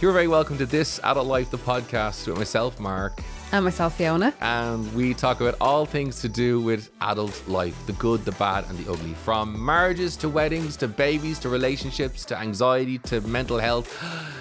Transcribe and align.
You're 0.00 0.12
very 0.12 0.28
welcome 0.28 0.58
to 0.58 0.66
this 0.66 1.00
Adult 1.04 1.26
Life, 1.26 1.50
the 1.50 1.56
podcast 1.56 2.26
with 2.28 2.36
myself, 2.36 2.78
Mark, 2.78 3.22
And 3.50 3.64
myself, 3.64 3.96
Fiona. 3.96 4.34
and 4.42 4.92
we 4.94 5.14
talk 5.14 5.40
about 5.40 5.54
all 5.58 5.86
things 5.86 6.20
to 6.20 6.28
do 6.28 6.60
with 6.60 6.90
adult 7.00 7.42
life 7.48 7.74
the 7.86 7.94
good, 7.94 8.22
the 8.26 8.32
bad, 8.32 8.66
and 8.68 8.78
the 8.78 8.92
ugly. 8.92 9.14
From 9.14 9.64
marriages 9.64 10.14
to 10.18 10.28
weddings 10.28 10.76
to 10.78 10.88
babies 10.88 11.38
to 11.40 11.48
relationships 11.48 12.26
to 12.26 12.36
anxiety 12.38 12.98
to 12.98 13.22
mental 13.22 13.58
health 13.58 13.88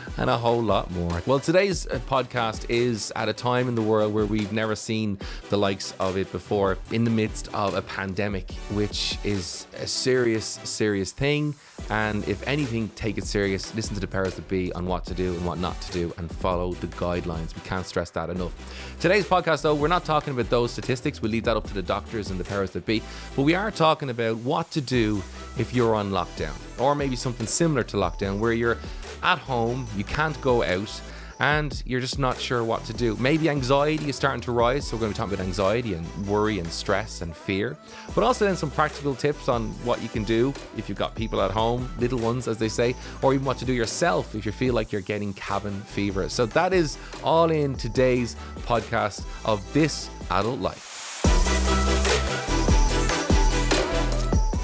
and 0.17 0.29
a 0.29 0.37
whole 0.37 0.61
lot 0.61 0.91
more. 0.91 1.21
Well, 1.25 1.39
today's 1.39 1.87
uh, 1.87 1.99
podcast 2.09 2.65
is 2.69 3.13
at 3.15 3.29
a 3.29 3.33
time 3.33 3.69
in 3.69 3.75
the 3.75 3.81
world 3.81 4.13
where 4.13 4.25
we've 4.25 4.51
never 4.51 4.75
seen 4.75 5.17
the 5.49 5.57
likes 5.57 5.93
of 6.01 6.17
it 6.17 6.29
before, 6.33 6.77
in 6.91 7.05
the 7.05 7.11
midst 7.11 7.47
of 7.53 7.75
a 7.75 7.81
pandemic, 7.81 8.51
which 8.73 9.17
is 9.23 9.67
a 9.77 9.87
serious, 9.87 10.59
serious 10.65 11.13
thing. 11.13 11.55
And 11.89 12.27
if 12.27 12.45
anything, 12.47 12.89
take 12.95 13.17
it 13.17 13.25
serious. 13.25 13.73
Listen 13.75 13.93
to 13.93 13.99
the 13.99 14.07
powers 14.07 14.33
that 14.35 14.47
be 14.47 14.73
on 14.73 14.87
what 14.87 15.05
to 15.05 15.13
do 15.13 15.33
and 15.35 15.45
what 15.45 15.59
not 15.59 15.79
to 15.81 15.91
do, 15.91 16.13
and 16.17 16.31
follow 16.31 16.73
the 16.73 16.87
guidelines. 16.87 17.55
We 17.55 17.61
can't 17.61 17.85
stress 17.85 18.09
that 18.11 18.29
enough. 18.29 18.53
Today's 18.99 19.25
podcast, 19.25 19.61
though, 19.61 19.75
we're 19.75 19.87
not 19.87 20.03
talking 20.03 20.33
about 20.33 20.49
those 20.49 20.71
statistics. 20.71 21.21
We 21.21 21.29
leave 21.29 21.43
that 21.43 21.55
up 21.55 21.67
to 21.67 21.73
the 21.73 21.83
doctors 21.83 22.31
and 22.31 22.39
the 22.39 22.43
powers 22.43 22.71
that 22.71 22.85
be. 22.85 23.03
But 23.35 23.43
we 23.43 23.53
are 23.53 23.69
talking 23.69 24.09
about 24.09 24.37
what 24.37 24.71
to 24.71 24.81
do 24.81 25.21
if 25.59 25.75
you're 25.75 25.93
on 25.93 26.09
lockdown, 26.11 26.55
or 26.79 26.95
maybe 26.95 27.15
something 27.15 27.45
similar 27.45 27.83
to 27.83 27.97
lockdown, 27.97 28.39
where 28.39 28.53
you're 28.53 28.77
at 29.21 29.37
home, 29.37 29.87
you 29.95 30.03
can't 30.03 30.39
go 30.41 30.63
out, 30.63 31.01
and 31.39 31.83
you're 31.85 31.99
just 31.99 32.19
not 32.19 32.39
sure 32.39 32.63
what 32.63 32.83
to 32.85 32.93
do. 32.93 33.15
Maybe 33.17 33.49
anxiety 33.49 34.09
is 34.09 34.15
starting 34.15 34.41
to 34.41 34.51
rise, 34.51 34.87
so 34.87 34.95
we're 34.95 35.01
going 35.01 35.13
to 35.13 35.15
be 35.15 35.17
talking 35.17 35.33
about 35.33 35.45
anxiety 35.45 35.93
and 35.93 36.27
worry 36.27 36.59
and 36.59 36.67
stress 36.67 37.21
and 37.21 37.35
fear, 37.35 37.77
but 38.13 38.23
also 38.23 38.45
then 38.45 38.55
some 38.55 38.71
practical 38.71 39.15
tips 39.15 39.49
on 39.49 39.69
what 39.83 40.01
you 40.01 40.09
can 40.09 40.23
do 40.23 40.53
if 40.77 40.87
you've 40.87 40.97
got 40.97 41.15
people 41.15 41.41
at 41.41 41.51
home, 41.51 41.89
little 41.99 42.19
ones 42.19 42.47
as 42.47 42.57
they 42.57 42.69
say, 42.69 42.95
or 43.21 43.33
even 43.33 43.45
what 43.45 43.57
to 43.57 43.65
do 43.65 43.73
yourself 43.73 44.35
if 44.35 44.45
you 44.45 44.51
feel 44.51 44.73
like 44.73 44.91
you're 44.91 45.01
getting 45.01 45.33
cabin 45.33 45.79
fever. 45.81 46.29
So 46.29 46.45
that 46.47 46.73
is 46.73 46.97
all 47.23 47.51
in 47.51 47.75
today's 47.75 48.35
podcast 48.61 49.25
of 49.45 49.61
This 49.73 50.09
Adult 50.31 50.59
Life. 50.59 50.91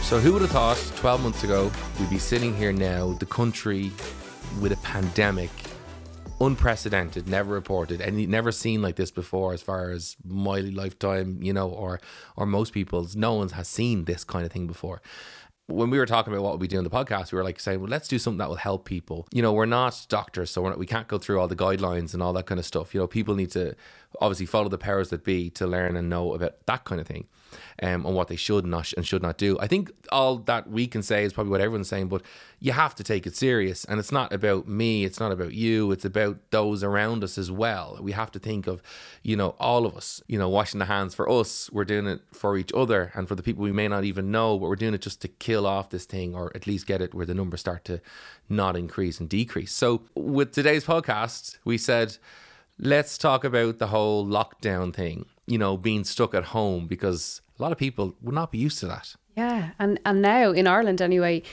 So, 0.03 0.19
who 0.19 0.33
would 0.33 0.41
have 0.41 0.51
thought 0.51 0.91
12 0.97 1.23
months 1.23 1.45
ago 1.45 1.71
we'd 1.97 2.09
be 2.09 2.19
sitting 2.19 2.53
here 2.53 2.73
now, 2.73 3.13
the 3.13 3.25
country 3.25 3.93
with 4.59 4.73
a 4.73 4.77
pandemic, 4.77 5.49
unprecedented, 6.41 7.27
never 7.27 7.53
reported, 7.53 8.01
and 8.01 8.27
never 8.27 8.51
seen 8.51 8.81
like 8.81 8.95
this 8.95 9.11
before, 9.11 9.53
as 9.53 9.61
far 9.61 9.91
as 9.91 10.17
my 10.25 10.59
lifetime, 10.59 11.41
you 11.41 11.53
know, 11.53 11.69
or 11.69 12.01
or 12.35 12.45
most 12.45 12.73
people's. 12.73 13.15
No 13.15 13.35
one 13.35 13.49
has 13.49 13.67
seen 13.67 14.05
this 14.05 14.23
kind 14.23 14.45
of 14.45 14.51
thing 14.51 14.67
before. 14.67 15.01
When 15.67 15.89
we 15.89 15.99
were 15.99 16.05
talking 16.05 16.33
about 16.33 16.43
what 16.43 16.59
we 16.59 16.67
do 16.67 16.79
in 16.79 16.83
the 16.83 16.89
podcast, 16.89 17.31
we 17.31 17.37
were 17.37 17.45
like 17.45 17.59
saying, 17.59 17.79
well, 17.79 17.89
let's 17.89 18.09
do 18.09 18.19
something 18.19 18.39
that 18.39 18.49
will 18.49 18.55
help 18.57 18.83
people. 18.83 19.27
You 19.31 19.41
know, 19.41 19.53
we're 19.53 19.65
not 19.65 20.05
doctors, 20.09 20.49
so 20.49 20.67
not, 20.67 20.77
we 20.77 20.85
can't 20.85 21.07
go 21.07 21.17
through 21.17 21.39
all 21.39 21.47
the 21.47 21.55
guidelines 21.55 22.13
and 22.13 22.21
all 22.21 22.33
that 22.33 22.45
kind 22.45 22.59
of 22.59 22.65
stuff. 22.65 22.93
You 22.93 22.99
know, 22.99 23.07
people 23.07 23.35
need 23.35 23.51
to 23.51 23.75
obviously 24.19 24.47
follow 24.47 24.67
the 24.67 24.77
powers 24.77 25.09
that 25.11 25.23
be 25.23 25.49
to 25.51 25.67
learn 25.67 25.95
and 25.95 26.09
know 26.09 26.33
about 26.33 26.65
that 26.65 26.83
kind 26.83 26.99
of 26.99 27.07
thing 27.07 27.27
um, 27.81 28.05
on 28.05 28.13
what 28.13 28.27
they 28.27 28.35
should 28.35 28.65
not 28.65 28.91
and 28.93 29.05
should 29.05 29.21
not 29.21 29.37
do. 29.37 29.57
I 29.59 29.67
think 29.67 29.91
all 30.11 30.37
that 30.37 30.69
we 30.69 30.87
can 30.87 31.03
say 31.03 31.23
is 31.23 31.33
probably 31.33 31.51
what 31.51 31.61
everyone's 31.61 31.89
saying, 31.89 32.07
but 32.07 32.21
you 32.59 32.71
have 32.71 32.93
to 32.95 33.03
take 33.03 33.25
it 33.25 33.35
serious. 33.35 33.85
And 33.85 33.99
it's 33.99 34.11
not 34.11 34.31
about 34.31 34.67
me, 34.67 35.03
it's 35.03 35.19
not 35.19 35.31
about 35.31 35.53
you, 35.53 35.91
it's 35.91 36.05
about 36.05 36.37
those 36.51 36.83
around 36.83 37.23
us 37.23 37.37
as 37.37 37.51
well. 37.51 37.97
We 38.01 38.11
have 38.11 38.31
to 38.31 38.39
think 38.39 38.67
of, 38.67 38.81
you 39.23 39.35
know, 39.35 39.55
all 39.59 39.85
of 39.85 39.97
us, 39.97 40.21
you 40.27 40.37
know, 40.37 40.49
washing 40.49 40.79
the 40.79 40.85
hands 40.85 41.15
for 41.15 41.29
us. 41.29 41.69
We're 41.71 41.85
doing 41.85 42.07
it 42.07 42.21
for 42.31 42.57
each 42.57 42.71
other 42.73 43.11
and 43.15 43.27
for 43.27 43.35
the 43.35 43.43
people 43.43 43.63
we 43.63 43.71
may 43.71 43.87
not 43.87 44.03
even 44.03 44.31
know, 44.31 44.59
but 44.59 44.69
we're 44.69 44.75
doing 44.75 44.93
it 44.93 45.01
just 45.01 45.21
to 45.21 45.27
kill 45.27 45.65
off 45.65 45.89
this 45.89 46.05
thing 46.05 46.35
or 46.35 46.51
at 46.55 46.67
least 46.67 46.85
get 46.85 47.01
it 47.01 47.13
where 47.13 47.25
the 47.25 47.33
numbers 47.33 47.61
start 47.61 47.85
to 47.85 48.01
not 48.47 48.75
increase 48.77 49.19
and 49.19 49.29
decrease. 49.29 49.71
So 49.71 50.03
with 50.15 50.51
today's 50.51 50.85
podcast, 50.85 51.57
we 51.63 51.77
said, 51.77 52.17
let's 52.79 53.17
talk 53.17 53.43
about 53.43 53.79
the 53.79 53.87
whole 53.87 54.25
lockdown 54.25 54.93
thing, 54.93 55.25
you 55.47 55.57
know, 55.57 55.77
being 55.77 56.03
stuck 56.03 56.33
at 56.33 56.45
home 56.45 56.87
because 56.87 57.41
a 57.59 57.61
lot 57.61 57.71
of 57.71 57.77
people 57.77 58.15
would 58.21 58.35
not 58.35 58.51
be 58.51 58.57
used 58.57 58.79
to 58.79 58.87
that. 58.87 59.15
Yeah. 59.37 59.71
And, 59.79 59.99
and 60.05 60.21
now 60.21 60.51
in 60.51 60.67
Ireland, 60.67 61.01
anyway, 61.01 61.43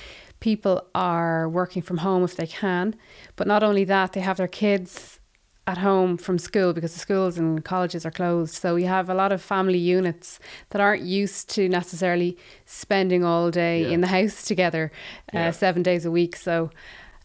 people 0.41 0.87
are 0.95 1.49
working 1.49 1.83
from 1.83 1.99
home 1.99 2.25
if 2.25 2.37
they 2.37 2.47
can. 2.47 2.95
But 3.37 3.47
not 3.47 3.62
only 3.62 3.84
that, 3.84 4.12
they 4.12 4.21
have 4.21 4.37
their 4.39 4.49
kids 4.49 5.21
at 5.67 5.79
home 5.79 6.17
from 6.17 6.39
school 6.39 6.73
because 6.73 6.95
the 6.95 6.99
schools 6.99 7.37
and 7.37 7.62
colleges 7.62 8.06
are 8.06 8.11
closed. 8.11 8.55
So 8.55 8.77
you 8.77 8.87
have 8.87 9.11
a 9.11 9.15
lot 9.15 9.33
of 9.33 9.43
family 9.43 9.77
units 9.79 10.41
that 10.71 10.81
aren't 10.81 11.03
used 11.03 11.50
to 11.50 11.69
necessarily 11.69 12.39
spending 12.65 13.23
all 13.23 13.50
day 13.50 13.83
Yeah. 13.83 13.89
in 13.91 14.00
the 14.00 14.06
house 14.06 14.45
together 14.45 14.91
uh, 15.35 15.39
Yeah. 15.39 15.50
seven 15.50 15.83
days 15.83 16.06
a 16.06 16.11
week. 16.11 16.37
So, 16.37 16.71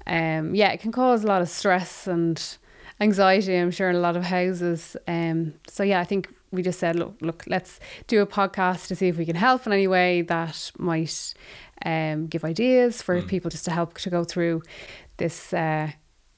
um, 0.05 0.53
yeah, 0.55 0.71
it 0.73 0.81
can 0.81 0.91
cause 0.91 1.23
a 1.23 1.27
lot 1.27 1.41
of 1.41 1.47
stress 1.47 2.05
and 2.05 2.57
anxiety, 2.99 3.55
I'm 3.55 3.71
sure, 3.71 3.89
in 3.89 3.95
a 3.95 3.99
lot 3.99 4.15
of 4.15 4.23
houses. 4.23 4.95
Um, 5.07 5.53
so, 5.67 5.83
yeah, 5.83 5.99
I 5.99 6.03
think 6.03 6.29
we 6.51 6.61
just 6.61 6.79
said, 6.79 6.95
look, 6.95 7.15
look, 7.21 7.43
let's 7.47 7.79
do 8.07 8.21
a 8.21 8.27
podcast 8.27 8.87
to 8.87 8.95
see 8.95 9.07
if 9.07 9.17
we 9.17 9.25
can 9.25 9.35
help 9.35 9.65
in 9.65 9.73
any 9.73 9.87
way 9.87 10.21
that 10.21 10.71
might 10.77 11.33
um, 11.85 12.27
give 12.27 12.45
ideas 12.45 13.01
for 13.01 13.21
people 13.21 13.49
just 13.49 13.65
to 13.65 13.71
help 13.71 13.95
to 13.99 14.09
go 14.09 14.23
through 14.23 14.61
this 15.17 15.53
uh, 15.53 15.91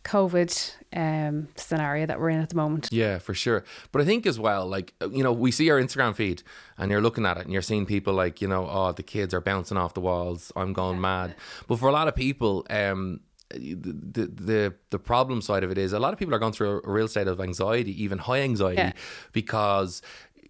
COVID 0.05 0.73
um, 0.93 1.49
scenario 1.55 2.05
that 2.05 2.19
we're 2.19 2.29
in 2.29 2.39
at 2.39 2.49
the 2.49 2.55
moment. 2.55 2.87
Yeah, 2.91 3.17
for 3.17 3.33
sure. 3.33 3.66
But 3.91 4.01
I 4.01 4.05
think 4.05 4.25
as 4.25 4.39
well, 4.39 4.66
like, 4.67 4.93
you 5.01 5.23
know, 5.23 5.33
we 5.33 5.51
see 5.51 5.69
our 5.69 5.81
Instagram 5.81 6.16
feed 6.16 6.43
and 6.77 6.91
you're 6.91 7.01
looking 7.01 7.25
at 7.25 7.37
it 7.37 7.43
and 7.43 7.51
you're 7.51 7.61
seeing 7.61 7.85
people 7.85 8.13
like, 8.13 8.41
you 8.41 8.47
know, 8.47 8.67
oh, 8.69 8.91
the 8.93 9.03
kids 9.03 9.33
are 9.33 9.41
bouncing 9.41 9.77
off 9.77 9.93
the 9.93 10.01
walls. 10.01 10.51
I'm 10.55 10.73
going 10.73 11.01
mad. 11.01 11.35
But 11.67 11.79
for 11.79 11.89
a 11.89 11.91
lot 11.91 12.07
of 12.07 12.16
people, 12.16 12.66
um, 12.69 13.19
the, 13.55 14.25
the 14.27 14.73
the 14.89 14.99
problem 14.99 15.41
side 15.41 15.63
of 15.63 15.71
it 15.71 15.77
is 15.77 15.93
a 15.93 15.99
lot 15.99 16.13
of 16.13 16.19
people 16.19 16.33
are 16.35 16.39
going 16.39 16.53
through 16.53 16.81
a 16.83 16.91
real 16.91 17.07
state 17.07 17.27
of 17.27 17.39
anxiety, 17.39 17.91
even 18.03 18.17
high 18.19 18.41
anxiety, 18.41 18.81
Yeah. 18.81 18.91
because 19.33 20.01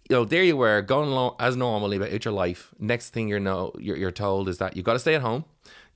you 0.08 0.14
know 0.16 0.24
there 0.24 0.42
you 0.42 0.56
were 0.56 0.82
going 0.82 1.08
along 1.10 1.36
as 1.40 1.56
normally 1.56 1.96
about 1.96 2.24
your 2.24 2.32
life. 2.34 2.72
Next 2.78 3.10
thing 3.10 3.28
you 3.28 3.40
know, 3.40 3.72
you're, 3.78 3.96
you're 3.96 4.10
told 4.12 4.48
is 4.48 4.58
that 4.58 4.76
you've 4.76 4.84
got 4.84 4.92
to 4.94 4.98
stay 4.98 5.14
at 5.14 5.22
home. 5.22 5.44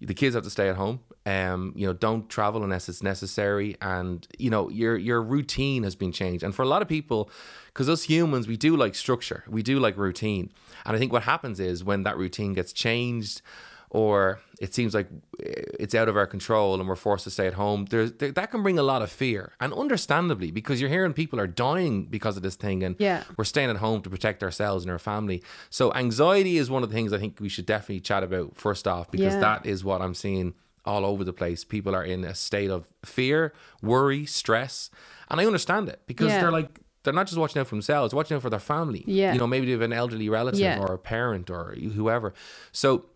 The 0.01 0.15
kids 0.15 0.35
have 0.35 0.45
to 0.45 0.51
stay 0.51 0.69
at 0.69 0.77
home. 0.77 1.01
Um, 1.27 1.75
you 1.77 1.87
know, 1.87 1.93
don't 1.93 2.29
travel 2.31 2.65
unless 2.65 2.89
it's 2.89 3.03
necessary, 3.03 3.77
and 3.83 4.27
you 4.39 4.49
know 4.49 4.71
your 4.71 4.97
your 4.97 5.21
routine 5.23 5.83
has 5.83 5.95
been 5.95 6.13
changed. 6.13 6.43
And 6.43 6.55
for 6.55 6.63
a 6.63 6.67
lot 6.67 6.81
of 6.81 6.89
people, 6.89 7.31
because 7.67 7.89
us 7.91 8.05
humans, 8.05 8.49
we 8.49 8.57
do 8.57 8.75
like 8.77 8.95
structure, 8.95 9.45
we 9.47 9.63
do 9.63 9.79
like 9.79 9.99
routine, 9.99 10.51
and 10.87 10.97
I 10.97 10.99
think 10.99 11.13
what 11.13 11.25
happens 11.25 11.61
is 11.61 11.85
when 11.85 12.05
that 12.05 12.17
routine 12.17 12.55
gets 12.55 12.73
changed 12.73 13.43
or 13.91 14.39
it 14.61 14.73
seems 14.73 14.95
like 14.95 15.09
eh, 15.45 15.53
it's 15.81 15.95
out 15.95 16.09
of 16.09 16.17
our 16.17 16.27
control 16.27 16.79
and 16.79 16.89
we're 16.89 16.95
forced 16.97 17.25
to 17.25 17.31
stay 17.31 17.47
at 17.47 17.55
home, 17.55 17.87
there, 17.91 18.07
that 18.09 18.51
can 18.51 18.63
bring 18.63 18.79
a 18.79 18.83
lot 18.83 19.03
of 19.03 19.11
fear. 19.11 19.53
And 19.61 19.73
understandably, 19.75 20.51
because 20.53 20.81
you're 20.81 20.91
hearing 20.91 21.13
people 21.13 21.41
are 21.41 21.47
dying 21.47 22.05
because 22.07 22.37
of 22.37 22.43
this 22.43 22.55
thing 22.57 22.83
and 22.85 22.95
Yeah. 22.99 23.25
we're 23.37 23.45
staying 23.45 23.71
at 23.71 23.77
home 23.79 24.03
to 24.03 24.11
protect 24.11 24.43
ourselves 24.43 24.85
and 24.85 24.93
our 24.93 24.99
family. 24.99 25.43
So, 25.71 25.93
anxiety 25.95 26.57
is 26.57 26.71
one 26.71 26.83
of 26.85 26.89
the 26.91 26.95
things 26.95 27.13
I 27.13 27.19
think 27.19 27.39
we 27.41 27.49
should 27.49 27.67
definitely 27.67 28.01
chat 28.01 28.23
about 28.23 28.57
first 28.57 28.87
off, 28.87 29.11
because 29.11 29.35
Yeah. 29.35 29.41
that 29.41 29.67
is 29.67 29.85
what 29.85 30.01
I'm 30.03 30.15
seeing 30.15 30.55
all 30.85 31.05
over 31.05 31.25
the 31.25 31.33
place. 31.33 31.65
People 31.65 31.95
are 31.95 32.05
in 32.05 32.25
a 32.25 32.35
state 32.35 32.71
of 32.71 32.87
fear, 33.05 33.53
worry, 33.83 34.25
stress. 34.25 34.91
And 35.31 35.41
I 35.41 35.47
understand 35.47 35.89
it 35.89 36.01
because 36.07 36.29
Yeah. 36.29 36.41
they're 36.41 36.53
like, 36.53 36.81
they're 37.03 37.15
not 37.15 37.27
just 37.27 37.39
watching 37.39 37.61
out 37.61 37.67
for 37.67 37.75
themselves, 37.75 38.13
watching 38.15 38.35
out 38.37 38.43
for 38.43 38.51
their 38.51 38.59
family. 38.61 39.05
Yeah. 39.07 39.33
You 39.33 39.39
know, 39.39 39.47
maybe 39.47 39.67
they 39.67 39.73
have 39.73 39.81
an 39.81 39.93
elderly 39.93 40.29
relative 40.29 40.61
Yeah. 40.61 40.81
or 40.81 40.93
a 40.95 40.99
parent 40.99 41.49
or 41.51 41.75
whoever. 41.75 42.35
So, 42.73 43.07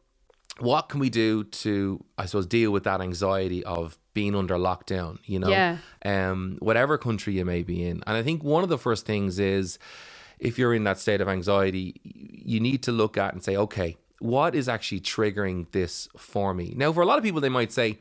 what 0.60 0.88
can 0.88 1.00
we 1.00 1.10
do 1.10 1.44
to, 1.44 2.04
I 2.16 2.26
suppose, 2.26 2.46
deal 2.46 2.70
with 2.70 2.84
that 2.84 3.00
anxiety 3.00 3.64
of 3.64 3.98
being 4.14 4.34
under 4.34 4.54
lockdown? 4.54 5.18
You 5.24 5.40
know, 5.40 5.48
Yeah. 5.48 5.78
um, 6.04 6.58
whatever 6.60 6.96
country 6.98 7.34
you 7.34 7.44
may 7.44 7.62
be 7.62 7.84
in. 7.84 8.02
And 8.06 8.16
I 8.16 8.22
think 8.22 8.44
one 8.44 8.62
of 8.62 8.68
the 8.68 8.78
first 8.78 9.04
things 9.06 9.38
is 9.38 9.78
if 10.38 10.58
you're 10.58 10.74
in 10.74 10.84
that 10.84 10.98
state 10.98 11.20
of 11.20 11.28
anxiety, 11.28 12.00
you 12.04 12.60
need 12.60 12.82
to 12.84 12.92
look 12.92 13.16
at 13.18 13.32
and 13.32 13.42
say, 13.42 13.56
okay, 13.56 13.96
what 14.20 14.54
is 14.54 14.68
actually 14.68 15.00
triggering 15.00 15.70
this 15.72 16.08
for 16.16 16.54
me? 16.54 16.72
Now, 16.76 16.92
for 16.92 17.02
a 17.02 17.06
lot 17.06 17.18
of 17.18 17.24
people, 17.24 17.40
they 17.40 17.48
might 17.48 17.72
say, 17.72 17.98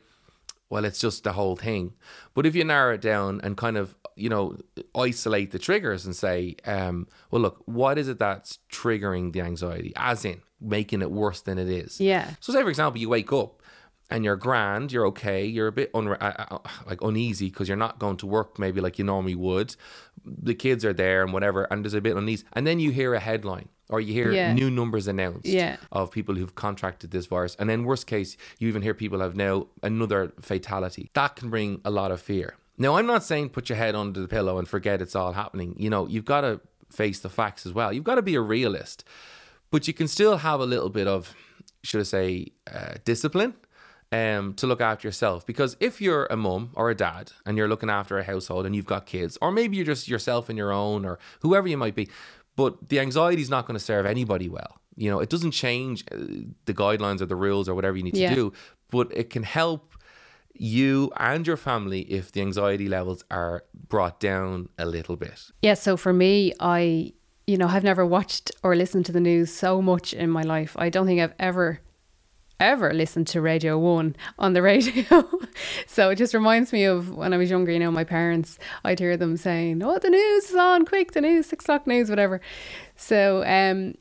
well, 0.70 0.84
it's 0.84 1.00
just 1.00 1.24
the 1.24 1.32
whole 1.32 1.56
thing. 1.56 1.92
But 2.34 2.46
if 2.46 2.54
you 2.54 2.64
narrow 2.64 2.94
it 2.94 3.00
down 3.00 3.40
and 3.42 3.56
kind 3.56 3.76
of, 3.76 3.96
you 4.16 4.28
know, 4.28 4.56
isolate 4.94 5.50
the 5.50 5.58
triggers 5.58 6.06
and 6.06 6.14
say, 6.14 6.56
um, 6.64 7.08
well, 7.30 7.42
look, 7.42 7.62
what 7.66 7.98
is 7.98 8.08
it 8.08 8.18
that's 8.18 8.58
triggering 8.72 9.32
the 9.32 9.40
anxiety? 9.40 9.92
As 9.96 10.24
in 10.24 10.40
making 10.64 11.02
it 11.02 11.10
worse 11.10 11.40
than 11.42 11.58
it 11.58 11.68
is. 11.68 12.00
Yeah. 12.00 12.30
So, 12.40 12.52
say 12.52 12.62
for 12.62 12.68
example, 12.70 13.00
you 13.00 13.08
wake 13.08 13.32
up 13.32 13.62
and 14.10 14.24
you're 14.24 14.36
grand, 14.36 14.92
you're 14.92 15.06
okay, 15.08 15.44
you're 15.46 15.66
a 15.68 15.72
bit 15.72 15.92
unre- 15.92 16.20
uh, 16.20 16.44
uh, 16.54 16.58
like 16.86 17.00
uneasy 17.02 17.48
because 17.50 17.68
you're 17.68 17.76
not 17.76 17.98
going 17.98 18.16
to 18.18 18.26
work 18.26 18.58
maybe 18.58 18.80
like 18.80 18.98
you 18.98 19.04
normally 19.04 19.34
would. 19.34 19.76
The 20.24 20.54
kids 20.54 20.84
are 20.84 20.92
there 20.92 21.22
and 21.22 21.32
whatever, 21.32 21.64
and 21.64 21.84
there's 21.84 21.94
a 21.94 22.00
bit 22.00 22.16
uneasy, 22.16 22.44
and 22.52 22.66
then 22.66 22.80
you 22.80 22.90
hear 22.90 23.14
a 23.14 23.20
headline 23.20 23.68
or 23.90 24.00
you 24.00 24.12
hear 24.14 24.32
Yeah. 24.32 24.52
new 24.54 24.70
numbers 24.70 25.06
announced 25.06 25.46
Yeah. 25.46 25.76
of 25.92 26.10
people 26.10 26.34
who've 26.34 26.54
contracted 26.54 27.10
this 27.10 27.26
virus, 27.26 27.54
and 27.58 27.68
then 27.68 27.84
worst 27.84 28.06
case, 28.06 28.36
you 28.58 28.68
even 28.68 28.82
hear 28.82 28.94
people 28.94 29.20
have 29.20 29.36
now 29.36 29.66
another 29.82 30.32
fatality. 30.40 31.10
That 31.14 31.36
can 31.36 31.50
bring 31.50 31.80
a 31.84 31.90
lot 31.90 32.10
of 32.10 32.20
fear. 32.20 32.56
Now, 32.78 32.96
I'm 32.96 33.06
not 33.06 33.22
saying 33.22 33.50
put 33.50 33.68
your 33.68 33.76
head 33.78 33.94
under 33.94 34.20
the 34.20 34.26
pillow 34.28 34.58
and 34.58 34.66
forget 34.66 35.00
it's 35.02 35.14
all 35.14 35.32
happening. 35.34 35.76
You 35.78 35.90
know, 35.90 36.08
you've 36.08 36.24
got 36.24 36.40
to 36.42 36.60
face 36.90 37.20
the 37.20 37.28
facts 37.28 37.66
as 37.66 37.72
well. 37.72 37.92
You've 37.92 38.04
got 38.04 38.14
to 38.16 38.22
be 38.22 38.34
a 38.34 38.40
realist, 38.40 39.04
but 39.74 39.88
you 39.88 39.92
can 40.00 40.06
still 40.06 40.36
have 40.36 40.60
a 40.60 40.66
little 40.74 40.88
bit 40.88 41.08
of, 41.08 41.34
should 41.82 41.98
I 41.98 42.04
say, 42.04 42.52
uh, 42.72 42.94
discipline 43.04 43.54
um, 44.12 44.54
to 44.54 44.68
look 44.68 44.80
after 44.80 45.08
yourself. 45.08 45.44
Because 45.44 45.76
if 45.80 46.00
you're 46.00 46.26
a 46.30 46.36
mum 46.36 46.70
or 46.76 46.90
a 46.90 46.94
dad 46.94 47.32
and 47.44 47.58
you're 47.58 47.66
looking 47.66 47.90
after 47.90 48.16
a 48.16 48.22
household 48.22 48.66
and 48.66 48.76
you've 48.76 48.86
got 48.86 49.04
kids, 49.04 49.36
or 49.42 49.50
maybe 49.50 49.76
you're 49.76 49.84
just 49.94 50.06
yourself 50.06 50.48
and 50.48 50.56
your 50.56 50.70
own, 50.70 51.04
or 51.04 51.18
whoever 51.40 51.66
you 51.66 51.76
might 51.76 51.96
be, 51.96 52.08
but 52.54 52.88
the 52.88 53.00
anxiety 53.00 53.42
is 53.42 53.50
not 53.50 53.66
going 53.66 53.76
to 53.76 53.84
serve 53.84 54.06
anybody 54.06 54.48
well. 54.48 54.78
You 54.94 55.10
know, 55.10 55.18
it 55.18 55.28
doesn't 55.28 55.50
change 55.50 56.04
uh, 56.12 56.18
the 56.66 56.74
guidelines 56.74 57.20
or 57.20 57.26
the 57.26 57.34
rules 57.34 57.68
or 57.68 57.74
whatever 57.74 57.96
you 57.96 58.04
need 58.04 58.16
Yeah. 58.16 58.28
to 58.28 58.34
do, 58.36 58.52
but 58.92 59.08
it 59.12 59.28
can 59.28 59.42
help 59.42 59.82
you 60.54 61.10
and 61.16 61.44
your 61.48 61.56
family 61.56 62.02
if 62.02 62.30
the 62.30 62.40
anxiety 62.42 62.88
levels 62.88 63.24
are 63.28 63.64
brought 63.88 64.20
down 64.20 64.68
a 64.78 64.86
little 64.86 65.16
bit. 65.16 65.50
Yeah, 65.62 65.74
so 65.74 65.96
for 65.96 66.12
me, 66.12 66.52
I, 66.60 67.12
you 67.46 67.58
know, 67.58 67.66
I've 67.66 67.84
never 67.84 68.06
watched 68.06 68.50
or 68.62 68.74
listened 68.74 69.06
to 69.06 69.12
the 69.12 69.20
news 69.20 69.52
so 69.52 69.82
much 69.82 70.14
in 70.14 70.30
my 70.30 70.42
life. 70.42 70.74
I 70.78 70.88
don't 70.88 71.06
think 71.06 71.20
I've 71.20 71.34
ever, 71.38 71.80
ever 72.58 72.92
listened 72.94 73.26
to 73.28 73.40
Radio 73.40 73.78
1 73.78 74.16
on 74.38 74.52
the 74.54 74.62
radio. 74.70 75.28
so 75.86 76.10
it 76.10 76.16
just 76.16 76.32
reminds 76.32 76.72
me 76.72 76.84
of 76.84 77.14
when 77.14 77.34
I 77.34 77.36
was 77.36 77.50
younger, 77.50 77.72
you 77.72 77.78
know, 77.78 77.90
my 77.90 78.04
parents, 78.04 78.58
I'd 78.84 78.98
hear 78.98 79.16
them 79.16 79.36
saying, 79.36 79.82
oh, 79.82 79.98
the 79.98 80.10
news 80.10 80.50
is 80.50 80.56
on, 80.56 80.84
quick, 80.86 81.12
the 81.12 81.20
news, 81.20 81.46
six 81.46 81.64
o'clock 81.64 81.86
news, 81.86 82.08
whatever. 82.08 82.40
So, 82.96 83.44
um, 83.44 83.94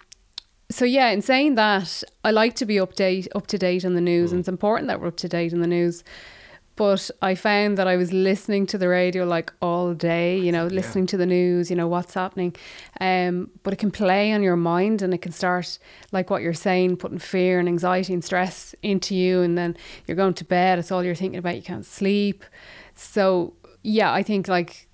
so 0.69 0.85
yeah, 0.85 1.09
in 1.09 1.21
saying 1.21 1.55
that, 1.55 2.03
I 2.23 2.31
like 2.31 2.55
to 2.55 2.65
be 2.65 2.75
update 2.75 3.27
up 3.35 3.47
to 3.47 3.57
date 3.57 3.85
on 3.85 3.93
the 3.93 4.01
news, 4.01 4.31
and 4.31 4.39
it's 4.39 4.49
important 4.49 4.87
that 4.87 5.01
we're 5.01 5.07
up 5.07 5.17
to 5.17 5.29
date 5.29 5.53
on 5.53 5.59
the 5.59 5.67
news. 5.67 6.03
But 6.75 7.11
I 7.21 7.35
found 7.35 7.77
that 7.77 7.87
I 7.87 7.97
was 7.97 8.11
listening 8.11 8.65
to 8.67 8.77
the 8.77 8.87
radio 8.87 9.25
like 9.25 9.53
all 9.61 9.93
day, 9.93 10.39
you 10.39 10.51
know, 10.51 10.65
listening 10.65 11.05
to 11.07 11.17
the 11.17 11.25
news, 11.25 11.69
you 11.69 11.75
know, 11.75 11.87
what's 11.87 12.13
happening. 12.13 12.55
Um, 12.99 13.51
but 13.61 13.73
it 13.73 13.77
can 13.77 13.91
play 13.91 14.31
on 14.31 14.41
your 14.41 14.55
mind 14.55 15.01
and 15.01 15.13
it 15.13 15.21
can 15.21 15.31
start, 15.31 15.77
like 16.11 16.29
what 16.29 16.41
you're 16.41 16.53
saying, 16.53 16.97
putting 16.97 17.19
fear 17.19 17.59
and 17.59 17.67
anxiety 17.67 18.13
and 18.13 18.23
stress 18.23 18.73
into 18.81 19.15
you. 19.15 19.41
And 19.41 19.57
then 19.57 19.77
you're 20.07 20.17
going 20.17 20.33
to 20.35 20.45
bed, 20.45 20.79
it's 20.79 20.91
all 20.91 21.03
you're 21.03 21.15
thinking 21.15 21.39
about, 21.39 21.55
you 21.55 21.61
can't 21.61 21.85
sleep. 21.85 22.43
So, 22.95 23.53
yeah, 23.83 24.11
I 24.11 24.23
think 24.23 24.47
like 24.47 24.87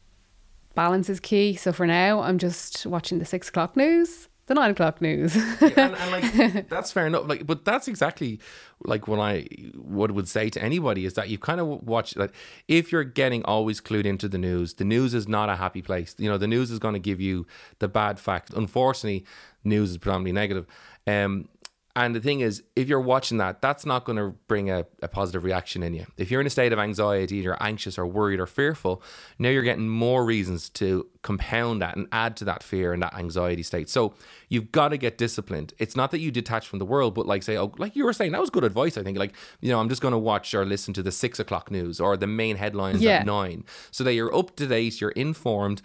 balance 0.75 1.09
is 1.09 1.19
key. 1.19 1.55
So 1.55 1.73
for 1.73 1.85
now, 1.85 2.21
I'm 2.21 2.37
just 2.37 2.85
watching 2.85 3.19
the 3.19 3.25
six 3.25 3.49
o'clock 3.49 3.75
news, 3.75 4.28
the 4.49 4.55
nine 4.55 4.71
o'clock 4.71 4.99
news. 5.01 5.35
and, 5.35 5.77
and 5.77 6.11
like 6.11 6.67
that's 6.69 6.91
fair 6.91 7.07
enough. 7.07 7.29
Like 7.29 7.47
but 7.47 7.63
that's 7.63 7.87
exactly 7.87 8.39
like 8.83 9.07
what 9.07 9.19
i 9.19 9.45
what 9.75 10.11
would 10.11 10.27
say 10.27 10.49
to 10.49 10.61
anybody 10.61 11.05
is 11.05 11.13
that 11.13 11.29
you 11.29 11.37
kind 11.37 11.59
of 11.59 11.67
watch 11.67 12.15
like 12.15 12.33
if 12.67 12.91
you're 12.91 13.03
getting 13.03 13.43
always 13.43 13.81
clued 13.81 14.05
into 14.05 14.29
the 14.29 14.37
news 14.37 14.75
the 14.75 14.85
news 14.85 15.13
is 15.13 15.27
not 15.27 15.49
a 15.49 15.55
happy 15.55 15.81
place. 15.81 16.15
You 16.17 16.29
know 16.29 16.37
the 16.37 16.47
news 16.47 16.71
is 16.71 16.79
going 16.79 16.95
to 16.95 16.99
give 16.99 17.21
you 17.21 17.45
the 17.79 17.87
bad 17.87 18.19
facts. 18.19 18.51
Unfortunately 18.51 19.25
news 19.63 19.91
is 19.91 19.97
predominantly 19.97 20.33
negative. 20.33 20.65
Um 21.07 21.47
and 21.95 22.15
the 22.15 22.19
thing 22.21 22.39
is, 22.41 22.63
if 22.75 22.87
you're 22.87 22.99
watching 23.01 23.39
that, 23.39 23.61
that's 23.61 23.85
not 23.85 24.05
going 24.05 24.17
to 24.17 24.29
bring 24.47 24.69
a, 24.69 24.85
a 25.01 25.07
positive 25.07 25.43
reaction 25.43 25.83
in 25.83 25.93
you. 25.93 26.05
If 26.17 26.29
you're 26.31 26.39
in 26.39 26.47
a 26.47 26.49
state 26.51 26.71
of 26.71 26.79
anxiety, 26.79 27.37
you're 27.37 27.57
anxious 27.61 27.97
or 27.97 28.05
worried 28.05 28.39
or 28.39 28.45
fearful, 28.45 29.01
now 29.37 29.49
you're 29.49 29.63
getting 29.63 29.89
more 29.89 30.23
reasons 30.23 30.69
to 30.71 31.07
compound 31.23 31.81
that 31.81 31.97
and 31.97 32.07
add 32.11 32.37
to 32.37 32.45
that 32.45 32.63
fear 32.63 32.93
and 32.93 33.01
that 33.03 33.13
anxiety 33.15 33.63
state. 33.63 33.89
So 33.89 34.13
you've 34.47 34.71
got 34.71 34.89
to 34.89 34.97
get 34.97 35.17
disciplined. 35.17 35.73
It's 35.79 35.95
not 35.95 36.11
that 36.11 36.19
you 36.19 36.31
detach 36.31 36.67
from 36.67 36.79
the 36.79 36.85
world, 36.85 37.13
but 37.15 37.25
like 37.25 37.43
say, 37.43 37.57
oh, 37.57 37.73
like 37.77 37.95
you 37.95 38.05
were 38.05 38.13
saying, 38.13 38.31
that 38.31 38.39
was 38.41 38.49
good 38.49 38.63
advice. 38.63 38.97
I 38.97 39.03
think, 39.03 39.17
like 39.17 39.33
you 39.59 39.69
know, 39.69 39.79
I'm 39.79 39.89
just 39.89 40.01
going 40.01 40.13
to 40.13 40.17
watch 40.17 40.53
or 40.53 40.65
listen 40.65 40.93
to 40.93 41.03
the 41.03 41.11
six 41.11 41.39
o'clock 41.39 41.69
news 41.71 41.99
or 41.99 42.15
the 42.15 42.27
main 42.27 42.55
headlines 42.55 43.01
Yeah. 43.01 43.17
at 43.17 43.25
nine, 43.25 43.65
so 43.91 44.03
that 44.05 44.13
you're 44.13 44.33
up 44.33 44.55
to 44.57 44.67
date, 44.67 45.01
you're 45.01 45.11
informed. 45.11 45.81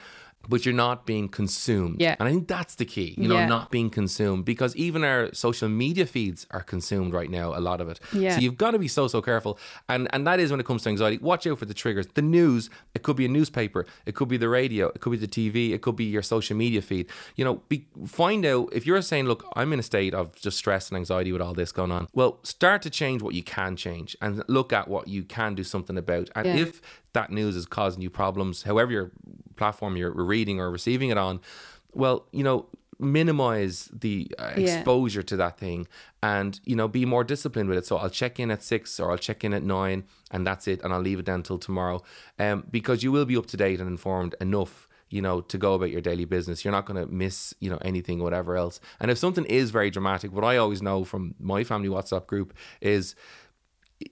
But 0.49 0.65
you're 0.65 0.75
not 0.75 1.07
being 1.07 1.29
consumed. 1.29 1.97
Yeah. 2.01 2.17
And 2.19 2.29
I 2.29 2.33
think 2.33 2.49
that's 2.49 2.75
the 2.77 2.85
key, 2.85 3.15
you 3.17 3.29
know, 3.29 3.37
Yeah. 3.37 3.47
not 3.47 3.71
being 3.71 3.91
consumed 3.91 4.45
because 4.45 4.75
even 4.77 5.05
our 5.05 5.33
social 5.35 5.69
media 5.69 6.07
feeds 6.07 6.47
are 6.51 6.63
consumed 6.63 7.13
right 7.13 7.31
now, 7.31 7.57
a 7.57 7.61
lot 7.61 7.81
of 7.81 7.89
it. 7.89 8.01
Yeah. 8.13 8.35
So 8.35 8.41
you've 8.41 8.57
got 8.57 8.73
to 8.73 8.79
be 8.79 8.89
so, 8.89 9.09
so 9.09 9.21
careful. 9.23 9.59
And 9.89 10.09
and 10.13 10.27
that 10.27 10.41
is 10.41 10.51
when 10.51 10.61
it 10.61 10.67
comes 10.67 10.83
to 10.85 10.89
anxiety. 10.91 11.19
Watch 11.19 11.47
out 11.47 11.59
for 11.59 11.67
the 11.67 11.75
triggers. 11.75 12.07
The 12.15 12.23
news, 12.23 12.71
it 12.95 13.03
could 13.03 13.17
be 13.17 13.25
a 13.25 13.29
newspaper, 13.29 13.87
it 14.07 14.15
could 14.15 14.29
be 14.29 14.37
the 14.37 14.49
radio, 14.49 14.89
it 14.89 15.01
could 15.01 15.11
be 15.11 15.17
the 15.17 15.29
TV, 15.29 15.73
it 15.73 15.83
could 15.83 15.97
be 15.97 16.05
your 16.05 16.23
social 16.23 16.57
media 16.57 16.83
feed. 16.83 17.07
You 17.37 17.45
know, 17.45 17.55
be, 17.69 17.87
find 18.07 18.45
out 18.47 18.69
if 18.73 18.87
you're 18.87 19.03
saying, 19.03 19.27
look, 19.27 19.45
I'm 19.57 19.73
in 19.73 19.79
a 19.79 19.83
state 19.83 20.15
of 20.15 20.35
just 20.37 20.57
stress 20.59 20.89
and 20.89 20.97
anxiety 20.97 21.33
with 21.33 21.43
all 21.43 21.55
this 21.55 21.73
going 21.73 21.91
on. 21.93 22.09
Well, 22.13 22.39
start 22.43 22.83
to 22.83 22.91
change 22.91 23.23
what 23.23 23.35
you 23.35 23.43
can 23.43 23.77
change 23.77 24.17
and 24.21 24.43
look 24.49 24.73
at 24.73 24.89
what 24.89 25.09
you 25.09 25.23
can 25.25 25.55
do 25.55 25.65
something 25.65 25.97
about. 25.99 26.31
And 26.35 26.47
Yeah. 26.47 26.57
if 26.57 26.81
that 27.15 27.31
news 27.31 27.57
is 27.57 27.67
causing 27.67 28.03
you 28.03 28.11
problems, 28.11 28.63
however 28.65 28.93
your 28.93 29.11
platform 29.57 29.97
you're 29.97 30.13
reading 30.13 30.61
or 30.61 30.71
receiving 30.71 31.09
it 31.11 31.19
on, 31.19 31.41
well, 31.93 32.27
you 32.33 32.45
know, 32.45 32.67
minimize 32.99 33.89
the 33.93 34.31
uh, 34.39 34.53
Yeah. 34.57 34.61
exposure 34.79 35.23
to 35.23 35.37
that 35.37 35.59
thing 35.59 35.87
and 36.23 36.61
you 36.65 36.77
know 36.77 36.87
be 36.87 37.05
more 37.05 37.25
disciplined 37.25 37.69
with 37.69 37.79
it. 37.79 37.87
So 37.87 37.97
i'll 37.97 38.09
check 38.23 38.39
in 38.39 38.51
at 38.53 38.63
six 38.63 39.01
or 39.01 39.11
i'll 39.11 39.19
check 39.19 39.43
in 39.45 39.53
at 39.53 39.65
nine 39.65 40.05
and 40.31 40.47
that's 40.47 40.69
it 40.69 40.81
and 40.83 40.93
i'll 40.93 41.01
leave 41.01 41.19
it 41.19 41.25
down 41.27 41.43
till 41.43 41.59
tomorrow 41.59 42.03
um, 42.39 42.65
because 42.71 43.03
you 43.03 43.11
will 43.11 43.25
be 43.25 43.37
up 43.37 43.47
to 43.47 43.57
date 43.57 43.81
and 43.81 43.89
informed 43.89 44.35
enough 44.41 44.87
you 45.11 45.21
know 45.21 45.41
to 45.41 45.59
go 45.59 45.75
about 45.75 45.91
your 45.91 46.01
daily 46.01 46.25
business. 46.25 46.65
You're 46.65 46.73
not 46.79 46.87
going 46.87 47.05
to 47.05 47.13
miss 47.13 47.53
you 47.61 47.69
know 47.69 47.79
anything 47.83 48.23
whatever 48.23 48.57
else. 48.57 48.79
And 49.01 49.11
if 49.11 49.19
something 49.19 49.45
is 49.45 49.71
very 49.71 49.91
dramatic 49.91 50.33
what 50.33 50.45
i 50.45 50.57
always 50.57 50.81
know 50.81 51.03
from 51.05 51.35
my 51.41 51.65
family 51.65 51.89
whatsapp 51.89 52.27
group 52.27 52.55
is 52.81 53.15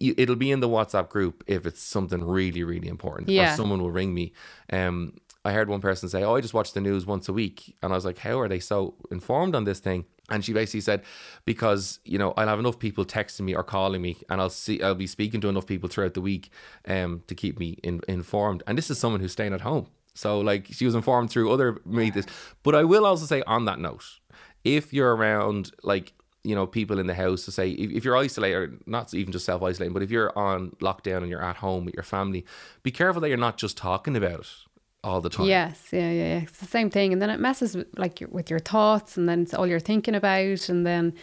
it'll 0.01 0.37
be 0.37 0.51
in 0.51 0.61
the 0.61 0.69
WhatsApp 0.69 1.09
group 1.09 1.45
if 1.47 1.67
it's 1.67 1.83
something 1.83 2.25
really, 2.25 2.65
really 2.65 2.89
important. 2.89 3.29
Yeah. 3.29 3.53
Or 3.53 3.57
someone 3.57 3.81
will 3.81 3.91
ring 3.91 4.15
me. 4.15 4.33
Um, 4.73 5.15
I 5.45 5.53
heard 5.53 5.69
one 5.69 5.81
person 5.81 6.09
say, 6.09 6.23
"Oh, 6.23 6.37
I 6.37 6.41
just 6.41 6.55
watch 6.55 6.73
the 6.73 6.81
news 6.81 7.05
once 7.05 7.29
a 7.29 7.33
week," 7.33 7.77
and 7.83 7.93
I 7.93 7.97
was 7.97 8.05
like, 8.05 8.19
"How 8.19 8.39
are 8.39 8.49
they 8.49 8.61
so 8.61 8.95
informed 9.11 9.55
on 9.55 9.65
this 9.65 9.81
thing?" 9.81 10.05
And 10.31 10.45
she 10.45 10.53
basically 10.53 10.83
said, 10.83 11.03
"Because 11.45 11.99
you 12.05 12.17
know, 12.17 12.33
I'll 12.37 12.49
have 12.49 12.61
enough 12.61 12.79
people 12.79 13.05
texting 13.05 13.41
me 13.41 13.55
or 13.55 13.65
calling 13.65 14.01
me, 14.03 14.19
and 14.29 14.41
I'll 14.41 14.51
see, 14.51 14.81
I'll 14.81 14.95
be 14.95 15.09
speaking 15.09 15.41
to 15.41 15.49
enough 15.49 15.67
people 15.67 15.89
throughout 15.89 16.15
the 16.15 16.21
week, 16.21 16.51
um, 16.87 17.23
to 17.27 17.35
keep 17.35 17.59
me 17.59 17.79
in, 17.83 18.03
informed." 18.07 18.63
And 18.67 18.79
this 18.79 18.89
is 18.89 18.99
someone 18.99 19.21
who's 19.21 19.33
staying 19.33 19.53
at 19.53 19.63
home, 19.63 19.89
so 20.15 20.39
like 20.41 20.69
she 20.71 20.85
was 20.85 20.95
informed 20.95 21.31
through 21.31 21.51
other 21.51 21.81
methods. 21.85 22.29
But 22.63 22.77
I 22.77 22.85
will 22.85 23.05
also 23.05 23.27
say 23.27 23.43
on 23.47 23.65
that 23.65 23.81
note, 23.81 24.21
if 24.63 24.93
you're 24.93 25.17
around 25.17 25.73
like 25.83 26.13
you 26.45 26.55
know 26.55 26.67
people 26.67 26.99
in 26.99 27.07
the 27.07 27.15
house 27.15 27.45
to 27.45 27.53
say 27.53 27.71
if, 27.71 27.91
if 27.91 28.05
you're 28.05 28.17
isolated 28.17 28.57
or 28.57 28.73
not 28.87 29.13
even 29.15 29.33
just 29.33 29.45
self-isolating 29.45 29.93
but 29.93 30.03
if 30.03 30.11
you're 30.11 30.37
on 30.37 30.71
lockdown 30.81 31.19
and 31.19 31.29
you're 31.29 31.45
at 31.45 31.57
home 31.57 31.85
with 31.85 31.95
your 31.95 32.03
family 32.03 32.45
be 32.83 32.91
careful 32.91 33.21
that 33.21 33.29
you're 33.29 33.39
not 33.39 33.57
just 33.57 33.77
talking 33.77 34.17
about 34.17 34.41
it 34.41 34.47
all 35.05 35.21
the 35.21 35.29
time 35.29 35.47
Yes, 35.47 35.89
yeah, 35.91 36.11
yeah, 36.11 36.13
yeah. 36.13 36.41
It's 36.43 36.59
the 36.59 36.67
same 36.67 36.89
thing, 36.91 37.13
and 37.13 37.21
then 37.21 37.31
it 37.31 37.41
messes 37.41 37.77
with, 37.77 37.89
like 37.99 38.21
your, 38.21 38.31
with 38.31 38.51
your 38.51 38.61
thoughts, 38.61 39.17
and 39.17 39.29
then 39.29 39.43
it's 39.43 39.55
all 39.55 39.67
you're 39.67 39.81
thinking 39.81 40.15
about, 40.15 40.69
and 40.69 40.87
then 40.87 41.15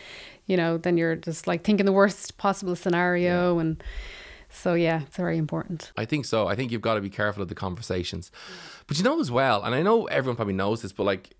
you 0.47 0.57
know, 0.57 0.77
then 0.77 0.97
you're 0.97 1.15
just 1.15 1.47
like 1.47 1.63
thinking 1.63 1.85
the 1.85 1.93
worst 1.93 2.37
possible 2.37 2.75
scenario, 2.75 3.59
and 3.59 3.81
so 4.49 4.73
yeah, 4.73 5.03
it's 5.03 5.15
very 5.15 5.37
important. 5.37 5.91
I 5.95 6.05
think 6.05 6.25
so. 6.25 6.47
I 6.47 6.55
think 6.55 6.71
you've 6.71 6.81
got 6.81 6.95
to 6.95 7.01
be 7.01 7.09
careful 7.09 7.43
of 7.43 7.49
the 7.49 7.55
conversations. 7.55 8.31
But 8.87 8.97
you 8.97 9.03
know 9.03 9.19
as 9.19 9.31
well, 9.31 9.63
and 9.63 9.73
I 9.73 9.81
know 9.81 10.05
everyone 10.07 10.35
probably 10.35 10.55
knows 10.55 10.81
this, 10.81 10.91
but 10.91 11.03
like 11.03 11.35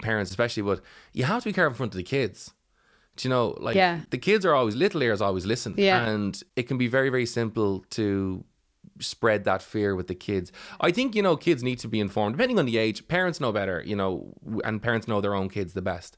parents 0.00 0.30
especially, 0.30 0.62
but 0.62 0.80
you 1.12 1.24
have 1.24 1.42
to 1.42 1.48
be 1.48 1.52
careful 1.52 1.72
in 1.72 1.76
front 1.76 1.92
of 1.92 1.98
the 1.98 2.04
kids. 2.04 2.52
Do 3.16 3.28
you 3.28 3.30
know, 3.30 3.56
like 3.60 3.76
Yeah. 3.76 4.00
the 4.10 4.18
kids 4.18 4.44
are 4.46 4.54
always 4.54 4.74
little 4.74 5.02
ears 5.02 5.20
always 5.20 5.44
listen. 5.46 5.74
Yeah. 5.76 6.06
And 6.06 6.40
it 6.56 6.64
can 6.68 6.78
be 6.78 6.86
very, 6.88 7.10
very 7.10 7.26
simple 7.26 7.84
to 7.90 8.44
spread 9.00 9.44
that 9.44 9.62
fear 9.62 9.94
with 9.94 10.06
the 10.06 10.14
kids. 10.14 10.52
I 10.80 10.92
think, 10.92 11.14
you 11.14 11.22
know, 11.22 11.36
kids 11.36 11.62
need 11.62 11.78
to 11.80 11.88
be 11.88 11.98
informed, 12.00 12.36
depending 12.36 12.58
on 12.58 12.66
the 12.66 12.78
age. 12.78 13.06
Parents 13.08 13.40
know 13.40 13.52
better, 13.52 13.82
you 13.84 13.96
know, 13.96 14.32
and 14.64 14.80
parents 14.82 15.06
know 15.08 15.20
their 15.20 15.34
own 15.34 15.48
kids 15.48 15.72
the 15.72 15.82
best. 15.82 16.16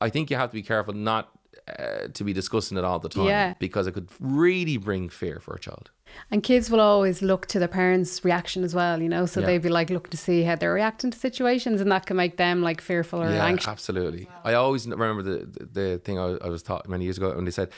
I 0.00 0.08
think 0.08 0.30
you 0.30 0.36
have 0.36 0.50
to 0.50 0.54
be 0.54 0.62
careful 0.62 0.94
not 0.94 1.28
uh, 1.78 2.08
to 2.14 2.24
be 2.24 2.32
discussing 2.32 2.76
it 2.78 2.84
all 2.84 2.98
the 2.98 3.08
time 3.08 3.26
Yeah. 3.26 3.54
because 3.58 3.86
it 3.86 3.92
could 3.92 4.08
really 4.20 4.76
bring 4.76 5.08
fear 5.08 5.38
for 5.40 5.54
a 5.54 5.60
child. 5.60 5.90
And 6.30 6.42
kids 6.42 6.70
will 6.70 6.80
always 6.80 7.22
look 7.22 7.46
to 7.46 7.58
their 7.60 7.68
parents' 7.68 8.24
reaction 8.24 8.64
as 8.64 8.74
well, 8.74 9.00
you 9.00 9.08
know, 9.08 9.26
so 9.26 9.38
Yeah. 9.40 9.46
they'd 9.46 9.62
be 9.62 9.68
like 9.68 9.90
looking 9.90 10.10
to 10.10 10.16
see 10.16 10.42
how 10.42 10.56
they're 10.56 10.72
reacting 10.74 11.12
to 11.12 11.18
situations, 11.18 11.80
and 11.80 11.90
that 11.92 12.06
can 12.06 12.16
make 12.16 12.36
them 12.36 12.62
like 12.62 12.80
fearful 12.80 13.22
or 13.22 13.30
yeah, 13.30 13.44
anxious. 13.46 13.68
absolutely. 13.68 14.28
I 14.44 14.54
always 14.54 14.86
remember 14.88 15.22
the 15.22 15.46
the, 15.46 15.64
the 15.80 15.98
thing 15.98 16.18
I, 16.18 16.36
I 16.42 16.48
was 16.48 16.62
taught 16.62 16.88
many 16.88 17.04
years 17.04 17.18
ago 17.18 17.34
when 17.36 17.44
they 17.44 17.52
said 17.52 17.68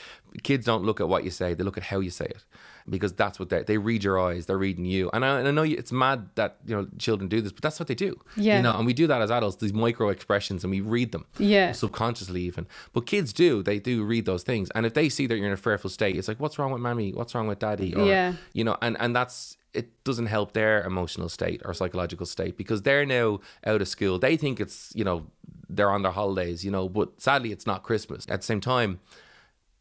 kids 0.41 0.65
don't 0.65 0.83
look 0.83 0.99
at 0.99 1.07
what 1.07 1.23
you 1.23 1.29
say; 1.31 1.53
they 1.53 1.63
look 1.63 1.77
at 1.77 1.83
how 1.83 1.99
you 1.99 2.09
say 2.09 2.25
it, 2.25 2.43
because 2.89 3.13
that's 3.13 3.39
what 3.39 3.49
they 3.49 3.63
they 3.63 3.77
read 3.77 4.03
your 4.03 4.19
eyes, 4.19 4.45
they're 4.45 4.57
reading 4.57 4.85
you. 4.85 5.09
And 5.13 5.23
I, 5.25 5.39
and 5.39 5.47
I 5.47 5.51
know 5.51 5.63
it's 5.63 5.91
mad 5.91 6.29
that 6.35 6.57
you 6.65 6.75
know 6.75 6.87
children 6.97 7.29
do 7.29 7.41
this, 7.41 7.51
but 7.51 7.61
that's 7.61 7.79
what 7.79 7.87
they 7.87 7.95
do. 7.95 8.19
Yeah. 8.35 8.57
you 8.57 8.63
know, 8.63 8.75
and 8.77 8.85
we 8.85 8.93
do 8.93 9.07
that 9.07 9.21
as 9.21 9.31
adults, 9.31 9.57
these 9.57 9.73
micro 9.73 10.09
expressions, 10.09 10.63
and 10.63 10.71
we 10.71 10.81
read 10.81 11.11
them. 11.11 11.25
Yeah. 11.37 11.71
subconsciously 11.71 12.41
even. 12.41 12.67
But 12.93 13.05
kids 13.05 13.33
do; 13.33 13.63
they 13.63 13.79
do 13.79 14.03
read 14.03 14.25
those 14.25 14.43
things, 14.43 14.69
and 14.75 14.85
if 14.85 14.93
they 14.93 15.09
see 15.09 15.27
that 15.27 15.37
you're 15.37 15.47
in 15.47 15.53
a 15.53 15.57
fearful 15.57 15.89
state, 15.89 16.15
it's 16.17 16.27
like, 16.27 16.39
"What's 16.39 16.59
wrong 16.59 16.71
with 16.71 16.81
mommy? 16.81 17.11
What's 17.13 17.33
wrong 17.35 17.47
with 17.47 17.59
daddy?" 17.59 17.93
Or, 17.95 18.05
Yeah. 18.05 18.33
you 18.53 18.63
know, 18.63 18.77
and 18.81 18.97
and 18.99 19.15
that's 19.15 19.57
it 19.73 19.89
doesn't 20.03 20.27
help 20.27 20.53
their 20.53 20.83
emotional 20.83 21.27
state 21.29 21.59
or 21.65 21.73
psychological 21.73 22.27
state 22.27 22.57
because 22.57 22.83
they're 22.83 23.07
now 23.07 23.39
out 23.65 23.81
of 23.81 23.87
school. 23.87 24.19
They 24.19 24.37
think 24.37 24.59
it's 24.59 24.91
you 24.95 25.03
know 25.03 25.25
they're 25.69 25.89
on 25.89 26.03
their 26.03 26.11
holidays, 26.11 26.63
you 26.63 26.69
know, 26.69 26.87
but 26.87 27.19
sadly 27.19 27.51
it's 27.51 27.65
not 27.65 27.81
Christmas. 27.81 28.25
At 28.29 28.41
the 28.41 28.45
same 28.45 28.61
time, 28.61 28.99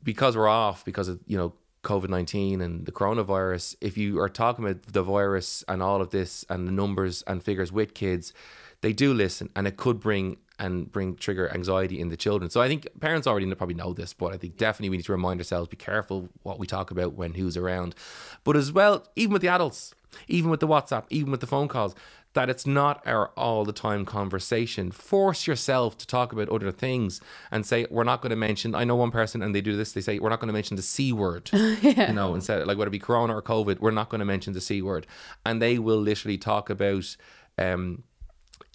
because 0.03 0.37
we're 0.37 0.49
off 0.49 0.85
because 0.85 1.09
of 1.09 1.21
you 1.27 1.37
know 1.37 1.53
COVID 1.83 2.09
nineteen 2.09 2.61
and 2.61 2.87
the 2.87 2.93
coronavirus. 2.93 3.77
If 3.81 3.99
you 3.99 4.21
are 4.21 4.29
talking 4.29 4.65
about 4.65 4.83
the 4.85 5.03
virus 5.03 5.65
and 5.69 5.83
all 5.83 6.01
of 6.01 6.11
this 6.11 6.45
and 6.49 6.67
the 6.67 6.73
numbers 6.73 7.23
and 7.23 7.43
figures 7.43 7.73
with 7.73 7.95
kids, 7.95 8.33
they 8.81 8.93
do 8.93 9.13
listen, 9.13 9.51
and 9.57 9.67
it 9.67 9.77
could 9.77 10.01
bring 10.01 10.37
and 10.59 10.93
bring 10.93 11.17
trigger 11.17 11.51
anxiety 11.53 11.99
in 11.99 12.09
the 12.09 12.17
children. 12.17 12.49
So 12.51 12.61
I 12.61 12.69
think 12.69 12.87
parents 13.01 13.27
already 13.27 13.47
know, 13.47 13.57
probably 13.57 13.75
know 13.75 13.93
this, 13.93 14.13
but 14.13 14.33
I 14.33 14.37
think 14.37 14.57
definitely 14.57 14.91
we 14.91 14.99
need 14.99 15.07
to 15.07 15.13
remind 15.13 15.41
ourselves 15.41 15.69
be 15.69 15.77
careful 15.77 16.29
what 16.45 16.61
we 16.61 16.69
talk 16.69 16.93
about 16.93 17.15
when 17.15 17.35
who's 17.35 17.57
around. 17.57 17.97
But 18.45 18.57
as 18.57 18.71
well, 18.71 19.09
even 19.17 19.33
with 19.33 19.43
the 19.43 19.49
adults, 19.49 19.93
even 20.29 20.51
with 20.51 20.61
the 20.61 20.69
WhatsApp, 20.69 21.07
even 21.11 21.33
with 21.33 21.41
the 21.41 21.49
phone 21.49 21.67
calls, 21.67 21.97
that 22.35 22.49
it's 22.49 22.67
not 22.67 23.07
our 23.07 23.29
all 23.37 23.65
the 23.65 23.73
time 23.73 24.05
conversation. 24.05 24.91
Force 24.91 25.47
yourself 25.47 25.99
to 25.99 26.07
talk 26.07 26.33
about 26.33 26.49
other 26.49 26.73
things 26.73 27.21
and 27.51 27.67
say, 27.67 27.87
we're 27.91 28.05
not 28.05 28.23
going 28.23 28.31
to 28.31 28.37
mention. 28.37 28.75
I 28.75 28.85
know 28.85 28.97
one 28.97 29.11
person 29.11 29.43
and 29.43 29.55
they 29.55 29.61
do 29.61 29.77
this, 29.77 29.93
they 29.93 30.01
say, 30.01 30.19
we're 30.19 30.31
not 30.31 30.41
going 30.41 30.49
to 30.49 30.55
mention 30.55 30.77
the 30.77 30.83
C 30.83 31.13
word. 31.13 31.51
yeah. 31.53 32.09
You 32.09 32.15
know, 32.15 32.35
instead, 32.35 32.67
like 32.67 32.79
whether 32.79 32.89
it 32.89 32.93
be 32.93 32.99
Corona 32.99 33.37
or 33.37 33.43
COVID, 33.43 33.81
we're 33.81 33.91
not 33.91 34.09
going 34.09 34.21
to 34.21 34.25
mention 34.25 34.53
the 34.53 34.61
C 34.61 34.81
word. 34.83 35.07
And 35.45 35.61
they 35.61 35.79
will 35.79 36.01
literally 36.01 36.39
talk 36.39 36.71
about, 36.71 37.17
um, 37.59 38.05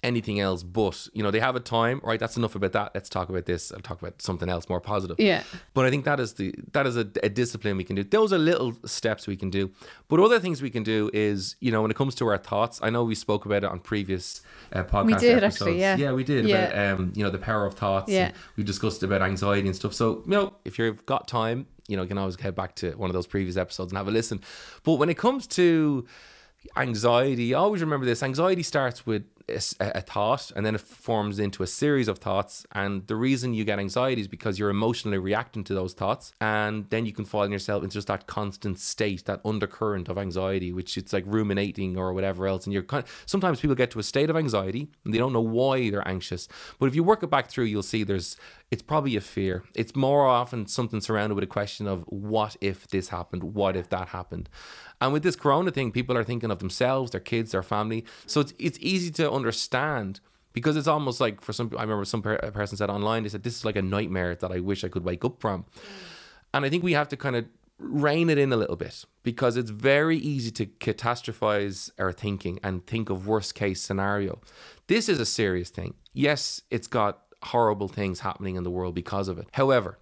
anything 0.02 0.38
else 0.38 0.62
but 0.62 1.08
you 1.12 1.22
know 1.22 1.30
they 1.30 1.40
have 1.40 1.56
a 1.56 1.60
time 1.60 2.00
right? 2.04 2.20
That's 2.20 2.36
enough 2.36 2.54
about 2.54 2.72
that. 2.72 2.92
Let's 2.94 3.08
talk 3.08 3.28
about 3.28 3.46
this 3.46 3.72
i'll 3.72 3.80
talk 3.80 4.00
about 4.00 4.20
something 4.22 4.48
else 4.48 4.68
more 4.68 4.80
positive. 4.80 5.18
Yeah. 5.18 5.42
But 5.74 5.86
i 5.86 5.90
think 5.90 6.04
that 6.04 6.20
is 6.20 6.34
the 6.34 6.54
that 6.72 6.86
is 6.86 6.96
a, 6.96 7.06
a, 7.22 7.28
discipline 7.28 7.76
we 7.76 7.84
can 7.84 7.96
do. 7.96 8.04
Those 8.04 8.32
are 8.32 8.38
little 8.38 8.74
steps 8.84 9.26
we 9.26 9.36
can 9.36 9.50
do. 9.50 9.70
But 10.08 10.20
other 10.20 10.40
things 10.40 10.62
we 10.62 10.70
can 10.70 10.82
do 10.82 11.10
is 11.12 11.56
you 11.60 11.70
know 11.70 11.82
when 11.82 11.90
it 11.90 11.96
comes 11.96 12.14
to 12.16 12.26
our 12.26 12.38
thoughts 12.38 12.80
i 12.82 12.90
know 12.90 13.04
we 13.04 13.14
spoke 13.14 13.44
about 13.46 13.64
it 13.64 13.70
on 13.70 13.78
previous 13.80 14.42
uh, 14.72 14.84
podcast 14.84 15.04
we 15.04 15.14
did 15.14 15.44
episodes. 15.44 15.44
actually 15.44 15.80
yeah. 15.80 15.96
Yeah 15.96 16.12
we 16.12 16.24
did 16.24 16.46
yeah. 16.46 16.56
about 16.56 17.00
um 17.00 17.12
you 17.14 17.24
know 17.24 17.30
the 17.30 17.38
power 17.38 17.66
of 17.66 17.74
thoughts. 17.74 18.10
Yeah. 18.10 18.32
We 18.56 18.64
discussed 18.64 19.02
about 19.02 19.22
anxiety 19.22 19.66
and 19.66 19.76
stuff. 19.76 19.94
So 19.94 20.22
you 20.24 20.30
know 20.30 20.54
if 20.64 20.78
you've 20.78 21.04
got 21.06 21.28
time 21.28 21.66
you 21.88 21.96
know 21.96 22.02
you 22.02 22.08
can 22.08 22.18
always 22.18 22.38
head 22.40 22.54
back 22.54 22.74
to 22.76 22.92
one 22.92 23.10
of 23.10 23.14
those 23.14 23.26
previous 23.26 23.56
episodes 23.56 23.92
and 23.92 23.96
have 23.98 24.08
a 24.08 24.10
listen. 24.10 24.40
But 24.84 24.94
when 24.94 25.08
it 25.08 25.18
comes 25.18 25.46
to 25.48 26.06
anxiety 26.76 27.54
always 27.54 27.80
remember 27.80 28.06
this. 28.06 28.22
Anxiety 28.22 28.62
starts 28.62 29.06
with 29.06 29.24
a, 29.48 29.62
a, 29.80 30.00
thought 30.00 30.50
and 30.54 30.64
then 30.64 30.74
it 30.74 30.80
forms 30.80 31.38
into 31.38 31.62
a 31.62 31.66
series 31.66 32.08
of 32.08 32.18
thoughts. 32.18 32.66
And 32.72 33.06
the 33.06 33.16
reason 33.16 33.54
you 33.54 33.64
get 33.64 33.78
anxiety 33.78 34.20
is 34.20 34.28
because 34.28 34.58
you're 34.58 34.70
emotionally 34.70 35.18
reacting 35.18 35.64
to 35.64 35.74
those 35.74 35.94
thoughts. 35.94 36.32
And 36.40 36.88
then 36.90 37.06
you 37.06 37.12
can 37.12 37.24
fall 37.24 37.42
in 37.42 37.52
yourself 37.52 37.82
into 37.82 37.94
just 37.94 38.08
that 38.08 38.26
constant 38.26 38.78
state, 38.78 39.24
that 39.24 39.40
undercurrent 39.44 40.08
of 40.08 40.18
anxiety, 40.18 40.72
which 40.72 40.96
it's 40.96 41.12
like 41.12 41.24
ruminating 41.26 41.96
or 41.96 42.12
whatever 42.12 42.46
else. 42.46 42.64
And 42.64 42.72
you're 42.72 42.82
kind 42.82 43.04
of, 43.04 43.22
sometimes 43.26 43.60
people 43.60 43.74
get 43.74 43.90
to 43.92 43.98
a 43.98 44.02
state 44.02 44.30
of 44.30 44.36
anxiety 44.36 44.88
and 45.04 45.14
they 45.14 45.18
don't 45.18 45.32
know 45.32 45.40
why 45.40 45.90
they're 45.90 46.06
anxious. 46.06 46.48
But 46.78 46.86
if 46.86 46.94
you 46.94 47.02
work 47.02 47.22
it 47.22 47.30
back 47.30 47.48
through, 47.48 47.64
you'll 47.64 47.82
see 47.82 48.04
there's 48.04 48.36
it's 48.70 48.82
probably 48.82 49.16
a 49.16 49.20
fear. 49.20 49.64
It's 49.74 49.96
more 49.96 50.26
often 50.26 50.66
something 50.66 51.00
surrounded 51.00 51.34
with 51.34 51.44
a 51.44 51.48
question 51.48 51.86
of 51.86 52.02
what 52.02 52.56
if 52.60 52.86
this 52.88 53.08
happened? 53.08 53.42
What 53.42 53.76
if 53.76 53.88
that 53.88 54.08
happened? 54.08 54.50
And 55.00 55.12
with 55.12 55.22
this 55.22 55.36
corona 55.36 55.70
thing, 55.70 55.90
people 55.90 56.18
are 56.18 56.24
thinking 56.24 56.50
of 56.50 56.58
themselves, 56.58 57.12
their 57.12 57.20
kids, 57.20 57.52
their 57.52 57.62
family. 57.62 58.04
So 58.26 58.40
it's 58.40 58.52
it's 58.58 58.78
easy 58.80 59.10
to 59.12 59.30
understand 59.38 60.20
because 60.52 60.76
it's 60.76 60.88
almost 60.88 61.20
like 61.20 61.40
for 61.40 61.52
some. 61.52 61.70
I 61.76 61.82
remember 61.82 62.04
some 62.04 62.22
per- 62.22 62.38
person 62.50 62.76
said 62.76 62.90
online, 62.90 63.22
they 63.22 63.28
said 63.28 63.42
this 63.42 63.56
is 63.56 63.64
like 63.64 63.76
a 63.76 63.82
nightmare 63.82 64.34
that 64.34 64.50
I 64.50 64.60
wish 64.60 64.84
I 64.84 64.88
could 64.88 65.04
wake 65.04 65.24
up 65.24 65.40
from. 65.40 65.62
Mm. 65.62 65.88
And 66.54 66.64
I 66.64 66.68
think 66.70 66.82
we 66.82 66.94
have 66.94 67.08
to 67.08 67.16
kind 67.16 67.36
of 67.36 67.46
rein 67.78 68.28
it 68.28 68.38
in 68.38 68.52
a 68.52 68.56
little 68.56 68.76
bit 68.76 69.04
because 69.22 69.56
it's 69.56 69.70
very 69.70 70.16
easy 70.16 70.50
to 70.50 70.66
catastrophize 70.66 71.90
our 71.98 72.12
thinking 72.12 72.58
and 72.62 72.86
think 72.86 73.10
of 73.10 73.26
worst 73.26 73.54
case 73.54 73.80
scenario. 73.80 74.40
This 74.88 75.08
is 75.08 75.20
a 75.20 75.26
serious 75.26 75.70
thing. 75.70 75.94
Yes, 76.12 76.62
it's 76.70 76.88
got 76.88 77.20
horrible 77.42 77.88
things 77.88 78.20
happening 78.20 78.56
in 78.56 78.64
the 78.64 78.70
world 78.70 78.94
because 78.94 79.28
of 79.28 79.38
it. 79.38 79.46
However, 79.52 79.98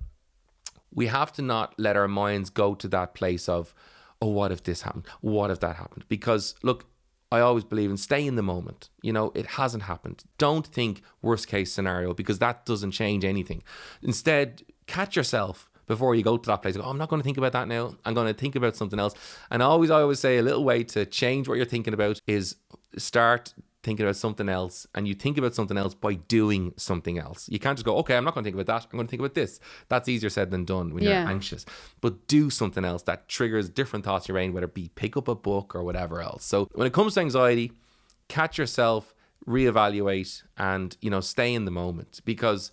we 0.94 1.08
have 1.08 1.32
to 1.34 1.42
not 1.42 1.74
let 1.76 1.96
our 1.96 2.08
minds 2.08 2.48
go 2.48 2.74
to 2.74 2.88
that 2.88 3.14
place 3.14 3.48
of 3.48 3.74
oh, 4.22 4.28
what 4.28 4.50
if 4.50 4.62
this 4.62 4.82
happened? 4.82 5.04
What 5.20 5.50
if 5.50 5.60
that 5.60 5.76
happened? 5.76 6.06
Because 6.08 6.54
look, 6.62 6.86
I 7.36 7.40
always 7.40 7.64
believe 7.64 7.90
in 7.90 7.96
stay 7.96 8.26
in 8.26 8.36
the 8.36 8.42
moment. 8.42 8.88
You 9.02 9.12
know, 9.12 9.32
it 9.34 9.46
hasn't 9.46 9.84
happened. 9.84 10.24
Don't 10.38 10.66
think 10.66 11.02
worst 11.22 11.48
case 11.48 11.72
scenario 11.72 12.14
because 12.14 12.38
that 12.38 12.64
doesn't 12.64 12.92
change 12.92 13.24
anything. 13.24 13.62
Instead, 14.02 14.62
catch 14.86 15.16
yourself 15.16 15.70
before 15.86 16.14
you 16.14 16.22
go 16.22 16.36
to 16.36 16.46
that 16.48 16.62
place. 16.62 16.76
Oh, 16.76 16.90
I'm 16.90 16.98
not 16.98 17.08
going 17.08 17.20
to 17.20 17.24
think 17.24 17.38
about 17.38 17.52
that 17.52 17.68
now. 17.68 17.94
I'm 18.04 18.14
going 18.14 18.26
to 18.26 18.34
think 18.34 18.56
about 18.56 18.76
something 18.76 18.98
else. 18.98 19.14
And 19.50 19.62
always, 19.62 19.90
I 19.90 20.00
always 20.00 20.20
say 20.20 20.38
a 20.38 20.42
little 20.42 20.64
way 20.64 20.82
to 20.84 21.06
change 21.06 21.48
what 21.48 21.56
you're 21.56 21.66
thinking 21.66 21.94
about 21.94 22.20
is 22.26 22.56
start 22.96 23.54
thinking 23.86 24.04
about 24.04 24.16
something 24.16 24.48
else 24.48 24.84
and 24.96 25.06
you 25.06 25.14
think 25.14 25.38
about 25.38 25.54
something 25.54 25.78
else 25.78 25.94
by 25.94 26.14
doing 26.14 26.74
something 26.76 27.20
else. 27.20 27.48
You 27.48 27.60
can't 27.60 27.78
just 27.78 27.86
go, 27.86 27.96
okay, 27.98 28.16
I'm 28.16 28.24
not 28.24 28.34
going 28.34 28.42
to 28.42 28.48
think 28.48 28.60
about 28.60 28.66
that. 28.66 28.88
I'm 28.90 28.96
going 28.96 29.06
to 29.06 29.10
think 29.10 29.20
about 29.20 29.34
this. 29.34 29.60
That's 29.88 30.08
easier 30.08 30.28
said 30.28 30.50
than 30.50 30.64
done 30.64 30.92
when 30.92 31.04
yeah. 31.04 31.20
you're 31.22 31.30
anxious. 31.30 31.64
But 32.00 32.26
do 32.26 32.50
something 32.50 32.84
else 32.84 33.04
that 33.04 33.28
triggers 33.28 33.68
different 33.68 34.04
thoughts 34.04 34.26
in 34.26 34.32
your 34.32 34.40
brain, 34.40 34.52
whether 34.52 34.66
it 34.66 34.74
be 34.74 34.90
pick 34.96 35.16
up 35.16 35.28
a 35.28 35.36
book 35.36 35.76
or 35.76 35.84
whatever 35.84 36.20
else. 36.20 36.44
So 36.44 36.68
when 36.72 36.88
it 36.88 36.92
comes 36.92 37.14
to 37.14 37.20
anxiety, 37.20 37.70
catch 38.26 38.58
yourself, 38.58 39.14
reevaluate, 39.46 40.42
and 40.58 40.96
you 41.00 41.08
know, 41.08 41.20
stay 41.20 41.54
in 41.54 41.64
the 41.64 41.70
moment 41.70 42.22
because 42.24 42.72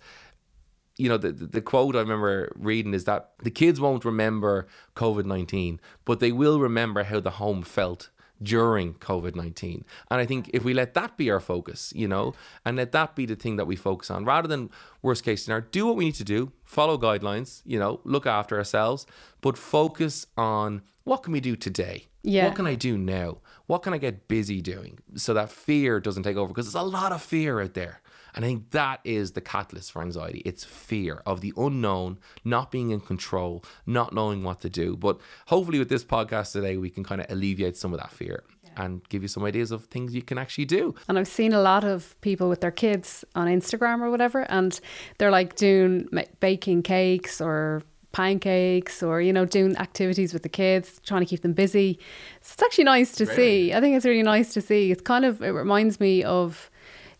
you 0.96 1.08
know, 1.08 1.16
the, 1.16 1.30
the 1.30 1.60
quote 1.60 1.94
I 1.94 2.00
remember 2.00 2.52
reading 2.56 2.94
is 2.94 3.04
that 3.04 3.30
the 3.42 3.50
kids 3.50 3.80
won't 3.80 4.04
remember 4.04 4.66
COVID 4.96 5.26
19, 5.26 5.80
but 6.04 6.18
they 6.18 6.32
will 6.32 6.58
remember 6.58 7.04
how 7.04 7.20
the 7.20 7.30
home 7.30 7.62
felt 7.62 8.10
during 8.44 8.94
COVID 8.94 9.34
19. 9.34 9.84
And 10.10 10.20
I 10.20 10.26
think 10.26 10.50
if 10.52 10.62
we 10.62 10.74
let 10.74 10.94
that 10.94 11.16
be 11.16 11.30
our 11.30 11.40
focus, 11.40 11.92
you 11.96 12.06
know, 12.06 12.34
and 12.64 12.76
let 12.76 12.92
that 12.92 13.16
be 13.16 13.26
the 13.26 13.36
thing 13.36 13.56
that 13.56 13.66
we 13.66 13.76
focus 13.76 14.10
on 14.10 14.24
rather 14.24 14.46
than 14.46 14.70
worst 15.02 15.24
case 15.24 15.44
scenario, 15.44 15.66
do 15.70 15.86
what 15.86 15.96
we 15.96 16.04
need 16.04 16.14
to 16.16 16.24
do, 16.24 16.52
follow 16.62 16.96
guidelines, 16.96 17.62
you 17.64 17.78
know, 17.78 18.00
look 18.04 18.26
after 18.26 18.56
ourselves, 18.56 19.06
but 19.40 19.58
focus 19.58 20.26
on 20.36 20.82
what 21.04 21.22
can 21.22 21.32
we 21.32 21.40
do 21.40 21.56
today? 21.56 22.06
Yeah. 22.22 22.46
What 22.46 22.56
can 22.56 22.66
I 22.66 22.74
do 22.74 22.96
now? 22.96 23.38
What 23.66 23.82
can 23.82 23.92
I 23.92 23.98
get 23.98 24.28
busy 24.28 24.62
doing 24.62 24.98
so 25.14 25.34
that 25.34 25.50
fear 25.50 26.00
doesn't 26.00 26.22
take 26.22 26.36
over? 26.36 26.48
Because 26.48 26.66
there's 26.66 26.82
a 26.82 26.86
lot 26.86 27.12
of 27.12 27.22
fear 27.22 27.60
out 27.60 27.74
there. 27.74 28.00
And 28.34 28.44
I 28.44 28.48
think 28.48 28.70
that 28.70 29.00
is 29.04 29.32
the 29.32 29.40
catalyst 29.40 29.92
for 29.92 30.02
anxiety. 30.02 30.42
It's 30.44 30.64
fear 30.64 31.22
of 31.24 31.40
the 31.40 31.52
unknown, 31.56 32.18
not 32.44 32.70
being 32.70 32.90
in 32.90 33.00
control, 33.00 33.64
not 33.86 34.12
knowing 34.12 34.42
what 34.42 34.60
to 34.62 34.68
do. 34.68 34.96
But 34.96 35.20
hopefully, 35.46 35.78
with 35.78 35.88
this 35.88 36.04
podcast 36.04 36.52
today, 36.52 36.76
we 36.76 36.90
can 36.90 37.04
kind 37.04 37.20
of 37.20 37.30
alleviate 37.30 37.76
some 37.76 37.92
of 37.92 38.00
that 38.00 38.10
fear 38.10 38.44
and 38.76 39.08
give 39.08 39.22
you 39.22 39.28
some 39.28 39.44
ideas 39.44 39.70
of 39.70 39.84
things 39.84 40.14
you 40.14 40.22
can 40.22 40.38
actually 40.38 40.64
do. 40.64 40.94
And 41.08 41.18
I've 41.18 41.28
seen 41.28 41.52
a 41.52 41.60
lot 41.60 41.84
of 41.84 42.20
people 42.20 42.48
with 42.48 42.60
their 42.60 42.70
kids 42.70 43.24
on 43.34 43.46
Instagram 43.46 44.00
or 44.00 44.10
whatever, 44.10 44.40
and 44.50 44.78
they're 45.18 45.30
like 45.30 45.54
doing 45.56 46.08
baking 46.40 46.82
cakes 46.82 47.40
or 47.40 47.82
pancakes 48.12 49.02
or 49.02 49.20
you 49.20 49.32
know 49.32 49.44
doing 49.44 49.76
activities 49.78 50.32
with 50.32 50.44
the 50.44 50.48
kids 50.48 51.00
trying 51.04 51.20
to 51.20 51.26
keep 51.26 51.42
them 51.42 51.52
busy 51.52 51.98
so 52.40 52.52
it's 52.52 52.62
actually 52.62 52.84
nice 52.84 53.10
to 53.16 53.24
really? 53.24 53.36
see 53.36 53.74
i 53.74 53.80
think 53.80 53.96
it's 53.96 54.06
really 54.06 54.22
nice 54.22 54.54
to 54.54 54.60
see 54.60 54.92
it's 54.92 55.02
kind 55.02 55.24
of 55.24 55.42
it 55.42 55.50
reminds 55.50 55.98
me 55.98 56.22
of 56.22 56.70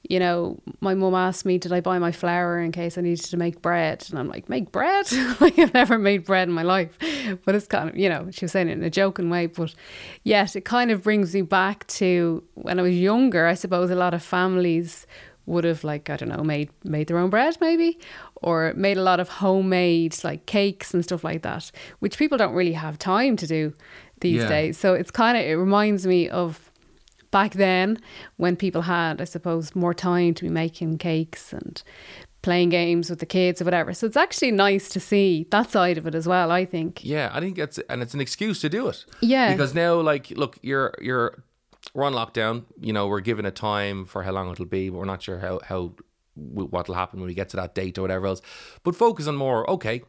you 0.08 0.18
know, 0.18 0.58
my 0.80 0.94
mum 0.94 1.14
asked 1.14 1.46
me, 1.46 1.56
did 1.56 1.72
I 1.72 1.80
buy 1.80 1.98
my 1.98 2.12
flour 2.12 2.60
in 2.60 2.72
case 2.72 2.98
I 2.98 3.00
needed 3.00 3.24
to 3.26 3.36
make 3.36 3.62
bread? 3.62 4.04
And 4.10 4.18
I'm 4.18 4.28
like, 4.28 4.48
make 4.48 4.70
bread? 4.70 5.10
like, 5.40 5.58
I've 5.58 5.72
never 5.72 5.98
made 5.98 6.24
bread 6.24 6.48
in 6.48 6.54
my 6.54 6.62
life. 6.62 6.98
But 7.44 7.54
it's 7.54 7.66
kind 7.66 7.88
of, 7.88 7.96
you 7.96 8.08
know, 8.08 8.30
she 8.30 8.44
was 8.44 8.52
saying 8.52 8.68
it 8.68 8.72
in 8.72 8.82
a 8.82 8.90
joking 8.90 9.30
way. 9.30 9.46
But 9.46 9.74
yet, 10.22 10.56
it 10.56 10.66
kind 10.66 10.90
of 10.90 11.02
brings 11.02 11.34
me 11.34 11.42
back 11.42 11.86
to 11.88 12.44
when 12.54 12.78
I 12.78 12.82
was 12.82 12.94
younger. 12.94 13.46
I 13.46 13.54
suppose 13.54 13.90
a 13.90 13.94
lot 13.94 14.12
of 14.12 14.22
families 14.22 15.06
would 15.46 15.64
have, 15.64 15.84
like, 15.84 16.10
I 16.10 16.16
don't 16.16 16.28
know, 16.28 16.44
made, 16.44 16.70
made 16.84 17.06
their 17.06 17.18
own 17.18 17.30
bread 17.30 17.56
maybe, 17.60 17.98
or 18.36 18.72
made 18.76 18.96
a 18.96 19.02
lot 19.02 19.20
of 19.20 19.28
homemade, 19.28 20.16
like, 20.24 20.46
cakes 20.46 20.92
and 20.92 21.02
stuff 21.02 21.24
like 21.24 21.42
that, 21.42 21.70
which 22.00 22.18
people 22.18 22.38
don't 22.38 22.54
really 22.54 22.72
have 22.72 22.98
time 22.98 23.36
to 23.36 23.46
do 23.46 23.72
these 24.20 24.42
yeah. 24.42 24.48
days. 24.48 24.78
So 24.78 24.94
it's 24.94 25.10
kind 25.10 25.36
of, 25.36 25.44
it 25.44 25.54
reminds 25.54 26.06
me 26.06 26.28
of 26.28 26.70
back 27.34 27.54
then 27.54 27.98
when 28.36 28.54
people 28.54 28.82
had, 28.82 29.20
I 29.20 29.24
suppose, 29.24 29.74
more 29.74 29.92
time 29.92 30.34
to 30.34 30.44
be 30.44 30.48
making 30.48 30.98
cakes 30.98 31.52
and 31.52 31.82
playing 32.42 32.68
games 32.68 33.10
with 33.10 33.18
the 33.18 33.26
kids 33.26 33.60
or 33.60 33.64
whatever. 33.64 33.92
So 33.92 34.06
it's 34.06 34.16
actually 34.16 34.52
nice 34.52 34.88
to 34.90 35.00
see 35.00 35.48
that 35.50 35.68
side 35.68 35.98
of 35.98 36.06
it 36.06 36.14
as 36.14 36.28
well, 36.28 36.52
I 36.52 36.64
think. 36.64 37.04
Yeah, 37.04 37.30
I 37.32 37.40
think 37.40 37.58
it's 37.58 37.78
and 37.90 38.02
it's 38.02 38.14
an 38.14 38.20
excuse 38.20 38.60
to 38.60 38.68
do 38.68 38.86
it. 38.86 39.04
Yeah. 39.20 39.50
Because 39.50 39.74
now 39.74 40.00
like 40.00 40.30
look, 40.30 40.58
you're 40.62 40.94
you're 41.00 41.42
we're 41.92 42.04
on 42.04 42.14
lockdown, 42.14 42.66
you 42.80 42.92
know, 42.92 43.08
we're 43.08 43.20
given 43.20 43.44
a 43.44 43.50
time 43.50 44.04
for 44.04 44.22
how 44.22 44.30
long 44.30 44.52
it'll 44.52 44.64
be, 44.64 44.88
but 44.88 44.98
we're 44.98 45.04
not 45.04 45.20
sure 45.20 45.40
how 45.40 45.58
how 45.64 45.92
what'll 46.36 46.94
happen 46.94 47.18
when 47.18 47.26
we 47.26 47.34
get 47.34 47.48
to 47.48 47.56
that 47.56 47.74
date 47.74 47.98
or 47.98 48.02
whatever 48.02 48.28
else. 48.28 48.42
But 48.84 48.94
focus 48.94 49.26
on 49.26 49.34
more, 49.34 49.68
okay, 49.70 50.02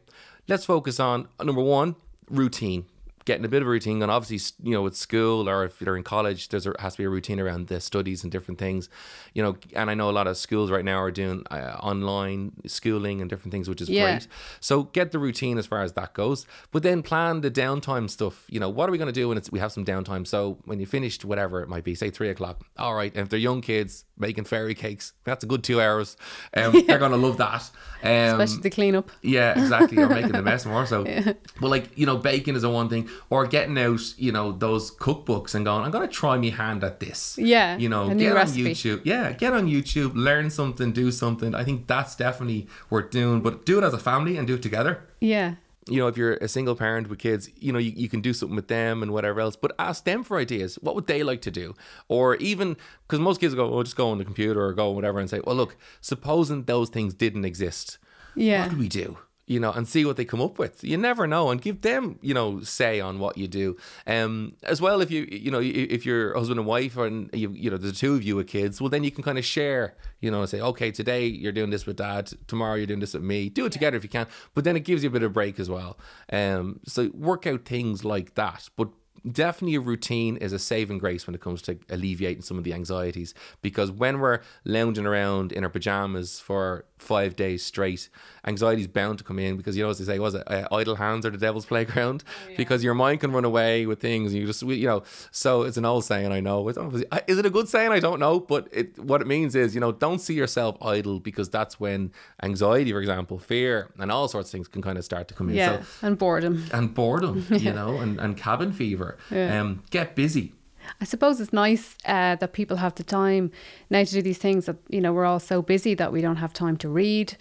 let's 0.46 0.64
focus 0.64 1.00
on 1.00 1.26
number 1.42 1.62
1, 1.62 1.96
routine 2.30 2.86
getting 3.26 3.44
a 3.44 3.48
bit 3.48 3.60
of 3.60 3.68
a 3.68 3.70
routine. 3.70 4.00
And 4.00 4.10
obviously 4.10 4.56
you 4.62 4.72
know 4.72 4.82
with 4.82 4.96
school 4.96 5.48
or 5.48 5.64
if 5.64 5.80
you're 5.80 5.96
in 5.96 6.02
college 6.02 6.48
there's 6.48 6.66
a, 6.66 6.72
has 6.78 6.94
to 6.94 6.98
be 6.98 7.04
a 7.04 7.10
routine 7.10 7.38
around 7.38 7.66
the 7.66 7.80
studies 7.80 8.22
and 8.22 8.32
different 8.32 8.58
things. 8.58 8.88
You 9.34 9.42
know 9.42 9.56
and 9.74 9.90
i 9.90 9.94
know 9.94 10.08
a 10.08 10.12
lot 10.12 10.26
of 10.26 10.36
schools 10.38 10.70
right 10.70 10.84
now 10.84 10.98
are 10.98 11.10
doing 11.10 11.44
uh, 11.50 11.76
online 11.82 12.52
schooling 12.66 13.20
and 13.20 13.28
different 13.28 13.52
things 13.52 13.68
which 13.68 13.82
is 13.82 13.90
yeah. 13.90 14.12
great. 14.12 14.28
So 14.60 14.84
get 14.84 15.12
the 15.12 15.18
routine 15.18 15.58
as 15.58 15.66
far 15.66 15.82
as 15.82 15.92
that 15.92 16.14
goes. 16.14 16.46
But 16.70 16.82
then 16.82 17.02
plan 17.02 17.42
the 17.42 17.50
downtime 17.50 18.08
stuff. 18.08 18.46
You 18.48 18.60
know 18.60 18.70
what 18.70 18.88
are 18.88 18.92
we 18.92 18.98
going 18.98 19.12
to 19.12 19.20
do 19.20 19.28
when 19.28 19.36
it's 19.36 19.52
we 19.52 19.58
have 19.58 19.72
some 19.72 19.84
downtime? 19.84 20.26
So 20.26 20.58
when 20.64 20.80
you 20.80 20.86
finished 20.86 21.24
whatever 21.24 21.60
it 21.60 21.68
might 21.68 21.84
be 21.84 21.94
say 21.94 22.10
three 22.10 22.30
o'clock 22.30 22.64
all 22.78 22.94
right 22.94 23.12
and 23.14 23.22
if 23.22 23.28
they're 23.28 23.38
young 23.38 23.60
kids 23.60 24.04
making 24.16 24.44
fairy 24.44 24.74
cakes 24.74 25.12
that's 25.24 25.44
a 25.44 25.46
good 25.46 25.62
two 25.62 25.80
hours. 25.80 26.16
Um, 26.56 26.74
yeah. 26.74 26.80
they're 26.86 26.98
going 26.98 27.10
to 27.10 27.16
love 27.16 27.36
that. 27.38 27.70
Um, 28.02 28.40
especially 28.40 28.62
the 28.62 28.70
cleanup. 28.70 29.10
yeah 29.22 29.58
exactly. 29.58 30.02
Or 30.02 30.08
making 30.08 30.32
the 30.32 30.42
mess 30.42 30.64
more 30.64 30.86
so. 30.86 31.04
Yeah. 31.16 31.32
but 31.60 31.68
like 31.68 31.96
you 31.96 32.04
know 32.04 32.16
baking 32.16 32.56
is 32.56 32.64
a 32.64 32.68
one 32.68 32.88
thing 32.88 33.08
or 33.30 33.46
getting 33.46 33.78
out, 33.78 34.00
you 34.18 34.32
know, 34.32 34.52
those 34.52 34.90
cookbooks 34.90 35.54
and 35.54 35.64
going, 35.64 35.84
I'm 35.84 35.90
going 35.90 36.06
to 36.06 36.12
try 36.12 36.36
my 36.38 36.48
hand 36.50 36.84
at 36.84 37.00
this. 37.00 37.36
Yeah, 37.38 37.76
You 37.76 37.88
know, 37.88 38.12
get 38.14 38.34
recipe. 38.34 38.66
on 38.66 38.70
YouTube. 38.72 39.00
Yeah, 39.04 39.32
get 39.32 39.52
on 39.52 39.66
YouTube, 39.66 40.12
learn 40.14 40.50
something, 40.50 40.92
do 40.92 41.10
something. 41.10 41.54
I 41.54 41.64
think 41.64 41.86
that's 41.86 42.16
definitely 42.16 42.66
worth 42.90 43.10
doing, 43.10 43.40
but 43.40 43.66
do 43.66 43.78
it 43.78 43.84
as 43.84 43.94
a 43.94 43.98
family 43.98 44.36
and 44.36 44.46
do 44.46 44.54
it 44.54 44.62
together 44.62 45.04
Yeah. 45.20 45.54
you 45.88 45.98
know, 46.00 46.08
if 46.08 46.16
you're 46.16 46.34
a 46.34 46.48
single 46.48 46.74
parent 46.74 47.08
with 47.08 47.20
kids, 47.20 47.48
you 47.56 47.72
know, 47.72 47.78
you, 47.78 47.92
you 47.94 48.08
can 48.08 48.20
do 48.20 48.32
something 48.32 48.56
with 48.56 48.66
them 48.66 49.02
and 49.04 49.12
whatever 49.12 49.40
else, 49.40 49.54
but 49.54 49.72
ask 49.78 50.04
them 50.04 50.24
for 50.24 50.36
ideas. 50.38 50.74
What 50.82 50.94
would 50.96 51.06
they 51.06 51.22
like 51.22 51.42
to 51.42 51.50
do? 51.50 51.74
Or 52.08 52.34
even, 52.36 52.76
because 53.06 53.20
most 53.20 53.40
kids 53.40 53.54
go, 53.54 53.72
oh, 53.72 53.82
just 53.84 53.94
go 53.96 54.10
on 54.10 54.18
the 54.18 54.24
computer 54.24 54.60
or 54.64 54.72
go 54.72 54.90
whatever 54.90 55.20
and 55.20 55.30
say, 55.30 55.40
well, 55.44 55.54
look, 55.54 55.76
supposing 56.00 56.64
those 56.64 56.88
things 56.88 57.14
didn't 57.14 57.44
exist, 57.44 57.98
Yeah. 58.34 58.62
what 58.62 58.72
do 58.72 58.78
we 58.78 58.88
do? 58.88 59.18
You 59.48 59.60
know, 59.60 59.70
and 59.70 59.86
see 59.86 60.04
what 60.04 60.16
they 60.16 60.24
come 60.24 60.42
up 60.42 60.58
with. 60.58 60.82
You 60.82 60.96
never 60.96 61.26
know, 61.26 61.50
and 61.50 61.62
give 61.62 61.82
them, 61.82 62.18
you 62.20 62.34
know, 62.34 62.60
say 62.62 63.00
on 63.00 63.20
what 63.20 63.38
you 63.38 63.46
do. 63.46 63.76
Um, 64.04 64.56
as 64.64 64.80
well, 64.80 65.00
if 65.00 65.10
you, 65.10 65.28
you 65.30 65.52
know, 65.52 65.60
if 65.62 66.04
you're 66.04 66.34
husband 66.34 66.58
and 66.58 66.66
wife, 66.66 66.96
and 66.96 67.30
you, 67.32 67.52
you 67.52 67.70
know, 67.70 67.76
the 67.76 67.92
two 67.92 68.14
of 68.14 68.24
you 68.24 68.34
with 68.34 68.48
kids, 68.48 68.80
well, 68.80 68.90
then 68.90 69.04
you 69.04 69.12
can 69.12 69.22
kind 69.22 69.38
of 69.38 69.44
share. 69.44 69.94
You 70.20 70.32
know, 70.32 70.44
say, 70.46 70.60
okay, 70.60 70.90
today 70.90 71.26
you're 71.26 71.52
doing 71.52 71.70
this 71.70 71.86
with 71.86 71.96
dad, 71.96 72.32
tomorrow 72.48 72.74
you're 72.74 72.86
doing 72.86 73.00
this 73.00 73.14
with 73.14 73.22
me. 73.22 73.48
Do 73.48 73.66
it 73.66 73.72
together 73.72 73.96
if 73.96 74.02
you 74.02 74.10
can, 74.10 74.26
but 74.54 74.64
then 74.64 74.76
it 74.76 74.80
gives 74.80 75.04
you 75.04 75.10
a 75.10 75.12
bit 75.12 75.22
of 75.22 75.32
break 75.32 75.60
as 75.60 75.70
well. 75.70 75.98
Um, 76.32 76.80
so 76.84 77.10
work 77.14 77.46
out 77.46 77.64
things 77.64 78.04
like 78.04 78.34
that, 78.34 78.68
but 78.76 78.88
definitely 79.32 79.74
a 79.76 79.80
routine 79.80 80.36
is 80.36 80.52
a 80.52 80.58
saving 80.58 80.98
grace 80.98 81.26
when 81.26 81.34
it 81.34 81.40
comes 81.40 81.60
to 81.62 81.78
alleviating 81.90 82.42
some 82.42 82.58
of 82.58 82.64
the 82.64 82.72
anxieties 82.72 83.34
because 83.62 83.90
when 83.90 84.20
we're 84.20 84.40
lounging 84.64 85.06
around 85.06 85.52
in 85.52 85.64
our 85.64 85.70
pajamas 85.70 86.38
for 86.40 86.84
five 86.98 87.36
days 87.36 87.62
straight 87.62 88.08
anxiety 88.46 88.80
is 88.82 88.88
bound 88.88 89.18
to 89.18 89.24
come 89.24 89.38
in 89.38 89.56
because 89.56 89.76
you 89.76 89.82
know 89.82 89.90
as 89.90 89.98
they 89.98 90.04
say 90.04 90.18
was 90.18 90.34
it 90.34 90.42
uh, 90.50 90.66
idle 90.72 90.94
hands 90.96 91.26
are 91.26 91.30
the 91.30 91.36
devil's 91.38 91.66
playground 91.72 92.24
because 92.56 92.82
your 92.82 92.94
mind 92.94 93.20
can 93.20 93.32
run 93.32 93.44
away 93.44 93.84
with 93.84 94.00
things 94.00 94.32
and 94.32 94.40
you 94.40 94.46
just 94.46 94.62
you 94.62 94.86
know 94.86 95.02
so 95.30 95.62
it's 95.62 95.76
an 95.76 95.84
old 95.84 96.04
saying 96.04 96.32
I 96.32 96.40
know 96.40 96.66
It's 96.68 96.78
obviously- 96.78 97.08
is 97.26 97.36
it 97.38 97.44
a 97.44 97.50
good 97.50 97.68
saying 97.68 97.90
I 97.92 98.00
don't 98.00 98.20
know 98.20 98.40
but 98.40 98.68
it 98.72 98.98
what 98.98 99.20
it 99.20 99.26
means 99.26 99.54
is 99.54 99.74
you 99.74 99.80
know 99.80 99.92
don't 99.92 100.20
see 100.20 100.34
yourself 100.34 100.76
idle 100.80 101.20
because 101.20 101.50
that's 101.50 101.78
when 101.78 102.12
anxiety 102.42 102.92
for 102.92 103.00
example 103.00 103.38
fear 103.38 103.90
and 103.98 104.10
all 104.10 104.28
sorts 104.28 104.48
of 104.48 104.52
things 104.52 104.68
can 104.68 104.80
kind 104.80 104.96
of 104.96 105.04
start 105.04 105.28
to 105.28 105.34
come 105.34 105.48
in 105.50 105.56
Yeah. 105.56 105.82
so 105.82 106.06
and 106.06 106.16
boredom. 106.18 106.64
and 106.72 106.94
boredom, 106.94 107.44
you 107.50 107.72
know, 107.72 107.96
and, 107.98 108.18
and 108.20 108.36
cabin 108.36 108.72
fever. 108.72 109.15
Yeah. 109.30 109.60
Um, 109.60 109.82
get 109.90 110.14
busy. 110.14 110.52
I 111.00 111.04
suppose 111.04 111.40
it's 111.40 111.52
nice 111.52 111.96
uh, 112.04 112.36
that 112.36 112.52
people 112.52 112.76
have 112.76 112.94
the 112.94 113.02
time 113.02 113.50
now 113.90 114.04
to 114.04 114.10
do 114.10 114.22
these 114.22 114.38
things 114.38 114.66
that, 114.66 114.76
you 114.88 115.00
know, 115.00 115.12
we're 115.12 115.24
all 115.24 115.40
so 115.40 115.60
busy 115.60 115.94
that 115.94 116.12
we 116.12 116.20
don't 116.20 116.36
have 116.36 116.52
time 116.52 116.76
to 116.78 116.88
read 116.88 117.36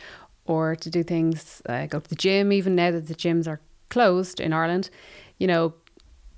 or 0.45 0.75
to 0.75 0.89
do 0.89 1.03
things, 1.03 1.61
uh, 1.67 1.85
go 1.85 1.99
to 1.99 2.09
the 2.09 2.15
gym, 2.15 2.51
even 2.51 2.75
now 2.75 2.91
that 2.91 3.07
the 3.07 3.15
gyms 3.15 3.47
are 3.47 3.61
closed 3.89 4.39
in 4.39 4.51
Ireland. 4.51 4.89
You 5.37 5.47
know, 5.47 5.73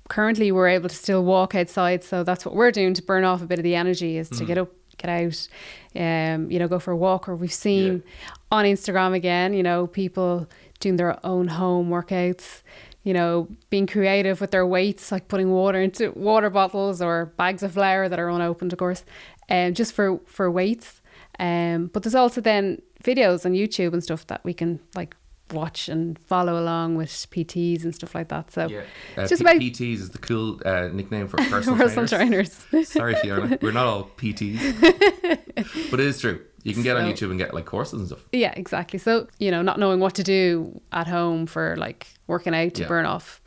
currently 0.08 0.52
we're 0.52 0.68
able 0.68 0.88
to 0.88 0.94
still 0.94 1.24
walk 1.24 1.54
outside. 1.54 2.04
So 2.04 2.24
that's 2.24 2.44
what 2.44 2.54
we're 2.54 2.72
doing 2.72 2.94
to 2.94 3.02
burn 3.02 3.24
off 3.24 3.42
a 3.42 3.46
bit 3.46 3.58
of 3.58 3.62
the 3.62 3.74
energy 3.74 4.18
is 4.18 4.28
to 4.30 4.44
get 4.44 4.58
up, 4.58 4.70
get 4.98 5.08
out, 5.08 5.48
um, 5.96 6.50
you 6.50 6.58
know, 6.58 6.68
go 6.68 6.78
for 6.78 6.90
a 6.90 6.96
walk. 6.96 7.28
Or 7.28 7.36
we've 7.36 7.52
seen 7.52 8.02
on 8.50 8.64
Instagram 8.64 9.14
again, 9.14 9.54
you 9.54 9.62
know, 9.62 9.86
people 9.86 10.46
doing 10.80 10.96
their 10.96 11.24
own 11.26 11.48
home 11.48 11.90
workouts, 11.90 12.62
you 13.08 13.14
know, 13.14 13.48
being 13.70 13.86
creative 13.86 14.38
with 14.42 14.50
their 14.50 14.66
weights, 14.66 15.10
like 15.10 15.28
putting 15.28 15.50
water 15.50 15.80
into 15.80 16.10
water 16.12 16.50
bottles 16.50 17.00
or 17.00 17.32
bags 17.38 17.62
of 17.62 17.72
flour 17.72 18.06
that 18.06 18.18
are 18.18 18.28
unopened, 18.28 18.70
of 18.74 18.78
course, 18.78 19.02
um, 19.48 19.72
just 19.72 19.94
for, 19.94 20.20
for 20.26 20.50
weights. 20.50 21.00
Um, 21.38 21.86
but 21.92 22.02
there's 22.02 22.14
also 22.14 22.40
then 22.42 22.82
videos 23.02 23.46
on 23.46 23.52
YouTube 23.52 23.94
and 23.94 24.02
stuff 24.04 24.26
that 24.26 24.42
we 24.44 24.52
can 24.52 24.80
like 24.94 25.16
watch 25.52 25.88
and 25.88 26.18
follow 26.18 26.60
along 26.62 26.96
with 26.96 27.08
PTs 27.08 27.82
and 27.84 27.94
stuff 27.94 28.14
like 28.14 28.28
that. 28.28 28.50
So 28.52 28.62
Uh, 29.16 29.26
just 29.26 29.40
P- 29.42 29.48
about 29.48 29.56
PTs 29.62 30.00
is 30.04 30.10
the 30.10 30.18
cool 30.18 30.60
uh, 30.66 30.88
nickname 30.92 31.28
for 31.28 31.36
personal, 31.54 31.78
personal 31.78 32.06
trainers. 32.06 32.50
trainers. 32.70 32.88
Sorry, 32.90 33.14
Fiona. 33.22 33.56
We're 33.62 33.72
not 33.72 33.86
all 33.86 34.10
PTs. 34.18 34.60
but 35.90 35.98
it 36.00 36.06
is 36.06 36.20
true. 36.20 36.42
You 36.68 36.74
can 36.74 36.82
get 36.82 36.96
on 36.96 37.04
YouTube 37.10 37.30
and 37.30 37.38
get 37.38 37.54
like 37.54 37.64
courses 37.64 37.98
and 38.00 38.06
stuff. 38.08 38.20
yeah, 38.32 38.52
exactly. 38.56 38.98
So, 38.98 39.26
you 39.38 39.50
know, 39.50 39.62
not 39.62 39.78
knowing 39.78 40.00
what 40.00 40.14
to 40.16 40.22
do 40.22 40.80
at 40.92 41.06
home 41.06 41.46
for 41.46 41.76
like 41.76 42.06
working 42.26 42.54
out 42.54 42.74
to 42.74 42.82
Yeah. 42.82 42.88
burn 42.88 43.06
off, 43.06 43.40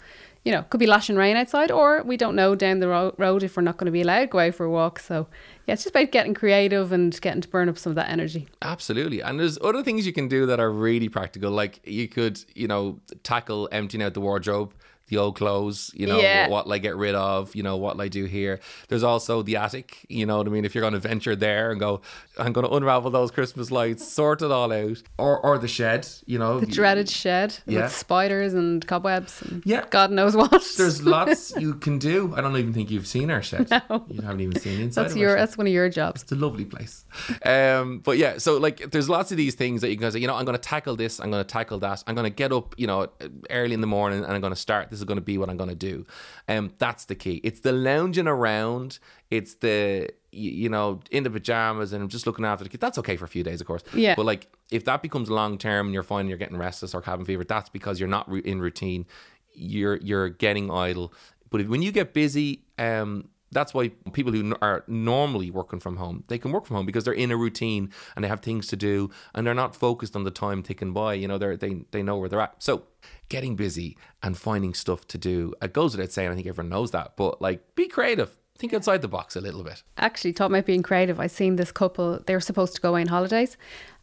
you 0.43 0.51
know, 0.51 0.63
could 0.63 0.79
be 0.79 0.87
lashing 0.87 1.15
rain 1.15 1.37
outside, 1.37 1.69
or 1.71 2.01
we 2.03 2.17
don't 2.17 2.35
know 2.35 2.55
down 2.55 2.79
the 2.79 2.87
ro- 2.87 3.13
road 3.17 3.43
if 3.43 3.55
we're 3.55 3.61
not 3.61 3.77
going 3.77 3.85
to 3.85 3.91
be 3.91 4.01
allowed 4.01 4.21
to 4.21 4.27
go 4.27 4.39
out 4.39 4.55
for 4.55 4.65
a 4.65 4.69
walk. 4.71 4.97
So, 4.99 5.27
yeah, 5.67 5.73
it's 5.75 5.83
just 5.83 5.95
about 5.95 6.11
getting 6.11 6.33
creative 6.33 6.91
and 6.91 7.19
getting 7.21 7.41
to 7.41 7.47
burn 7.47 7.69
up 7.69 7.77
some 7.77 7.91
of 7.91 7.95
that 7.95 8.09
energy. 8.09 8.47
Absolutely. 8.63 9.21
And 9.21 9.39
there's 9.39 9.59
other 9.61 9.83
things 9.83 10.07
you 10.07 10.13
can 10.13 10.27
do 10.27 10.47
that 10.47 10.59
are 10.59 10.71
really 10.71 11.09
practical. 11.09 11.51
Like 11.51 11.79
you 11.85 12.07
could, 12.07 12.43
you 12.55 12.67
know, 12.67 12.99
tackle 13.21 13.69
emptying 13.71 14.01
out 14.01 14.15
the 14.15 14.21
wardrobe, 14.21 14.73
the 15.11 15.17
old 15.17 15.35
clothes, 15.35 15.91
you 15.93 16.07
know, 16.07 16.19
Yeah. 16.19 16.47
what 16.49 16.65
will 16.65 16.73
I 16.73 16.77
get 16.79 16.95
rid 16.95 17.13
of, 17.15 17.53
you 17.53 17.61
know, 17.63 17.75
what 17.77 17.99
I 17.99 18.07
do 18.07 18.23
here. 18.25 18.59
There's 18.87 19.03
also 19.03 19.41
the 19.43 19.57
attic, 19.57 20.05
you 20.09 20.25
know 20.25 20.37
what 20.37 20.47
I 20.47 20.49
mean? 20.49 20.65
If 20.65 20.73
you're 20.73 20.81
going 20.81 20.93
to 20.93 20.99
venture 20.99 21.35
there 21.35 21.69
and 21.71 21.79
go, 21.79 22.01
I'm 22.37 22.53
going 22.53 22.65
to 22.65 22.73
unravel 22.73 23.11
those 23.11 23.29
Christmas 23.29 23.69
lights, 23.71 24.07
sort 24.07 24.41
it 24.41 24.49
all 24.51 24.71
out. 24.71 25.03
Or, 25.19 25.37
or 25.45 25.57
the 25.59 25.67
shed, 25.67 26.07
you 26.25 26.39
know. 26.39 26.61
The 26.61 26.65
dreaded 26.65 27.09
shed 27.09 27.57
Yeah. 27.67 27.83
with 27.83 27.91
spiders 27.93 28.53
and 28.53 28.87
cobwebs 28.87 29.41
and 29.41 29.61
Yeah. 29.65 29.85
God 29.89 30.11
knows 30.11 30.35
what. 30.35 30.65
There's 30.77 31.03
lots 31.15 31.53
you 31.59 31.73
can 31.75 31.99
do. 31.99 32.33
I 32.35 32.39
don't 32.41 32.55
even 32.57 32.73
think 32.73 32.89
you've 32.89 33.05
seen 33.07 33.29
our 33.29 33.41
shed. 33.43 33.69
No. 33.69 34.05
You 34.09 34.21
haven't 34.21 34.39
even 34.41 34.59
seen 34.59 34.79
inside 34.79 35.03
that's 35.03 35.15
your 35.17 35.35
that's 35.35 35.57
one 35.57 35.67
of 35.67 35.73
your 35.73 35.89
jobs. 35.89 36.23
It's 36.23 36.31
a 36.31 36.35
lovely 36.35 36.63
place. 36.65 37.03
Um, 37.45 37.99
but 37.99 38.17
yeah, 38.17 38.37
so 38.37 38.57
like 38.57 38.91
there's 38.91 39.09
lots 39.09 39.31
of 39.31 39.37
these 39.37 39.55
things 39.55 39.81
that 39.81 39.89
you 39.89 39.97
can 39.97 40.09
say, 40.11 40.19
you 40.19 40.27
know, 40.27 40.35
I'm 40.35 40.45
going 40.45 40.57
to 40.57 40.61
tackle 40.61 40.95
this, 40.95 41.19
I'm 41.19 41.29
going 41.31 41.43
to 41.43 41.47
tackle 41.47 41.79
that, 41.79 42.03
I'm 42.07 42.15
going 42.15 42.23
to 42.31 42.35
get 42.35 42.53
up, 42.53 42.75
you 42.77 42.87
know, 42.87 43.07
early 43.49 43.73
in 43.73 43.81
the 43.81 43.87
morning 43.87 44.23
and 44.23 44.31
I'm 44.31 44.39
going 44.41 44.53
to 44.53 44.59
start. 44.59 44.89
This 44.89 45.00
is 45.01 45.05
going 45.05 45.17
to 45.17 45.21
be 45.21 45.37
what 45.37 45.49
I'm 45.49 45.57
going 45.57 45.69
to 45.69 45.75
do. 45.75 46.05
Um, 46.47 46.73
that's 46.77 47.05
the 47.05 47.15
key. 47.15 47.41
It's 47.43 47.59
the 47.59 47.71
lounging 47.71 48.27
around. 48.27 48.99
It's 49.29 49.55
the 49.55 50.09
you 50.31 50.69
know 50.69 51.01
in 51.11 51.23
the 51.23 51.29
pajamas 51.29 51.91
and 51.91 52.09
just 52.09 52.25
looking 52.25 52.45
after 52.45 52.63
the 52.63 52.69
kid. 52.69 52.79
That's 52.79 52.97
okay 52.99 53.17
for 53.17 53.25
a 53.25 53.29
few 53.29 53.43
days, 53.43 53.61
of 53.61 53.67
course. 53.67 53.83
Yeah. 53.93 54.15
But 54.15 54.25
like 54.25 54.47
if 54.71 54.85
that 54.85 55.01
becomes 55.01 55.29
long 55.29 55.57
term 55.57 55.87
and 55.87 55.93
you're 55.93 56.03
finding 56.03 56.29
you're 56.29 56.37
getting 56.37 56.57
restless 56.57 56.93
or 56.93 57.01
cabin 57.01 57.25
fever, 57.25 57.43
that's 57.43 57.69
because 57.69 57.99
you're 57.99 58.09
not 58.09 58.29
in 58.29 58.61
routine. 58.61 59.05
You're 59.53 59.97
you're 59.97 60.29
getting 60.29 60.71
idle. 60.71 61.13
But 61.49 61.61
if, 61.61 61.67
when 61.67 61.81
you 61.81 61.91
get 61.91 62.13
busy, 62.13 62.63
um, 62.79 63.27
that's 63.51 63.73
why 63.73 63.89
people 64.13 64.31
who 64.31 64.55
are 64.61 64.83
normally 64.87 65.51
working 65.51 65.79
from 65.79 65.97
home 65.97 66.23
they 66.27 66.37
can 66.37 66.51
work 66.51 66.65
from 66.65 66.75
home 66.75 66.85
because 66.85 67.03
they're 67.03 67.13
in 67.13 67.31
a 67.31 67.37
routine 67.37 67.91
and 68.15 68.23
they 68.23 68.29
have 68.29 68.39
things 68.39 68.67
to 68.67 68.75
do 68.75 69.09
and 69.33 69.45
they're 69.45 69.53
not 69.53 69.75
focused 69.75 70.15
on 70.15 70.23
the 70.23 70.31
time 70.31 70.63
ticking 70.63 70.93
by 70.93 71.13
you 71.13 71.27
know 71.27 71.37
they're, 71.37 71.57
they 71.57 71.83
they 71.91 72.03
know 72.03 72.17
where 72.17 72.29
they're 72.29 72.41
at 72.41 72.55
so 72.59 72.83
getting 73.29 73.55
busy 73.55 73.97
and 74.21 74.37
finding 74.37 74.73
stuff 74.73 75.07
to 75.07 75.17
do 75.17 75.53
it 75.61 75.73
goes 75.73 75.95
without 75.95 76.11
saying 76.11 76.29
i 76.29 76.35
think 76.35 76.47
everyone 76.47 76.69
knows 76.69 76.91
that 76.91 77.15
but 77.15 77.41
like 77.41 77.75
be 77.75 77.87
creative 77.87 78.37
think 78.57 78.73
outside 78.73 79.01
the 79.01 79.07
box 79.07 79.35
a 79.35 79.41
little 79.41 79.63
bit 79.63 79.83
actually 79.97 80.33
talking 80.33 80.55
about 80.55 80.65
being 80.65 80.83
creative, 80.83 81.19
I've 81.19 81.31
seen 81.31 81.55
this 81.55 81.71
couple. 81.71 82.19
They 82.25 82.33
were 82.33 82.41
supposed 82.41 82.75
to 82.75 82.81
go 82.81 82.89
away 82.89 83.01
on 83.01 83.07
holidays, 83.07 83.57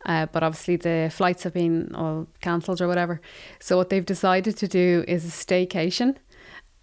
uh, 0.06 0.26
but 0.26 0.42
obviously 0.42 0.76
the 0.76 1.10
flights 1.12 1.42
have 1.42 1.52
been 1.52 1.94
all 1.94 2.26
cancelled 2.40 2.80
or 2.80 2.88
whatever. 2.88 3.20
So 3.60 3.76
what 3.76 3.90
they've 3.90 4.06
decided 4.06 4.56
to 4.58 4.68
do 4.68 5.04
is 5.06 5.24
a 5.24 5.28
staycation, 5.28 6.16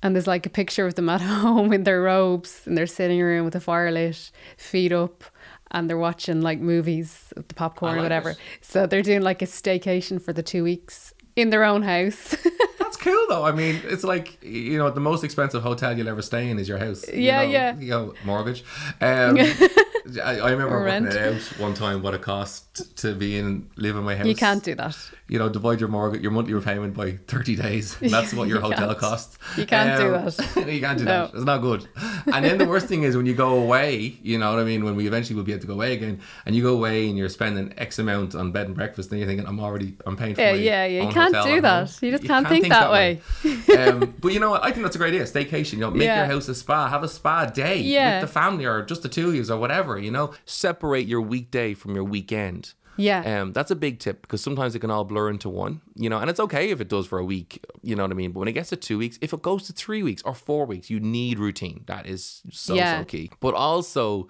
and 0.04 0.16
there's 0.16 0.28
like 0.28 0.46
a 0.46 0.50
picture 0.50 0.86
of 0.86 0.96
them 0.96 1.10
at 1.10 1.22
home 1.44 1.74
in 1.74 1.84
their 1.84 2.02
robes 2.02 2.62
in 2.68 2.76
their 2.76 2.88
sitting 2.88 3.22
room 3.22 3.46
with 3.46 3.56
a 3.56 3.60
fire 3.60 3.92
lit, 3.92 4.32
feet 4.58 4.92
up. 4.92 5.24
And 5.72 5.90
they're 5.90 5.98
watching 5.98 6.42
like 6.42 6.60
movies 6.60 7.34
the 7.36 7.56
popcorn 7.56 7.96
I 7.96 8.00
or 8.00 8.02
whatever. 8.04 8.30
it. 8.32 8.38
So 8.62 8.86
they're 8.86 9.02
doing 9.02 9.22
like 9.24 9.42
a 9.42 9.46
staycation 9.46 10.22
for 10.22 10.32
the 10.32 10.44
two 10.44 10.64
weeks 10.64 11.14
in 11.36 11.50
their 11.50 11.64
own 11.66 11.82
house. 11.82 12.36
that's 12.80 12.98
cool 12.98 13.26
though 13.30 13.44
i 13.44 13.52
mean 13.52 13.82
it's 13.86 14.04
like 14.04 14.42
you 14.44 14.78
know 14.78 14.90
the 14.92 15.00
most 15.00 15.24
expensive 15.24 15.64
hotel 15.64 15.98
you'll 15.98 16.08
ever 16.08 16.22
stay 16.22 16.50
in 16.50 16.60
is 16.60 16.70
your 16.70 16.78
house 16.78 17.06
You 17.08 17.20
Yeah, 17.24 17.42
know, 17.42 17.50
yeah. 17.50 17.76
you 17.78 17.90
know 17.90 18.14
mortgage 18.24 18.64
um 19.02 19.38
I, 20.24 20.40
I 20.40 20.52
remember 20.52 20.78
Or 20.78 20.84
working 20.84 21.08
it 21.08 21.18
out 21.18 21.42
one 21.60 21.74
time 21.74 22.02
what 22.04 22.14
it 22.14 22.22
cost 22.22 22.96
to 22.98 23.16
be 23.16 23.38
in 23.40 23.70
live 23.76 23.96
in 23.98 24.04
my 24.04 24.16
house 24.16 24.28
you 24.28 24.36
can't 24.36 24.64
do 24.64 24.76
that. 24.76 24.96
You 25.28 25.40
know, 25.40 25.50
divide 25.50 25.80
your 25.80 25.90
mortgage, 25.90 26.22
your 26.22 26.32
monthly 26.32 26.54
repayment 26.54 26.94
by 26.94 27.18
30 27.28 27.56
days. 27.56 27.98
And 28.00 28.12
that's 28.16 28.32
what 28.34 28.48
your 28.48 28.58
You 28.58 28.64
hotel 28.64 28.88
can't. 28.90 29.00
costs. 29.00 29.38
You 29.58 29.66
can't 29.66 30.00
do 30.00 30.12
that. 30.12 30.38
that. 30.38 30.72
you 30.74 30.80
can't 30.82 31.00
do 31.00 31.06
No. 31.06 31.26
that. 31.28 31.34
It's 31.36 31.44
not 31.46 31.62
good. 31.62 31.88
And 32.32 32.46
then 32.46 32.58
the 32.60 32.68
worst 32.68 32.88
thing 32.88 33.02
is 33.04 33.18
when 33.18 33.26
you 33.26 33.34
go 33.34 33.58
away, 33.58 34.20
you 34.22 34.38
know 34.38 34.52
what 34.52 34.60
I 34.60 34.64
mean? 34.64 34.84
When 34.86 34.96
we 34.96 35.08
eventually 35.08 35.36
will 35.36 35.44
be 35.44 35.52
able 35.54 35.62
to 35.62 35.68
go 35.68 35.74
away 35.74 35.94
again, 35.94 36.20
and 36.46 36.56
you 36.56 36.62
go 36.62 36.74
away 36.76 37.10
and 37.10 37.18
you're 37.18 37.30
spending 37.30 37.74
X 37.78 37.98
amount 37.98 38.36
on 38.36 38.52
bed 38.52 38.68
and 38.68 38.76
breakfast, 38.76 39.10
then 39.10 39.18
you're 39.20 39.28
thinking, 39.28 39.48
I'm 39.48 39.60
already, 39.60 39.96
I'm 40.06 40.16
paying 40.16 40.36
for 40.36 40.42
Yeah, 40.42 40.52
my 40.52 40.58
yeah, 40.60 40.86
yeah. 40.86 41.04
You 41.08 41.12
can't 41.12 41.34
do 41.44 41.62
that. 41.62 41.88
home. 41.90 41.98
You 42.02 42.12
just 42.12 42.24
can't 42.26 42.48
think 42.48 42.70
that 42.70 42.92
way. 42.92 43.20
um, 43.78 44.14
but 44.22 44.32
you 44.32 44.40
know 44.40 44.52
what? 44.52 44.64
I 44.64 44.72
think 44.72 44.84
that's 44.84 44.96
a 44.96 45.00
great 45.00 45.14
idea. 45.16 45.24
Staycation. 45.24 45.74
You 45.74 45.80
know, 45.80 45.92
make 45.92 46.04
Yeah. 46.04 46.26
your 46.26 46.36
house 46.36 46.48
a 46.50 46.56
spa. 46.56 46.88
Have 46.88 47.04
a 47.04 47.08
spa 47.08 47.46
day 47.46 47.80
Yeah. 47.82 48.20
with 48.22 48.30
the 48.30 48.34
family 48.34 48.66
or 48.66 48.84
just 48.84 49.02
the 49.02 49.10
two 49.10 49.30
of 49.30 49.36
you 49.36 49.44
or 49.52 49.58
whatever. 49.58 49.98
You 49.98 50.12
know, 50.12 50.34
separate 50.46 51.08
your 51.08 51.22
weekday 51.22 51.74
from 51.74 51.96
your 51.96 52.04
weekend. 52.04 52.74
Yeah. 52.98 53.42
Um, 53.42 53.52
that's 53.54 53.72
a 53.72 53.76
big 53.76 54.00
tip 54.00 54.22
because 54.22 54.42
sometimes 54.42 54.76
it 54.76 54.80
can 54.80 54.90
all 54.92 55.04
blur 55.04 55.30
into 55.30 55.50
one, 55.50 55.82
you 55.96 56.10
know, 56.10 56.18
and 56.20 56.30
it's 56.30 56.40
okay 56.40 56.70
if 56.72 56.80
it 56.80 56.88
does 56.88 57.08
for 57.08 57.20
a 57.20 57.26
week, 57.26 57.64
you 57.82 57.96
know 57.96 58.04
what 58.04 58.12
I 58.12 58.16
mean? 58.16 58.32
But 58.32 58.40
when 58.40 58.48
it 58.48 58.54
gets 58.54 58.70
to 58.70 58.76
two 58.76 58.98
weeks, 58.98 59.18
if 59.22 59.34
it 59.34 59.42
goes 59.42 59.64
to 59.68 59.74
three 59.74 60.02
weeks 60.04 60.22
or 60.24 60.34
four 60.34 60.66
weeks, 60.66 60.90
you 60.90 61.00
need 61.00 61.40
routine. 61.40 61.84
That 61.88 62.06
is 62.08 62.42
so, 62.52 62.74
Yeah. 62.76 63.00
so 63.00 63.06
key. 63.06 63.32
But 63.40 63.54
also, 63.54 64.28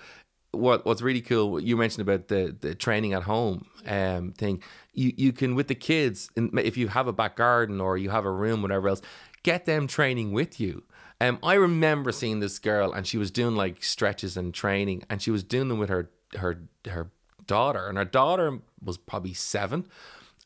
what 0.51 0.85
what's 0.85 1.01
really 1.01 1.21
cool, 1.21 1.51
what 1.51 1.63
you 1.63 1.75
mentioned 1.77 2.07
about 2.07 2.27
the, 2.29 2.55
the 2.59 2.73
training 2.75 3.13
at 3.13 3.23
home 3.23 3.65
um, 3.87 4.31
thing, 4.31 4.63
you, 4.93 5.13
you 5.17 5.33
can, 5.33 5.53
with 5.53 5.67
the 5.67 5.75
kids, 5.75 6.29
if 6.35 6.77
you 6.77 6.87
have 6.87 7.07
a 7.07 7.13
back 7.13 7.35
garden 7.35 7.81
or 7.81 7.97
you 7.97 8.09
have 8.09 8.25
a 8.25 8.31
room, 8.31 8.61
whatever 8.61 8.87
else, 8.87 9.01
get 9.43 9.65
them 9.65 9.85
training 9.85 10.31
with 10.31 10.59
you. 10.59 10.83
Um, 11.21 11.39
I 11.43 11.53
remember 11.53 12.11
seeing 12.11 12.39
this 12.39 12.59
girl 12.59 12.91
and 12.93 13.05
she 13.07 13.17
was 13.17 13.31
doing 13.31 13.55
like 13.55 13.83
stretches 13.83 14.35
and 14.37 14.53
training 14.53 15.03
and 15.09 15.21
she 15.21 15.31
was 15.31 15.43
doing 15.43 15.67
them 15.69 15.77
with 15.77 15.89
her 15.89 16.09
her 16.37 16.63
her 16.89 17.09
daughter 17.47 17.87
and 17.87 17.97
her 17.97 18.05
daughter 18.05 18.59
was 18.83 18.97
probably 18.97 19.33
seven 19.33 19.87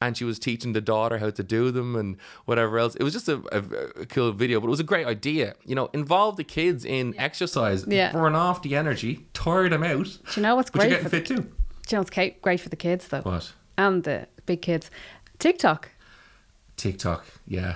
and 0.02 0.16
she 0.16 0.24
was 0.24 0.40
teaching 0.40 0.72
the 0.74 0.80
daughter 0.82 1.18
how 1.18 1.30
to 1.30 1.44
do 1.44 1.72
them 1.72 1.96
and 1.96 2.16
whatever 2.46 2.80
else. 2.80 2.96
It 2.96 3.04
was 3.04 3.12
just 3.14 3.28
a, 3.28 3.42
a, 3.52 4.02
a 4.02 4.06
cool 4.06 4.32
video, 4.32 4.60
but 4.62 4.68
it 4.68 4.70
was 4.70 4.80
a 4.80 4.84
great 4.86 5.06
idea. 5.06 5.56
You 5.66 5.76
know, 5.76 5.90
involve 5.94 6.38
the 6.38 6.44
kids 6.46 6.86
in 6.86 7.14
exercise, 7.20 7.86
Yeah. 7.88 8.12
burn 8.14 8.34
off 8.36 8.62
the 8.62 8.76
energy, 8.76 9.28
tire 9.34 9.68
them 9.68 9.84
out. 9.84 10.06
Do 10.06 10.20
you 10.36 10.42
know 10.42 10.56
what's 10.56 10.70
But 10.70 10.84
you're 10.90 11.00
great 11.00 11.04
getting 11.12 11.20
fit 11.20 11.26
too. 11.28 11.42
Do 11.42 11.42
you 11.42 11.96
know 11.98 12.00
what's 12.00 12.40
great 12.42 12.60
for 12.62 12.70
the 12.70 12.76
kids 12.78 13.08
though? 13.10 13.22
What? 13.22 13.52
And 13.78 14.04
the 14.04 14.28
big 14.46 14.62
kids. 14.62 14.90
TikTok. 15.38 15.90
TikTok, 16.78 17.26
yeah. 17.46 17.76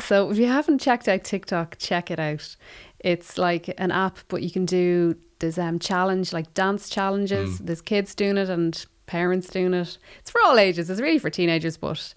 So 0.00 0.30
if 0.30 0.36
you 0.38 0.46
haven't 0.46 0.80
checked 0.80 1.08
out 1.08 1.24
TikTok, 1.24 1.76
check 1.78 2.10
it 2.10 2.18
out. 2.18 2.56
It's 2.98 3.38
like 3.38 3.72
an 3.78 3.90
app, 3.90 4.18
but 4.28 4.42
you 4.42 4.50
can 4.50 4.64
do 4.66 5.16
there's 5.42 5.58
um 5.58 5.78
challenge 5.78 6.32
like 6.32 6.54
dance 6.54 6.88
challenges. 6.88 7.60
Mm. 7.60 7.66
There's 7.66 7.82
kids 7.82 8.14
doing 8.14 8.38
it 8.38 8.48
and 8.48 8.84
parents 9.06 9.48
doing 9.48 9.74
it. 9.74 9.98
It's 10.20 10.30
for 10.30 10.40
all 10.46 10.58
ages. 10.58 10.88
It's 10.88 11.00
really 11.00 11.18
for 11.18 11.28
teenagers, 11.30 11.76
but 11.76 12.14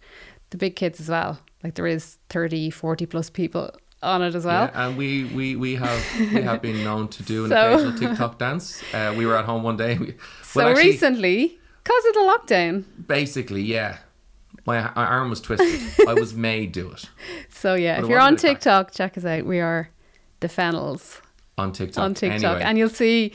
the 0.52 0.58
big 0.58 0.76
kids 0.78 1.00
as 1.02 1.10
well. 1.10 1.40
Like 1.64 1.74
there 1.76 1.88
is 1.88 2.18
30, 2.30 2.70
40 2.70 3.06
plus 3.08 3.30
people 3.30 3.72
on 4.04 4.22
it 4.22 4.36
as 4.36 4.46
well. 4.46 4.70
yeah, 4.72 4.88
and 4.88 4.98
we, 4.98 5.24
we, 5.26 5.56
we 5.56 5.76
have 5.76 6.02
we 6.20 6.42
have 6.44 6.62
been 6.62 6.84
known 6.88 7.08
to 7.10 7.24
do 7.24 7.46
an 7.46 7.50
So- 7.52 7.74
occasional 7.74 7.98
TikTok 8.00 8.38
dance. 8.40 8.82
Uh, 8.94 9.14
we 9.18 9.26
were 9.26 9.36
at 9.36 9.46
home 9.46 9.64
one 9.64 9.76
day. 9.78 9.98
We, 9.98 10.14
So 10.44 10.60
well, 10.62 10.70
actually, 10.70 10.92
recently, 10.92 11.60
because 11.84 12.06
of 12.06 12.14
the 12.14 12.20
lockdown, 12.20 12.84
basically, 13.08 13.64
yeah, 13.64 13.98
my, 14.68 14.82
my 14.96 15.06
arm 15.06 15.32
was 15.32 15.42
twisted. 15.42 15.82
I 16.08 16.14
was 16.14 16.34
made 16.36 16.72
do 16.72 16.92
it 16.92 17.10
so 17.50 17.74
yeah, 17.74 17.96
But 17.96 18.04
if 18.06 18.10
you're 18.12 18.20
on 18.20 18.36
bit 18.36 18.40
of 18.40 18.42
crack. 18.42 18.56
TikTok, 18.58 18.92
check 18.94 19.18
us 19.18 19.26
out. 19.26 19.46
We 19.46 19.60
are 19.60 19.90
the 20.42 20.50
Fennels 20.50 21.20
on 21.58 21.72
TikTok. 21.72 22.04
on 22.04 22.14
TikTok, 22.14 22.44
Anyway, 22.44 22.62
and 22.64 22.78
you'll 22.78 22.90
see 22.90 23.32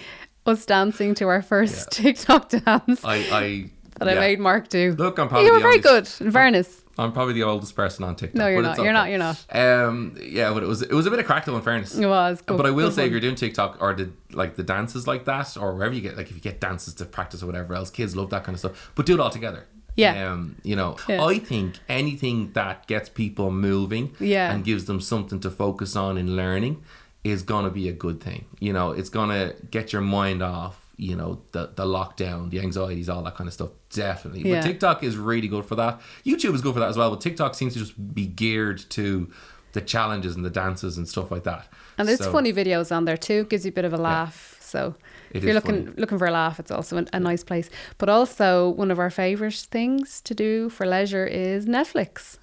us 0.46 0.64
dancing 0.66 1.14
to 1.16 1.28
our 1.28 1.42
first 1.42 1.90
TikTok 1.92 2.48
dance 2.50 3.04
I, 3.04 3.14
I 3.16 3.70
that 3.98 4.08
I 4.08 4.14
made 4.14 4.40
Mark 4.40 4.68
do. 4.68 4.94
Look, 4.98 5.18
I'm 5.18 5.28
probably 5.28 5.46
you 5.46 5.52
were 5.52 5.60
very 5.60 5.82
oldest- 5.84 6.18
good. 6.18 6.26
In 6.26 6.32
fairness, 6.32 6.82
I'm 6.98 7.12
probably 7.12 7.34
the 7.34 7.42
oldest 7.44 7.74
person 7.76 8.04
on 8.04 8.16
TikTok. 8.16 8.34
No, 8.36 8.46
you're 8.48 8.62
but 8.62 8.68
not. 8.68 8.78
it's 8.78 8.84
You're 8.84 8.92
not. 8.92 9.08
You're 9.10 9.18
not. 9.18 9.44
Um, 9.54 10.16
yeah, 10.22 10.52
but 10.52 10.62
it 10.62 10.66
was 10.66 10.82
it 10.82 10.92
was 10.92 11.06
a 11.06 11.10
bit 11.10 11.18
of 11.18 11.26
crack 11.26 11.44
though. 11.44 11.56
In 11.56 11.62
fairness, 11.62 11.96
it 11.96 12.06
was. 12.06 12.40
Good, 12.42 12.56
but 12.56 12.66
I 12.66 12.70
will 12.70 12.90
say, 12.90 13.06
if 13.06 13.10
you're 13.10 13.20
doing 13.20 13.34
TikTok 13.36 13.78
or 13.80 13.94
the 13.94 14.10
like 14.32 14.56
the 14.56 14.62
dances 14.62 15.06
like 15.06 15.24
that, 15.26 15.56
or 15.56 15.74
wherever 15.74 15.94
you 15.94 16.00
get 16.00 16.16
like 16.16 16.28
if 16.28 16.34
you 16.34 16.40
get 16.40 16.60
dances 16.60 16.94
to 16.94 17.04
practice 17.06 17.42
or 17.42 17.46
whatever 17.46 17.74
else, 17.74 17.90
kids 17.90 18.16
love 18.16 18.30
that 18.30 18.44
kind 18.44 18.54
of 18.54 18.60
stuff. 18.60 18.90
But 18.94 19.06
do 19.06 19.14
it 19.14 19.20
all 19.20 19.30
together. 19.30 19.66
Yeah. 19.96 20.30
Um, 20.32 20.56
you 20.62 20.76
know, 20.76 20.96
Yeah. 21.08 21.22
I 21.24 21.38
think 21.38 21.74
anything 21.88 22.52
that 22.52 22.86
gets 22.86 23.08
people 23.10 23.50
moving 23.50 24.14
Yeah. 24.20 24.50
and 24.52 24.64
gives 24.64 24.84
them 24.86 25.00
something 25.00 25.40
to 25.40 25.50
focus 25.50 25.94
on 25.96 26.16
in 26.16 26.36
learning 26.36 26.82
is 27.24 27.42
gonna 27.42 27.70
be 27.70 27.88
a 27.88 27.92
good 27.92 28.20
thing. 28.20 28.46
You 28.60 28.72
know, 28.72 28.92
it's 28.92 29.08
gonna 29.10 29.54
get 29.70 29.92
your 29.92 30.02
mind 30.02 30.42
off. 30.42 30.78
You 30.96 31.16
know, 31.16 31.40
the 31.52 31.70
the 31.74 31.84
lockdown, 31.84 32.50
the 32.50 32.60
anxieties, 32.60 33.08
all 33.08 33.22
that 33.22 33.34
kind 33.34 33.48
of 33.48 33.54
stuff. 33.54 33.70
Definitely. 33.90 34.48
Yeah. 34.48 34.60
But 34.60 34.66
TikTok 34.66 35.02
is 35.02 35.16
really 35.16 35.48
good 35.48 35.64
for 35.64 35.74
that. 35.76 36.00
YouTube 36.26 36.54
is 36.54 36.60
good 36.60 36.74
for 36.74 36.80
that 36.80 36.88
as 36.90 36.96
well. 36.98 37.10
But 37.10 37.20
TikTok 37.22 37.54
seems 37.54 37.72
to 37.74 37.78
just 37.78 38.14
be 38.14 38.26
geared 38.26 38.78
to 38.90 39.30
the 39.72 39.80
challenges 39.80 40.36
and 40.36 40.44
the 40.44 40.50
dances 40.50 40.98
and 40.98 41.08
stuff 41.08 41.30
like 41.30 41.44
that. 41.44 41.68
and 41.96 42.08
there's 42.08 42.18
So- 42.24 42.32
funny 42.32 42.52
videos 42.52 42.94
on 42.94 43.04
there 43.06 43.16
too. 43.16 43.44
Gives 43.44 43.64
you 43.64 43.70
a 43.70 43.72
bit 43.72 43.84
of 43.84 43.92
a 43.94 43.98
laugh. 43.98 44.56
So 44.60 44.94
It 45.30 45.38
if 45.38 45.44
you're 45.44 45.54
looking 45.54 45.84
funny. 45.86 45.96
looking 45.96 46.18
for 46.18 46.26
a 46.26 46.30
laugh, 46.30 46.58
it's 46.60 46.70
also 46.70 46.98
a, 46.98 47.06
a 47.14 47.20
nice 47.20 47.44
place. 47.44 47.68
But 47.98 48.08
also 48.08 48.68
one 48.68 48.90
of 48.90 48.98
our 48.98 49.10
favorite 49.10 49.54
things 49.70 50.20
to 50.22 50.34
do 50.34 50.68
for 50.70 50.86
leisure 50.86 51.26
is 51.26 51.66
Netflix. 51.66 52.36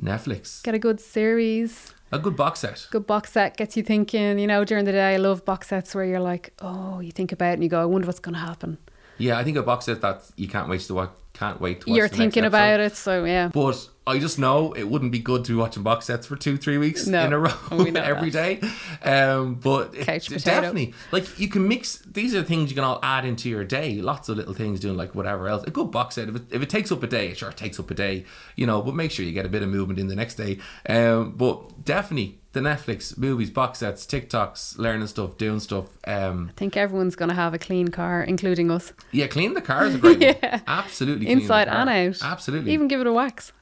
Netflix. 0.00 0.62
Get 0.62 0.74
a 0.74 0.78
good 0.78 1.00
series. 1.00 1.94
A 2.12 2.18
good 2.18 2.36
box 2.36 2.60
set. 2.60 2.86
good 2.90 3.06
box 3.06 3.32
set 3.32 3.56
gets 3.56 3.74
you 3.76 3.82
thinking. 3.82 4.38
You 4.38 4.46
know, 4.46 4.64
during 4.64 4.84
the 4.84 4.92
day, 4.92 5.14
I 5.14 5.16
love 5.16 5.44
box 5.46 5.68
sets 5.68 5.94
where 5.94 6.04
you're 6.04 6.20
like, 6.20 6.52
oh, 6.60 7.00
you 7.00 7.10
think 7.10 7.32
about 7.32 7.50
it 7.50 7.54
and 7.54 7.62
you 7.62 7.70
go, 7.70 7.80
I 7.80 7.86
wonder 7.86 8.06
what's 8.06 8.20
going 8.20 8.34
to 8.34 8.40
happen. 8.40 8.76
Yeah, 9.18 9.38
I 9.38 9.44
think 9.44 9.56
a 9.56 9.62
box 9.62 9.86
set 9.86 10.02
that 10.02 10.22
you 10.36 10.46
can't 10.46 10.68
wait 10.68 10.80
to 10.82 10.94
watch. 10.94 11.10
Can't 11.42 11.60
wait 11.60 11.80
to 11.80 11.90
watch. 11.90 11.96
you're 11.96 12.08
thinking 12.08 12.44
about 12.44 12.78
it, 12.80 12.94
so 12.96 13.24
yeah. 13.24 13.48
But 13.48 13.88
I 14.06 14.18
just 14.18 14.38
know 14.38 14.72
it 14.72 14.84
wouldn't 14.84 15.10
be 15.12 15.18
good 15.18 15.44
to 15.46 15.52
be 15.52 15.56
watching 15.56 15.82
box 15.82 16.06
sets 16.06 16.26
for 16.26 16.36
two, 16.36 16.56
three 16.56 16.78
weeks 16.78 17.06
No, 17.06 17.24
in 17.24 17.32
a 17.32 17.38
row 17.46 17.52
every 17.70 18.30
day. 18.30 18.60
Um, 19.02 19.54
but 19.56 19.94
it- 19.94 20.06
definitely 20.44 20.94
like 21.10 21.38
you 21.38 21.48
can 21.48 21.66
mix. 21.66 21.98
These 21.98 22.34
are 22.34 22.42
things 22.42 22.70
you 22.70 22.76
can 22.76 22.84
all 22.84 23.00
add 23.02 23.24
into 23.24 23.48
your 23.48 23.64
day. 23.64 24.00
Lots 24.00 24.28
of 24.28 24.36
little 24.36 24.54
things 24.54 24.78
doing 24.80 24.96
like 24.96 25.14
whatever 25.14 25.48
else. 25.48 25.64
A 25.64 25.70
good 25.70 25.90
box 25.90 26.14
set. 26.14 26.28
If 26.28 26.36
it, 26.36 26.42
if 26.50 26.62
it 26.62 26.70
takes 26.70 26.92
up 26.92 27.02
a 27.02 27.06
day, 27.06 27.34
sure, 27.34 27.50
it 27.50 27.56
takes 27.56 27.80
up 27.80 27.90
a 27.90 27.94
day. 27.94 28.24
You 28.56 28.66
know, 28.66 28.82
but 28.82 28.94
make 28.94 29.10
sure 29.10 29.24
you 29.24 29.32
get 29.32 29.46
a 29.46 29.48
bit 29.48 29.62
of 29.62 29.68
movement 29.68 29.98
in 29.98 30.06
the 30.06 30.16
next 30.16 30.34
day. 30.36 30.58
Um, 30.88 31.32
but 31.36 31.84
definitely 31.84 32.38
the 32.52 32.60
Netflix 32.60 33.16
movies, 33.16 33.50
box 33.50 33.78
sets, 33.78 34.04
TikToks, 34.06 34.78
learning 34.78 35.06
stuff, 35.06 35.38
doing 35.38 35.58
stuff. 35.60 35.86
Um, 36.06 36.50
I 36.50 36.58
think 36.58 36.76
everyone's 36.76 37.16
going 37.16 37.30
to 37.30 37.34
have 37.34 37.54
a 37.54 37.58
clean 37.58 37.88
car, 37.88 38.22
including 38.22 38.70
us. 38.70 38.92
yeah, 39.10 39.26
clean 39.26 39.54
the 39.54 39.62
car 39.62 39.86
is 39.86 39.94
a 39.94 39.98
great 39.98 40.20
Yeah. 40.20 40.50
one. 40.50 40.62
Absolutely, 40.66 41.28
Inside 41.28 41.68
and 41.68 41.88
out. 41.88 42.18
Absolutely. 42.22 42.72
Even 42.72 42.88
give 42.88 43.00
it 43.00 43.06
a 43.06 43.12
wax. 43.12 43.52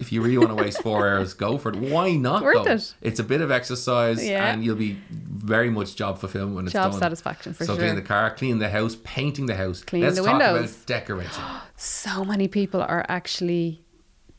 if 0.00 0.10
you 0.10 0.20
really 0.20 0.38
want 0.38 0.50
to 0.50 0.56
waste 0.56 0.82
four 0.82 1.08
hours, 1.10 1.32
go 1.34 1.58
for 1.58 1.68
it. 1.68 1.76
Why 1.76 2.12
not? 2.16 2.42
Worth 2.42 2.64
though? 2.64 2.72
it. 2.72 2.94
It's 3.02 3.20
a 3.20 3.24
bit 3.24 3.40
of 3.40 3.52
exercise, 3.52 4.24
Yeah. 4.26 4.52
and 4.52 4.64
you'll 4.64 4.74
be 4.74 4.98
very 5.10 5.70
much 5.70 5.94
job 5.94 6.18
fulfillment 6.18 6.56
when 6.56 6.64
it's 6.64 6.72
Job 6.72 6.90
done. 6.90 7.00
satisfaction 7.00 7.52
for 7.52 7.64
so 7.64 7.74
sure. 7.74 7.76
So 7.82 7.86
clean 7.86 7.94
the 7.94 8.02
car, 8.02 8.30
clean 8.34 8.58
the 8.58 8.68
house, 8.70 8.96
painting 9.04 9.46
the 9.46 9.54
house, 9.54 9.82
Clean 9.84 10.02
Let's 10.02 10.16
the 10.16 10.24
talk 10.24 10.40
windows. 10.40 10.74
about 10.74 10.86
decorating. 10.86 11.30
So 11.76 12.24
many 12.24 12.46
people 12.48 12.80
are 12.80 13.04
actually 13.08 13.81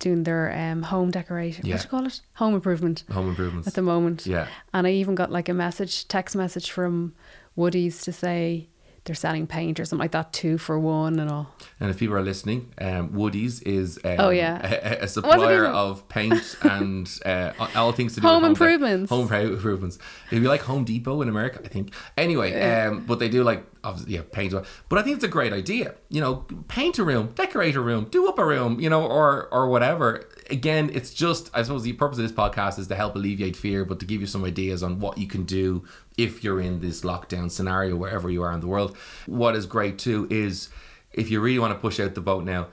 doing 0.04 0.24
their 0.24 0.54
um, 0.56 0.84
home 0.84 1.10
decoration. 1.10 1.66
Yeah. 1.66 1.76
What 1.76 1.82
do 1.82 1.86
you 1.86 1.89
call 1.89 2.06
it? 2.06 2.22
Home 2.36 2.54
improvement 2.54 3.04
Home 3.12 3.30
improvements. 3.30 3.68
at 3.68 3.74
the 3.74 3.82
moment. 3.82 4.26
Yeah. 4.28 4.48
And 4.74 4.86
I 4.86 4.92
even 4.92 5.16
got 5.16 5.32
like 5.32 5.48
a 5.50 5.54
message, 5.54 6.08
text 6.08 6.36
message 6.36 6.70
from 6.70 7.13
Woody's 7.56 8.02
to 8.04 8.12
say 8.12 8.68
they're 9.06 9.16
selling 9.16 9.48
paint 9.48 9.80
or 9.80 9.86
something 9.86 10.02
like 10.04 10.12
that, 10.12 10.32
two 10.32 10.58
for 10.58 10.80
one 10.80 11.20
and 11.20 11.30
all. 11.30 11.54
And 11.80 11.89
if 11.89 12.00
people 12.00 12.16
are 12.16 12.22
listening, 12.22 12.74
um, 12.80 13.12
Woody's 13.13 13.62
is 13.63 14.00
um, 14.06 14.16
Oh, 14.20 14.30
yeah. 14.30 14.60
a, 15.02 15.04
a 15.04 15.08
supplier 15.16 15.66
of 15.66 16.08
paint 16.08 16.56
and 16.63 17.10
uh, 17.26 17.52
all 17.76 17.92
things 17.92 18.16
to 18.16 18.22
do 18.22 18.28
Home 18.28 18.44
with 18.44 18.52
dec- 18.52 18.54
improvements. 18.54 19.10
home 19.10 19.28
pro- 19.28 19.42
improvements. 19.54 20.00
If 20.32 20.42
you 20.42 20.48
like 20.48 20.62
Home 20.62 20.86
Depot 20.86 21.22
in 21.22 21.28
America, 21.28 21.60
I 21.63 21.68
think. 21.68 21.94
Anyway, 22.18 22.60
um, 22.62 23.06
but 23.06 23.20
they 23.20 23.28
do 23.30 23.44
like 23.44 23.66
obviously 23.84 24.13
yeah 24.16 24.22
paint. 24.32 24.54
But 24.88 25.00
I 25.00 25.02
think 25.02 25.16
it's 25.18 25.26
a 25.26 25.30
great 25.30 25.52
idea. 25.52 25.96
You 26.10 26.22
know, 26.22 26.36
paint 26.70 26.98
a 27.00 27.04
room, 27.04 27.34
decorate 27.36 27.76
a 27.76 27.82
room, 27.82 28.08
do 28.10 28.28
up 28.30 28.39
a 28.39 28.46
room. 28.46 28.80
You 28.80 28.89
know, 28.89 29.06
or 29.06 29.50
or 29.54 29.68
whatever. 29.68 30.30
Again, 30.50 30.89
it's 30.94 31.13
just 31.13 31.50
I 31.54 31.63
suppose 31.63 31.84
the 31.84 31.94
purpose 31.94 32.18
of 32.20 32.24
this 32.24 32.32
podcast 32.32 32.80
is 32.80 32.88
to 32.88 32.96
help 32.96 33.16
alleviate 33.16 33.56
fear, 33.58 33.84
but 33.84 34.00
to 34.00 34.06
give 34.06 34.22
you 34.22 34.28
some 34.28 34.44
ideas 34.46 34.82
on 34.84 35.00
what 35.00 35.18
you 35.18 35.28
can 35.28 35.44
do 35.44 35.84
if 36.17 36.43
you're 36.43 36.62
in 36.62 36.80
this 36.80 37.02
lockdown 37.02 37.49
scenario 37.49 37.95
wherever 37.95 38.30
you 38.30 38.43
are 38.43 38.52
in 38.54 38.60
the 38.60 38.67
world. 38.67 38.95
What 39.26 39.56
is 39.56 39.65
great 39.65 39.97
too 39.97 40.28
is 40.30 40.69
if 41.12 41.30
you 41.32 41.39
really 41.41 41.60
want 41.60 41.73
to 41.73 41.80
push 41.80 41.99
out 41.99 42.15
the 42.15 42.21
boat 42.21 42.43
now, 42.43 42.67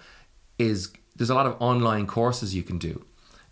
is 0.58 0.92
there's 1.16 1.30
a 1.30 1.34
lot 1.34 1.46
of 1.46 1.56
online 1.60 2.06
courses 2.06 2.54
you 2.54 2.62
can 2.62 2.78
do. 2.78 3.04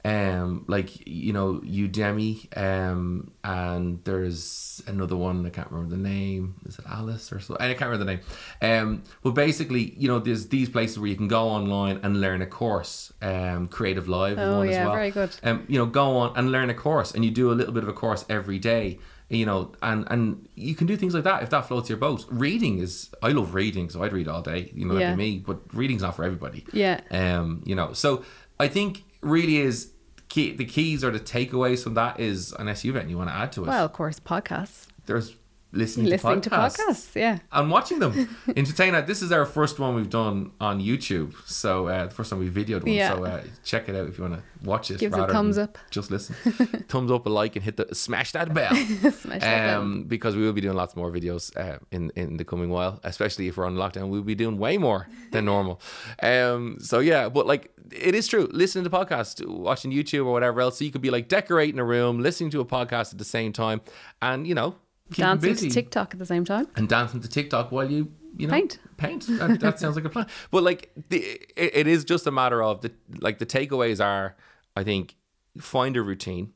Um, 0.04 0.64
like 0.68 1.06
you 1.06 1.32
know 1.32 1.60
Udemy, 1.64 2.56
um, 2.56 3.32
and 3.42 4.02
there's 4.04 4.80
another 4.86 5.16
one 5.16 5.44
I 5.44 5.50
can't 5.50 5.70
remember 5.70 5.96
the 5.96 6.00
name. 6.02 6.54
Is 6.66 6.78
it 6.78 6.84
Alice 6.88 7.32
or 7.32 7.40
so? 7.40 7.56
I 7.58 7.74
can't 7.74 7.90
remember 7.90 8.04
the 8.04 8.12
name. 8.12 8.20
Um, 8.62 9.02
but 9.22 9.32
basically, 9.32 9.92
you 9.98 10.06
know, 10.08 10.18
there's 10.20 10.48
these 10.48 10.68
places 10.68 10.98
where 11.00 11.08
you 11.08 11.16
can 11.16 11.28
go 11.28 11.48
online 11.48 11.98
and 12.04 12.20
learn 12.20 12.40
a 12.42 12.46
course. 12.46 13.12
Um, 13.20 13.66
Creative 13.68 14.08
Live 14.08 14.38
Oh, 14.38 14.58
one 14.58 14.68
as 14.68 14.74
yeah, 14.76 14.84
well. 14.86 14.94
very 14.94 15.10
good. 15.10 15.30
Um, 15.42 15.64
you 15.68 15.78
know, 15.78 15.86
go 15.86 16.16
on 16.18 16.32
and 16.36 16.52
learn 16.52 16.70
a 16.70 16.74
course, 16.74 17.12
and 17.12 17.24
you 17.24 17.30
do 17.32 17.50
a 17.50 17.54
little 17.54 17.74
bit 17.74 17.82
of 17.82 17.88
a 17.88 17.92
course 17.94 18.24
every 18.30 18.58
day. 18.60 18.98
You 19.30 19.44
know, 19.44 19.72
and 19.82 20.06
and 20.10 20.48
you 20.54 20.74
can 20.74 20.86
do 20.86 20.96
things 20.96 21.12
like 21.14 21.24
that 21.24 21.42
if 21.42 21.50
that 21.50 21.66
floats 21.68 21.88
your 21.90 21.98
boat. 21.98 22.24
Reading 22.30 22.78
is 22.78 23.10
I 23.22 23.28
love 23.32 23.52
reading, 23.54 23.90
so 23.90 24.02
I'd 24.02 24.12
read 24.14 24.26
all 24.26 24.40
day. 24.40 24.70
You 24.74 24.86
know, 24.86 24.94
that'd 24.94 25.08
Yeah. 25.08 25.14
be 25.16 25.22
me. 25.32 25.38
But 25.46 25.58
reading's 25.74 26.00
not 26.02 26.16
for 26.16 26.24
everybody. 26.24 26.64
Yeah. 26.72 27.00
Um, 27.10 27.62
you 27.66 27.74
know, 27.74 27.92
so 27.92 28.24
I 28.58 28.68
think 28.68 29.04
really 29.20 29.58
is 29.58 29.92
key. 30.30 30.52
The 30.52 30.64
keys 30.64 31.04
or 31.04 31.10
the 31.10 31.20
takeaways 31.20 31.82
from 31.82 31.92
that 31.94 32.18
is, 32.18 32.54
unless 32.58 32.84
you've 32.84 32.96
anything 32.96 33.10
you 33.10 33.18
want 33.18 33.28
to 33.28 33.36
add 33.36 33.52
to 33.52 33.64
it, 33.64 33.68
Well, 33.68 33.84
of 33.84 33.92
course, 33.92 34.18
podcasts. 34.18 34.86
there's 35.04 35.36
listening, 35.72 36.06
Listening 36.06 36.40
to 36.40 36.50
to 36.50 36.56
podcasts. 36.56 36.76
podcasts, 36.78 37.14
yeah. 37.14 37.38
And 37.52 37.70
watching 37.70 37.98
them, 37.98 38.36
entertain. 38.56 38.92
That. 38.92 39.06
This 39.06 39.22
is 39.22 39.32
our 39.32 39.44
first 39.44 39.78
one 39.78 39.94
we've 39.94 40.08
done 40.10 40.52
on 40.60 40.80
YouTube, 40.80 41.34
so 41.46 41.88
uh, 41.88 42.04
the 42.06 42.10
first 42.10 42.30
time 42.30 42.38
we 42.38 42.48
videoed 42.50 42.82
one. 42.82 42.92
Yeah. 42.92 43.14
So 43.14 43.24
uh, 43.24 43.42
check 43.64 43.88
it 43.88 43.94
out 43.94 44.08
if 44.08 44.18
you 44.18 44.24
want 44.24 44.36
to 44.36 44.42
watch 44.66 44.90
it. 44.90 44.98
Give 44.98 45.12
us 45.14 45.30
a 45.30 45.32
thumbs 45.32 45.58
up. 45.58 45.78
Just 45.90 46.10
listen. 46.10 46.34
thumbs 46.88 47.10
up, 47.10 47.26
a 47.26 47.28
like, 47.28 47.56
and 47.56 47.64
hit 47.64 47.76
the 47.76 47.94
smash 47.94 48.32
that 48.32 48.52
bell. 48.54 48.74
Smash 48.74 49.22
that 49.22 49.40
bell. 49.40 49.80
um, 49.80 50.04
because 50.04 50.36
we 50.36 50.42
will 50.42 50.52
be 50.52 50.60
doing 50.60 50.76
lots 50.76 50.96
more 50.96 51.10
videos 51.10 51.54
uh, 51.56 51.78
in 51.90 52.10
in 52.16 52.36
the 52.38 52.44
coming 52.44 52.70
while, 52.70 53.00
especially 53.04 53.48
if 53.48 53.56
we're 53.56 53.66
on 53.66 53.76
lockdown. 53.76 54.08
We'll 54.08 54.22
be 54.22 54.34
doing 54.34 54.58
way 54.58 54.78
more 54.78 55.08
than 55.32 55.44
normal. 55.44 55.80
Um, 56.22 56.78
so 56.80 57.00
yeah, 57.00 57.28
but 57.28 57.46
like 57.46 57.70
it 57.92 58.14
is 58.14 58.26
true. 58.26 58.48
Listening 58.52 58.84
to 58.84 58.90
podcasts, 58.90 59.44
watching 59.46 59.90
YouTube 59.92 60.26
or 60.26 60.32
whatever 60.32 60.60
else, 60.60 60.78
so 60.78 60.84
you 60.84 60.90
could 60.90 61.02
be 61.02 61.10
like 61.10 61.28
decorating 61.28 61.78
a 61.78 61.84
room, 61.84 62.20
listening 62.20 62.50
to 62.50 62.60
a 62.60 62.64
podcast 62.64 63.12
at 63.12 63.18
the 63.18 63.24
same 63.24 63.52
time, 63.52 63.80
and 64.22 64.46
you 64.46 64.54
know, 64.54 64.76
keep 65.10 65.24
Dancing 65.24 65.50
busy 65.50 65.68
to 65.68 65.74
TikTok 65.74 66.12
at 66.14 66.18
the 66.18 66.26
same 66.26 66.44
time. 66.44 66.68
and 66.76 66.88
dancing 66.88 67.20
to 67.20 67.28
TikTok 67.28 67.72
while 67.72 67.90
you 67.90 68.12
you 68.36 68.46
know 68.46 68.52
Paint. 68.52 68.78
Paint. 68.96 69.26
That, 69.38 69.60
that 69.60 69.80
sounds 69.80 69.96
like 69.96 70.04
a 70.04 70.10
plan. 70.10 70.26
But 70.50 70.62
like 70.62 70.90
the, 71.08 71.18
it, 71.56 71.70
it 71.74 71.86
is 71.86 72.04
just 72.04 72.26
a 72.26 72.30
matter 72.30 72.62
of 72.62 72.82
the 72.82 72.92
like 73.20 73.38
the 73.38 73.46
takeaways 73.46 74.04
are 74.04 74.36
I 74.76 74.84
think 74.84 75.16
find 75.58 75.96
a 75.96 76.02
routine. 76.02 76.52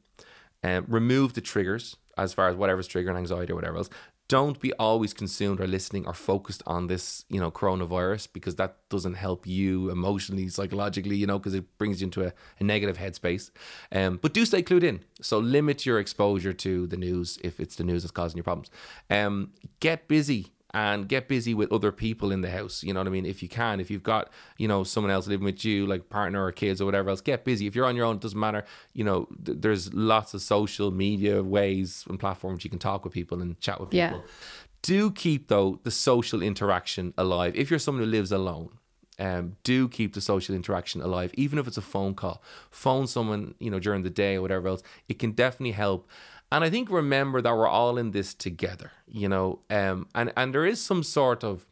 Um, 0.64 0.84
remove 0.86 1.32
the 1.32 1.40
triggers 1.40 1.96
as 2.16 2.32
far 2.32 2.48
as 2.48 2.54
whatever's 2.54 2.86
triggering 2.86 3.16
anxiety 3.16 3.52
or 3.52 3.56
whatever 3.56 3.78
else. 3.78 3.90
Don't 4.32 4.58
be 4.58 4.72
always 4.78 5.12
consumed 5.12 5.60
or 5.60 5.66
listening 5.66 6.06
or 6.06 6.14
focused 6.14 6.62
on 6.66 6.86
this, 6.86 7.26
you 7.28 7.38
know, 7.38 7.50
coronavirus 7.50 8.28
because 8.32 8.54
that 8.56 8.76
doesn't 8.88 9.18
help 9.26 9.46
you 9.46 9.90
emotionally, 9.90 10.48
psychologically, 10.48 11.16
you 11.16 11.26
know, 11.26 11.38
because 11.38 11.52
it 11.52 11.66
brings 11.76 12.00
you 12.00 12.06
into 12.06 12.24
a, 12.24 12.32
a 12.58 12.64
negative 12.64 12.96
headspace. 12.96 13.50
Um, 13.98 14.18
but 14.22 14.32
do 14.32 14.46
stay 14.46 14.62
clued 14.62 14.84
in. 14.84 15.00
So 15.20 15.38
limit 15.38 15.84
your 15.84 15.98
exposure 15.98 16.54
to 16.54 16.86
the 16.86 16.96
news 16.96 17.38
if 17.44 17.60
it's 17.60 17.76
the 17.76 17.84
news 17.84 18.04
that's 18.04 18.10
causing 18.10 18.38
you 18.38 18.42
problems. 18.42 18.70
Um, 19.10 19.52
get 19.80 20.08
busy 20.08 20.52
and 20.74 21.06
get 21.06 21.28
busy 21.28 21.52
with 21.52 21.70
other 21.70 21.92
people 21.92 22.32
in 22.32 22.40
the 22.40 22.50
house. 22.50 22.82
You 22.82 22.94
know 22.94 23.00
what 23.00 23.06
I 23.06 23.10
mean? 23.10 23.26
If 23.26 23.42
you 23.42 23.48
can, 23.48 23.78
if 23.78 23.90
you've 23.90 24.02
got, 24.02 24.30
you 24.56 24.66
know, 24.66 24.84
someone 24.84 25.10
else 25.10 25.26
living 25.26 25.44
with 25.44 25.64
you, 25.64 25.86
like 25.86 26.08
partner 26.08 26.42
or 26.42 26.50
kids 26.50 26.80
or 26.80 26.86
whatever 26.86 27.10
else, 27.10 27.20
get 27.20 27.44
busy. 27.44 27.66
If 27.66 27.74
you're 27.76 27.84
on 27.84 27.94
your 27.94 28.06
own, 28.06 28.16
it 28.16 28.22
doesn't 28.22 28.38
matter. 28.38 28.64
You 28.94 29.04
know, 29.04 29.28
th- 29.44 29.58
there's 29.60 29.92
lots 29.92 30.32
of 30.32 30.40
social 30.40 30.90
media 30.90 31.42
ways 31.42 32.04
and 32.08 32.18
platforms 32.18 32.64
you 32.64 32.70
can 32.70 32.78
talk 32.78 33.04
with 33.04 33.12
people 33.12 33.42
and 33.42 33.60
chat 33.60 33.80
with 33.80 33.90
people. 33.90 34.18
Yeah. 34.18 34.32
Do 34.80 35.10
keep, 35.10 35.48
though, 35.48 35.78
the 35.84 35.90
social 35.90 36.42
interaction 36.42 37.12
alive. 37.18 37.54
If 37.54 37.70
you're 37.70 37.78
someone 37.78 38.04
who 38.04 38.10
lives 38.10 38.32
alone, 38.32 38.70
um, 39.18 39.56
do 39.62 39.88
keep 39.88 40.14
the 40.14 40.20
social 40.20 40.54
interaction 40.56 41.02
alive, 41.02 41.32
even 41.34 41.58
if 41.58 41.68
it's 41.68 41.76
a 41.76 41.82
phone 41.82 42.14
call. 42.14 42.42
Phone 42.70 43.06
someone, 43.06 43.54
you 43.60 43.70
know, 43.70 43.78
during 43.78 44.02
the 44.02 44.10
day 44.10 44.36
or 44.36 44.42
whatever 44.42 44.68
else. 44.68 44.82
It 45.08 45.18
can 45.18 45.32
definitely 45.32 45.72
help. 45.72 46.08
And 46.52 46.62
I 46.62 46.68
think 46.68 46.90
remember 46.90 47.40
that 47.40 47.56
we're 47.56 47.66
all 47.66 47.96
in 47.96 48.10
this 48.10 48.34
together, 48.34 48.92
you 49.08 49.26
know, 49.26 49.60
um, 49.70 50.06
and 50.14 50.32
and 50.36 50.54
there 50.54 50.66
is 50.66 50.84
some 50.84 51.02
sort 51.02 51.42
of 51.42 51.64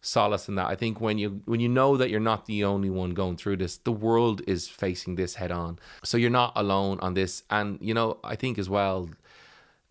solace 0.00 0.48
in 0.48 0.54
that. 0.54 0.68
I 0.68 0.76
think 0.76 1.00
when 1.00 1.18
you 1.18 1.42
when 1.44 1.58
you 1.58 1.68
know 1.68 1.96
that 1.96 2.08
you're 2.08 2.20
not 2.20 2.46
the 2.46 2.62
only 2.62 2.88
one 2.88 3.10
going 3.10 3.36
through 3.36 3.56
this, 3.56 3.78
the 3.78 3.90
world 3.90 4.42
is 4.46 4.68
facing 4.68 5.16
this 5.16 5.34
head 5.34 5.50
on. 5.50 5.80
So 6.04 6.16
you're 6.16 6.30
not 6.30 6.52
alone 6.54 7.00
on 7.00 7.14
this. 7.14 7.42
And 7.50 7.78
you 7.80 7.94
know, 7.94 8.18
I 8.22 8.36
think 8.36 8.58
as 8.58 8.68
well, 8.68 9.10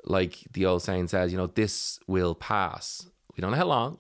like 0.05 0.45
the 0.53 0.65
old 0.65 0.81
saying 0.81 1.09
says, 1.09 1.33
you 1.33 1.37
know, 1.37 1.47
this 1.47 1.99
will 2.07 2.35
pass. 2.35 3.07
We 3.35 3.41
don't 3.41 3.51
know 3.51 3.57
how 3.57 3.65
long. 3.65 3.97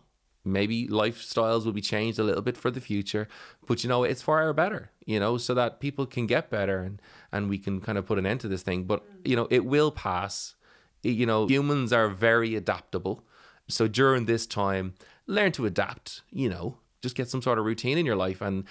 Maybe 0.47 0.87
lifestyles 0.87 1.65
will 1.65 1.73
be 1.73 1.81
changed 1.81 2.19
a 2.19 2.23
little 2.23 2.43
bit 2.43 2.55
for 2.55 2.69
the 2.69 2.79
future, 2.79 3.27
but 3.65 3.83
you 3.83 3.89
know, 3.89 4.03
it's 4.03 4.21
for 4.21 4.39
our 4.39 4.53
better, 4.53 4.91
you 5.03 5.19
know, 5.19 5.37
so 5.37 5.55
that 5.55 5.79
people 5.79 6.05
can 6.05 6.27
get 6.27 6.51
better 6.51 6.81
and 6.81 7.01
and 7.35 7.49
we 7.49 7.57
can 7.57 7.81
kind 7.81 7.97
of 7.97 8.05
put 8.05 8.17
an 8.17 8.25
end 8.25 8.39
to 8.41 8.47
this 8.47 8.63
thing. 8.63 8.85
But 8.85 9.03
you 9.23 9.35
know, 9.35 9.47
it 9.51 9.65
will 9.65 9.91
pass. 9.91 10.55
You 11.03 11.25
know, 11.25 11.45
humans 11.47 11.93
are 11.93 12.09
very 12.09 12.55
adaptable. 12.55 13.23
So 13.67 13.87
during 13.87 14.25
this 14.25 14.47
time, 14.47 14.93
learn 15.27 15.51
to 15.53 15.65
adapt, 15.65 16.21
you 16.31 16.49
know, 16.49 16.77
just 17.01 17.15
get 17.15 17.29
some 17.29 17.41
sort 17.41 17.59
of 17.59 17.65
routine 17.65 17.97
in 17.97 18.05
your 18.05 18.15
life 18.15 18.41
and 18.41 18.63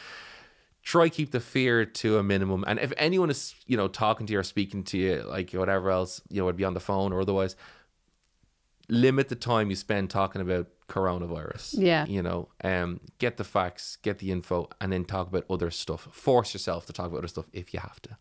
try 0.83 1.09
keep 1.09 1.31
the 1.31 1.41
fear 1.41 1.85
to 1.85 2.19
a 2.19 2.23
minimum. 2.23 2.65
And 2.67 2.79
if 2.79 2.93
anyone 2.97 3.31
is, 3.31 3.55
you 3.67 3.77
know, 3.77 3.89
talking 3.89 4.27
to 4.27 4.33
you 4.33 4.39
or 4.39 4.43
speaking 4.43 4.85
to 4.85 4.99
you, 4.99 5.25
like 5.27 5.53
whatever 5.53 5.91
else, 5.91 6.21
you 6.29 6.41
know, 6.41 6.47
would 6.47 6.57
be 6.57 6.65
on 6.65 6.75
the 6.75 6.81
phone 6.81 7.13
or 7.13 7.21
otherwise, 7.21 7.57
limit 8.89 9.29
the 9.29 9.37
time 9.37 9.71
you 9.71 9.77
spend 9.77 10.11
talking 10.11 10.43
about 10.43 10.69
coronavirus. 10.89 11.77
Yeah. 11.79 12.05
You 12.07 12.23
know, 12.23 12.49
um, 12.63 13.01
get 13.19 13.37
the 13.37 13.45
facts, 13.45 13.97
get 13.97 14.19
the 14.19 14.31
info, 14.31 14.69
and 14.81 14.93
then 14.93 15.05
talk 15.05 15.29
about 15.29 15.45
other 15.49 15.71
stuff. 15.71 16.09
Force 16.13 16.53
yourself 16.53 16.87
to 16.87 16.93
talk 16.93 17.07
about 17.07 17.19
other 17.19 17.29
stuff 17.29 17.47
if 17.53 17.73
you 17.73 17.81
have 17.81 18.01
to. 18.03 18.17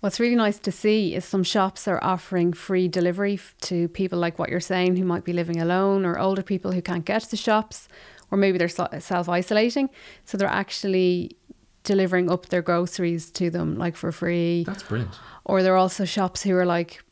What's 0.00 0.20
really 0.20 0.36
nice 0.36 0.58
to 0.60 0.72
see 0.72 1.14
is 1.14 1.24
some 1.24 1.42
shops 1.42 1.86
are 1.88 2.02
offering 2.02 2.52
free 2.52 2.88
delivery 2.88 3.38
to 3.62 3.88
people 3.88 4.18
like 4.18 4.38
what 4.38 4.48
you're 4.48 4.60
saying 4.60 4.96
who 4.96 5.04
might 5.04 5.24
be 5.24 5.32
living 5.32 5.60
alone 5.60 6.04
or 6.04 6.18
older 6.18 6.42
people 6.42 6.72
who 6.72 6.82
can't 6.82 7.04
get 7.04 7.22
to 7.22 7.30
the 7.30 7.36
shops 7.36 7.88
or 8.30 8.38
maybe 8.38 8.58
they're 8.58 8.68
self 8.68 9.28
isolating. 9.28 9.90
So 10.24 10.38
they're 10.38 10.48
actually 10.48 11.36
delivering 11.84 12.30
up 12.30 12.46
their 12.46 12.62
groceries 12.62 13.30
to 13.32 13.50
them 13.50 13.76
like 13.76 13.96
for 13.96 14.12
free. 14.12 14.64
That's 14.64 14.82
brilliant. 14.82 15.18
Or 15.44 15.62
there 15.62 15.74
are 15.74 15.78
also 15.78 16.04
shops 16.04 16.42
who 16.42 16.54
are 16.56 16.66
like 16.66 17.02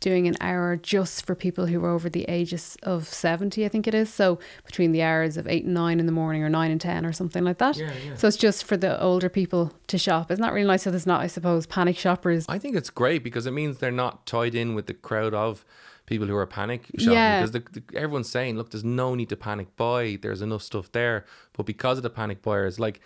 doing 0.00 0.28
an 0.28 0.36
hour 0.40 0.76
just 0.76 1.26
for 1.26 1.34
people 1.34 1.66
who 1.66 1.84
are 1.84 1.90
over 1.90 2.08
the 2.08 2.24
ages 2.24 2.76
of 2.82 3.08
70, 3.08 3.64
I 3.64 3.68
think 3.68 3.86
it 3.86 3.94
is. 3.94 4.12
So 4.12 4.38
between 4.64 4.92
the 4.92 5.02
hours 5.02 5.36
of 5.36 5.48
8 5.48 5.64
and 5.64 5.74
9 5.74 6.00
in 6.00 6.06
the 6.06 6.12
morning 6.12 6.42
or 6.42 6.48
9 6.48 6.70
and 6.70 6.80
10 6.80 7.04
or 7.04 7.12
something 7.12 7.44
like 7.44 7.58
that. 7.58 7.76
Yeah, 7.76 7.90
yeah. 8.06 8.14
So 8.14 8.28
it's 8.28 8.36
just 8.36 8.64
for 8.64 8.76
the 8.76 9.00
older 9.02 9.28
people 9.28 9.72
to 9.88 9.98
shop. 9.98 10.30
Isn't 10.30 10.42
that 10.42 10.52
really 10.52 10.66
nice? 10.66 10.82
So 10.82 10.90
there's 10.90 11.06
not, 11.06 11.20
I 11.20 11.26
suppose, 11.26 11.66
panic 11.66 11.96
shoppers. 11.96 12.46
I 12.48 12.58
think 12.58 12.76
it's 12.76 12.90
great 12.90 13.24
because 13.24 13.46
it 13.46 13.52
means 13.52 13.78
they're 13.78 13.90
not 13.90 14.26
tied 14.26 14.54
in 14.54 14.74
with 14.74 14.86
the 14.86 14.94
crowd 14.94 15.34
of 15.34 15.64
people 16.06 16.26
who 16.26 16.36
are 16.36 16.46
panic 16.46 16.86
shopping. 16.98 17.12
Yeah. 17.12 17.40
Because 17.40 17.52
the, 17.52 17.80
the, 17.80 17.98
everyone's 17.98 18.30
saying, 18.30 18.56
look, 18.56 18.70
there's 18.70 18.84
no 18.84 19.14
need 19.14 19.28
to 19.30 19.36
panic 19.36 19.76
buy. 19.76 20.18
There's 20.20 20.42
enough 20.42 20.62
stuff 20.62 20.92
there. 20.92 21.24
But 21.54 21.66
because 21.66 21.98
of 21.98 22.02
the 22.02 22.10
panic 22.10 22.40
buyers, 22.40 22.78
like 22.78 23.00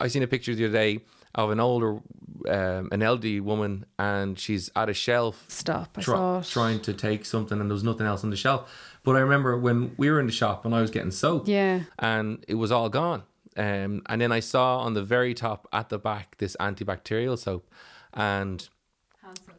I 0.00 0.08
seen 0.08 0.22
a 0.22 0.28
picture 0.28 0.54
the 0.54 0.66
other 0.66 0.72
day 0.72 1.00
of 1.34 1.50
an 1.50 1.60
older, 1.60 2.00
um, 2.48 2.88
an 2.92 3.02
elderly 3.02 3.40
woman, 3.40 3.84
and 3.98 4.38
she's 4.38 4.70
at 4.74 4.88
a 4.88 4.94
shelf 4.94 5.44
Stop. 5.48 5.96
I 5.96 6.00
try- 6.02 6.14
saw 6.16 6.38
it. 6.40 6.44
trying 6.46 6.80
to 6.80 6.92
take 6.94 7.24
something, 7.24 7.60
and 7.60 7.70
there 7.70 7.74
was 7.74 7.84
nothing 7.84 8.06
else 8.06 8.24
on 8.24 8.30
the 8.30 8.36
shelf. 8.36 8.70
But 9.04 9.16
I 9.16 9.20
remember 9.20 9.56
when 9.58 9.94
we 9.96 10.10
were 10.10 10.20
in 10.20 10.26
the 10.26 10.32
shop 10.32 10.64
and 10.64 10.74
I 10.74 10.80
was 10.80 10.90
getting 10.90 11.10
soap, 11.10 11.46
Yeah. 11.48 11.80
and 11.98 12.44
it 12.48 12.54
was 12.56 12.70
all 12.72 12.88
gone. 12.88 13.22
Um, 13.56 14.02
and 14.06 14.20
then 14.20 14.30
I 14.32 14.40
saw 14.40 14.78
on 14.78 14.94
the 14.94 15.02
very 15.02 15.34
top 15.34 15.66
at 15.72 15.88
the 15.88 15.98
back 15.98 16.36
this 16.38 16.56
antibacterial 16.60 17.38
soap, 17.38 17.68
and 18.14 18.68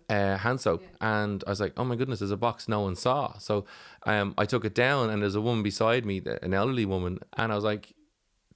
uh, 0.09 0.37
hand 0.37 0.59
soap, 0.59 0.83
and 1.01 1.43
I 1.45 1.49
was 1.51 1.59
like, 1.61 1.73
"Oh 1.77 1.83
my 1.83 1.95
goodness, 1.95 2.19
there's 2.19 2.31
a 2.31 2.37
box 2.37 2.67
no 2.67 2.81
one 2.81 2.95
saw." 2.95 3.37
So 3.37 3.65
um, 4.05 4.33
I 4.37 4.45
took 4.45 4.65
it 4.65 4.73
down, 4.73 5.09
and 5.11 5.21
there's 5.21 5.35
a 5.35 5.41
woman 5.41 5.61
beside 5.63 6.05
me, 6.05 6.21
an 6.41 6.53
elderly 6.53 6.85
woman, 6.85 7.19
and 7.37 7.51
I 7.51 7.55
was 7.55 7.63
like, 7.63 7.93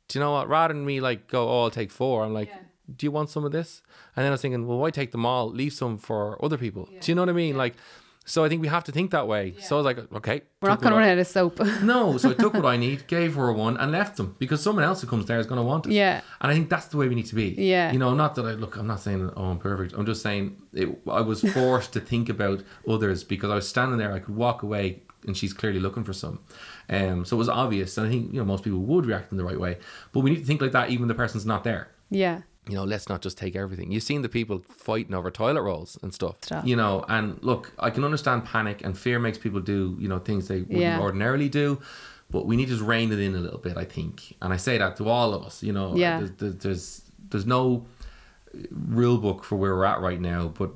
"Do 0.08 0.18
you 0.18 0.24
know 0.26 0.32
what? 0.32 0.48
Rather 0.50 0.74
than 0.74 0.84
me 0.86 1.00
like 1.00 1.28
go, 1.28 1.48
oh, 1.50 1.64
I'll 1.64 1.70
take 1.72 1.92
four, 1.92 2.24
I'm 2.24 2.34
like." 2.34 2.52
Do 2.94 3.06
you 3.06 3.12
want 3.12 3.30
some 3.30 3.46
of 3.46 3.52
this? 3.52 3.82
And 4.16 4.24
then 4.24 4.32
I 4.32 4.32
was 4.32 4.42
thinking, 4.42 4.68
well, 4.68 4.78
why 4.78 4.92
take 4.92 5.12
them 5.12 5.26
all? 5.26 5.50
Leave 5.50 5.74
some 5.74 5.98
for 5.98 6.44
other 6.44 6.58
people. 6.58 6.90
Do 7.00 7.12
you 7.12 7.16
know 7.16 7.22
what 7.22 7.30
I 7.30 7.34
mean? 7.34 7.56
Like, 7.56 7.76
so 8.26 8.44
I 8.46 8.50
think 8.50 8.62
we 8.62 8.70
have 8.70 8.86
to 8.86 8.92
think 8.92 9.12
that 9.12 9.28
way. 9.28 9.56
So 9.60 9.76
I 9.76 9.80
was 9.80 9.86
like, 9.86 9.98
okay, 10.14 10.42
We're 10.62 10.70
not 10.70 10.82
going 10.82 10.94
to 10.94 11.00
run 11.00 11.10
out 11.10 11.18
of 11.18 11.28
soap. 11.28 11.60
no, 11.84 12.18
so 12.18 12.32
I 12.32 12.34
took 12.34 12.54
what 12.54 12.66
I 12.66 12.78
need, 12.86 13.06
gave 13.08 13.36
her 13.36 13.52
one, 13.52 13.76
and 13.78 13.92
left 13.92 14.16
them 14.18 14.36
because 14.40 14.64
someone 14.64 14.86
else 14.86 15.02
who 15.02 15.08
comes 15.08 15.26
there 15.26 15.40
is 15.40 15.46
going 15.46 15.60
to 15.60 15.64
want 15.64 15.86
it. 15.88 15.92
Yeah. 15.92 16.22
and 16.40 16.52
I 16.52 16.54
think 16.54 16.70
that's 16.70 16.88
the 16.88 16.98
way 16.98 17.10
we 17.10 17.16
need 17.16 17.26
to 17.28 17.36
be. 17.36 17.50
Yeah. 17.58 17.92
you 17.92 18.00
know, 18.00 18.14
not 18.14 18.36
that 18.36 18.46
I 18.46 18.52
look. 18.52 18.78
I'm 18.78 18.88
not 18.88 19.02
saying 19.02 19.30
oh 19.36 19.46
I'm 19.46 19.60
perfect. 19.60 19.94
I'm 19.94 20.06
just 20.06 20.22
saying 20.22 20.62
it, 20.74 20.90
I 21.10 21.22
was 21.22 21.42
forced 21.54 21.94
to 21.94 22.00
think 22.00 22.30
about 22.30 22.64
others 22.88 23.24
because 23.24 23.50
I 23.50 23.56
was 23.56 23.68
standing 23.68 23.98
there. 23.98 24.14
I 24.14 24.20
could 24.20 24.36
walk 24.36 24.64
away, 24.64 25.04
and 25.28 25.36
she's 25.36 25.52
clearly 25.52 25.80
looking 25.80 26.06
for 26.06 26.14
some. 26.14 26.40
Um, 26.90 27.26
so 27.26 27.36
it 27.36 27.40
was 27.40 27.50
obvious, 27.50 27.98
and 27.98 28.08
I 28.08 28.10
think 28.10 28.32
you 28.32 28.40
know 28.40 28.46
most 28.46 28.64
people 28.64 28.80
would 28.80 29.06
react 29.06 29.32
in 29.34 29.38
the 29.38 29.44
right 29.44 29.60
way. 29.60 29.80
But 30.14 30.22
we 30.22 30.30
need 30.30 30.40
to 30.40 30.46
think 30.46 30.62
like 30.62 30.72
that, 30.72 30.92
even 30.92 31.10
the 31.10 31.14
person's 31.16 31.46
not 31.46 31.64
there 31.66 31.90
yeah. 32.10 32.42
You 32.68 32.76
know, 32.76 32.84
let's 32.86 33.10
not 33.10 33.22
just 33.22 33.38
take 33.38 33.56
everything. 33.56 33.92
You've 33.92 34.04
seen 34.04 34.22
the 34.22 34.30
people 34.30 34.64
fighting 34.68 35.14
over 35.14 35.30
toilet 35.30 35.62
rolls 35.64 35.98
and 36.02 36.14
stuff. 36.14 36.38
Stop. 36.42 36.66
You 36.66 36.76
know, 36.76 37.04
and 37.10 37.38
look, 37.44 37.74
I 37.78 37.90
can 37.90 38.04
understand 38.04 38.46
panic 38.46 38.82
and 38.84 38.98
fear 38.98 39.20
makes 39.20 39.38
people 39.38 39.60
do, 39.60 39.98
you 40.00 40.08
know, 40.08 40.20
things 40.20 40.48
they 40.48 40.62
wouldn't 40.62 40.80
Yeah. 40.80 41.00
ordinarily 41.02 41.50
do. 41.50 41.82
But 42.32 42.46
we 42.46 42.56
need 42.56 42.66
to 42.66 42.72
just 42.72 42.82
rein 42.84 43.12
it 43.12 43.20
in 43.20 43.36
a 43.36 43.40
little 43.40 43.60
bit, 43.60 43.76
I 43.78 43.84
think. 43.84 44.36
And 44.42 44.54
I 44.54 44.58
say 44.58 44.78
that 44.78 44.96
to 44.98 45.10
all 45.10 45.34
of 45.34 45.44
us, 45.44 45.62
you 45.62 45.74
know. 45.74 45.96
Yeah. 45.96 46.26
There's, 46.38 46.56
there's, 46.56 47.02
there's, 47.30 47.46
no 47.46 47.86
rule 48.72 49.18
book 49.18 49.44
for 49.44 49.56
where 49.56 49.76
we're 49.76 49.86
at 49.86 50.00
right 50.02 50.20
now, 50.22 50.48
but 50.48 50.72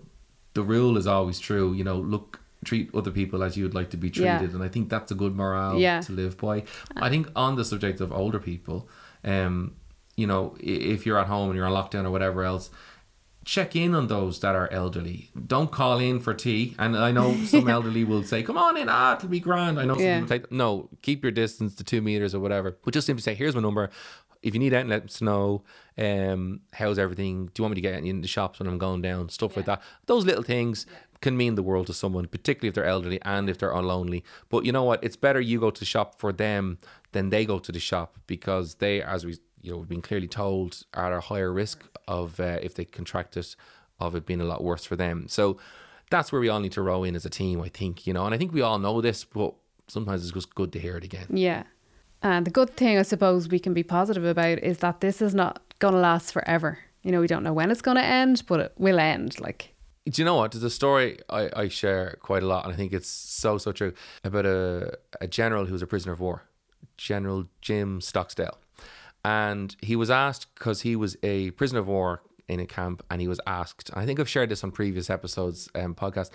the 0.53 0.63
rule 0.63 0.97
is 0.97 1.07
always 1.07 1.39
true. 1.39 1.73
You 1.73 1.83
know, 1.83 1.97
look, 1.97 2.41
treat 2.65 2.93
other 2.93 3.11
people 3.11 3.43
as 3.43 3.55
you 3.55 3.63
would 3.63 3.73
like 3.73 3.89
to 3.91 3.97
be 3.97 4.09
Yeah. 4.09 4.37
treated. 4.39 4.53
And 4.55 4.63
I 4.63 4.67
think 4.67 4.89
that's 4.89 5.11
a 5.11 5.15
good 5.15 5.35
morale 5.35 5.79
Yeah. 5.79 6.01
to 6.01 6.11
live 6.11 6.37
by. 6.37 6.63
I 6.95 7.09
think 7.09 7.29
on 7.35 7.55
the 7.55 7.63
subject 7.65 8.01
of 8.01 8.11
older 8.11 8.39
people, 8.39 8.87
um, 9.23 9.73
you 10.17 10.27
know, 10.27 10.57
if 10.59 11.05
you're 11.05 11.19
at 11.19 11.27
home 11.27 11.51
and 11.51 11.55
you're 11.55 11.65
on 11.65 11.71
lockdown 11.71 12.03
or 12.03 12.11
whatever 12.11 12.43
else, 12.43 12.69
check 13.45 13.75
in 13.75 13.95
on 13.95 14.07
those 14.07 14.41
that 14.41 14.55
are 14.55 14.69
elderly. 14.73 15.29
Don't 15.47 15.71
call 15.71 15.99
in 15.99 16.19
for 16.19 16.33
tea. 16.33 16.75
And 16.77 16.97
I 16.97 17.11
know 17.11 17.33
some 17.45 17.69
elderly 17.69 18.03
will 18.03 18.23
say, 18.23 18.43
"Come 18.43 18.57
on 18.57 18.75
in, 18.75 18.89
ah, 18.89 19.15
it'll 19.15 19.29
be 19.29 19.39
grand." 19.39 19.79
I 19.79 19.85
know 19.85 19.93
some 19.93 20.03
people 20.03 20.27
take 20.27 20.51
no, 20.51 20.89
keep 21.01 21.23
your 21.23 21.31
distance 21.31 21.73
to 21.75 21.83
two 21.83 22.01
meters 22.01 22.35
or 22.35 22.41
whatever. 22.41 22.77
But 22.83 22.93
just 22.93 23.07
simply 23.07 23.21
say, 23.21 23.35
"Here's 23.35 23.55
my 23.55 23.61
number. 23.61 23.89
If 24.41 24.53
you 24.53 24.59
need 24.59 24.73
anything, 24.73 24.89
let 24.89 25.05
us 25.05 25.21
know. 25.21 25.63
Um, 25.97 26.61
how's 26.73 26.99
everything? 26.99 27.47
Do 27.47 27.53
you 27.57 27.63
want 27.63 27.71
me 27.75 27.81
to 27.81 27.89
get 27.89 28.03
in 28.03 28.21
the 28.21 28.27
shops 28.27 28.59
when 28.59 28.67
I'm 28.67 28.77
going 28.77 29.01
down? 29.01 29.29
Stuff 29.29 29.55
like 29.55 29.65
that. 29.65 29.81
Those 30.07 30.25
little 30.25 30.43
things." 30.43 30.85
Can 31.19 31.35
mean 31.35 31.55
the 31.55 31.63
world 31.63 31.87
to 31.87 31.95
someone, 31.95 32.27
particularly 32.27 32.67
if 32.67 32.75
they're 32.75 32.85
elderly 32.85 33.19
and 33.23 33.49
if 33.49 33.57
they're 33.57 33.73
lonely. 33.73 34.23
But 34.49 34.65
you 34.65 34.71
know 34.71 34.83
what? 34.83 35.03
It's 35.03 35.15
better 35.15 35.41
you 35.41 35.59
go 35.59 35.71
to 35.71 35.79
the 35.79 35.83
shop 35.83 36.19
for 36.19 36.31
them 36.31 36.77
than 37.11 37.31
they 37.31 37.43
go 37.43 37.57
to 37.57 37.71
the 37.71 37.79
shop 37.79 38.19
because 38.27 38.75
they, 38.75 39.01
as 39.01 39.25
we 39.25 39.39
you 39.61 39.71
know, 39.71 39.77
we've 39.77 39.89
been 39.89 40.01
clearly 40.01 40.27
told, 40.27 40.83
are 40.93 41.11
at 41.11 41.17
a 41.17 41.21
higher 41.21 41.51
risk 41.51 41.83
of 42.07 42.39
uh, 42.39 42.57
if 42.61 42.75
they 42.75 42.85
contract 42.85 43.37
it, 43.37 43.55
of 43.99 44.15
it 44.15 44.25
being 44.25 44.41
a 44.41 44.45
lot 44.45 44.63
worse 44.63 44.85
for 44.85 44.95
them. 44.95 45.27
So 45.27 45.57
that's 46.09 46.31
where 46.31 46.41
we 46.41 46.49
all 46.49 46.59
need 46.59 46.71
to 46.73 46.81
row 46.81 47.03
in 47.03 47.15
as 47.15 47.25
a 47.25 47.29
team, 47.29 47.61
I 47.61 47.69
think, 47.69 48.07
you 48.07 48.13
know. 48.13 48.25
And 48.25 48.33
I 48.33 48.37
think 48.37 48.53
we 48.53 48.61
all 48.61 48.79
know 48.79 49.01
this, 49.01 49.23
but 49.23 49.53
sometimes 49.87 50.23
it's 50.23 50.33
just 50.33 50.55
good 50.55 50.71
to 50.73 50.79
hear 50.79 50.97
it 50.97 51.03
again. 51.03 51.27
Yeah. 51.29 51.63
And 52.21 52.45
the 52.45 52.51
good 52.51 52.71
thing, 52.71 52.97
I 52.97 53.03
suppose, 53.03 53.47
we 53.47 53.59
can 53.59 53.73
be 53.73 53.83
positive 53.83 54.25
about 54.25 54.59
is 54.59 54.79
that 54.79 55.01
this 55.01 55.21
is 55.21 55.35
not 55.35 55.61
going 55.79 55.93
to 55.93 55.99
last 55.99 56.31
forever. 56.31 56.79
You 57.03 57.11
know, 57.11 57.21
we 57.21 57.27
don't 57.27 57.43
know 57.43 57.53
when 57.53 57.71
it's 57.71 57.81
going 57.81 57.97
to 57.97 58.03
end, 58.03 58.43
but 58.47 58.59
it 58.59 58.73
will 58.77 58.99
end. 58.99 59.39
Like, 59.39 59.73
Do 60.09 60.21
you 60.21 60.25
know 60.25 60.35
what? 60.35 60.51
There's 60.51 60.63
a 60.63 60.69
story 60.69 61.19
I, 61.29 61.49
I 61.55 61.67
share 61.67 62.17
quite 62.21 62.43
a 62.43 62.47
lot, 62.47 62.65
and 62.65 62.73
I 62.73 62.77
think 62.77 62.93
it's 62.93 63.09
so, 63.09 63.57
so 63.57 63.71
true 63.71 63.93
about 64.23 64.45
a, 64.45 64.97
a 65.21 65.27
general 65.27 65.65
who 65.65 65.73
was 65.73 65.81
a 65.81 65.87
prisoner 65.87 66.13
of 66.13 66.19
war, 66.19 66.43
General 66.97 67.47
Jim 67.61 68.01
Stockdale. 68.01 68.57
And 69.27 69.75
he 69.81 69.97
was 69.97 70.09
asked, 70.09 70.47
because 70.55 70.83
he 70.83 70.95
was 70.95 71.17
a 71.21 71.51
prisoner 71.51 71.81
of 71.81 71.87
war 71.89 72.21
in 72.47 72.61
a 72.61 72.65
camp 72.65 73.03
and 73.09 73.19
he 73.19 73.27
was 73.27 73.41
asked, 73.45 73.91
I 73.93 74.05
think 74.05 74.21
I've 74.21 74.29
shared 74.29 74.47
this 74.47 74.63
on 74.63 74.71
previous 74.71 75.09
episodes, 75.09 75.67
um, 75.75 75.95
podcast, 75.95 76.29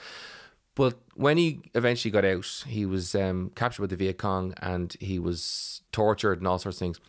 but 0.74 0.98
when 1.14 1.38
he 1.38 1.62
eventually 1.74 2.12
got 2.12 2.26
out, 2.26 2.64
he 2.66 2.85
was 2.85 3.14
um, 3.14 3.50
captured 3.55 3.81
with 3.81 3.88
the 3.88 3.96
Viet 3.96 4.18
Cong 4.18 4.52
and 4.61 4.94
he 5.00 5.18
was 5.18 5.81
tortured 5.90 6.40
and 6.40 6.46
all 6.46 6.59
sorts 6.59 6.76
of 6.76 6.81
things 6.81 7.00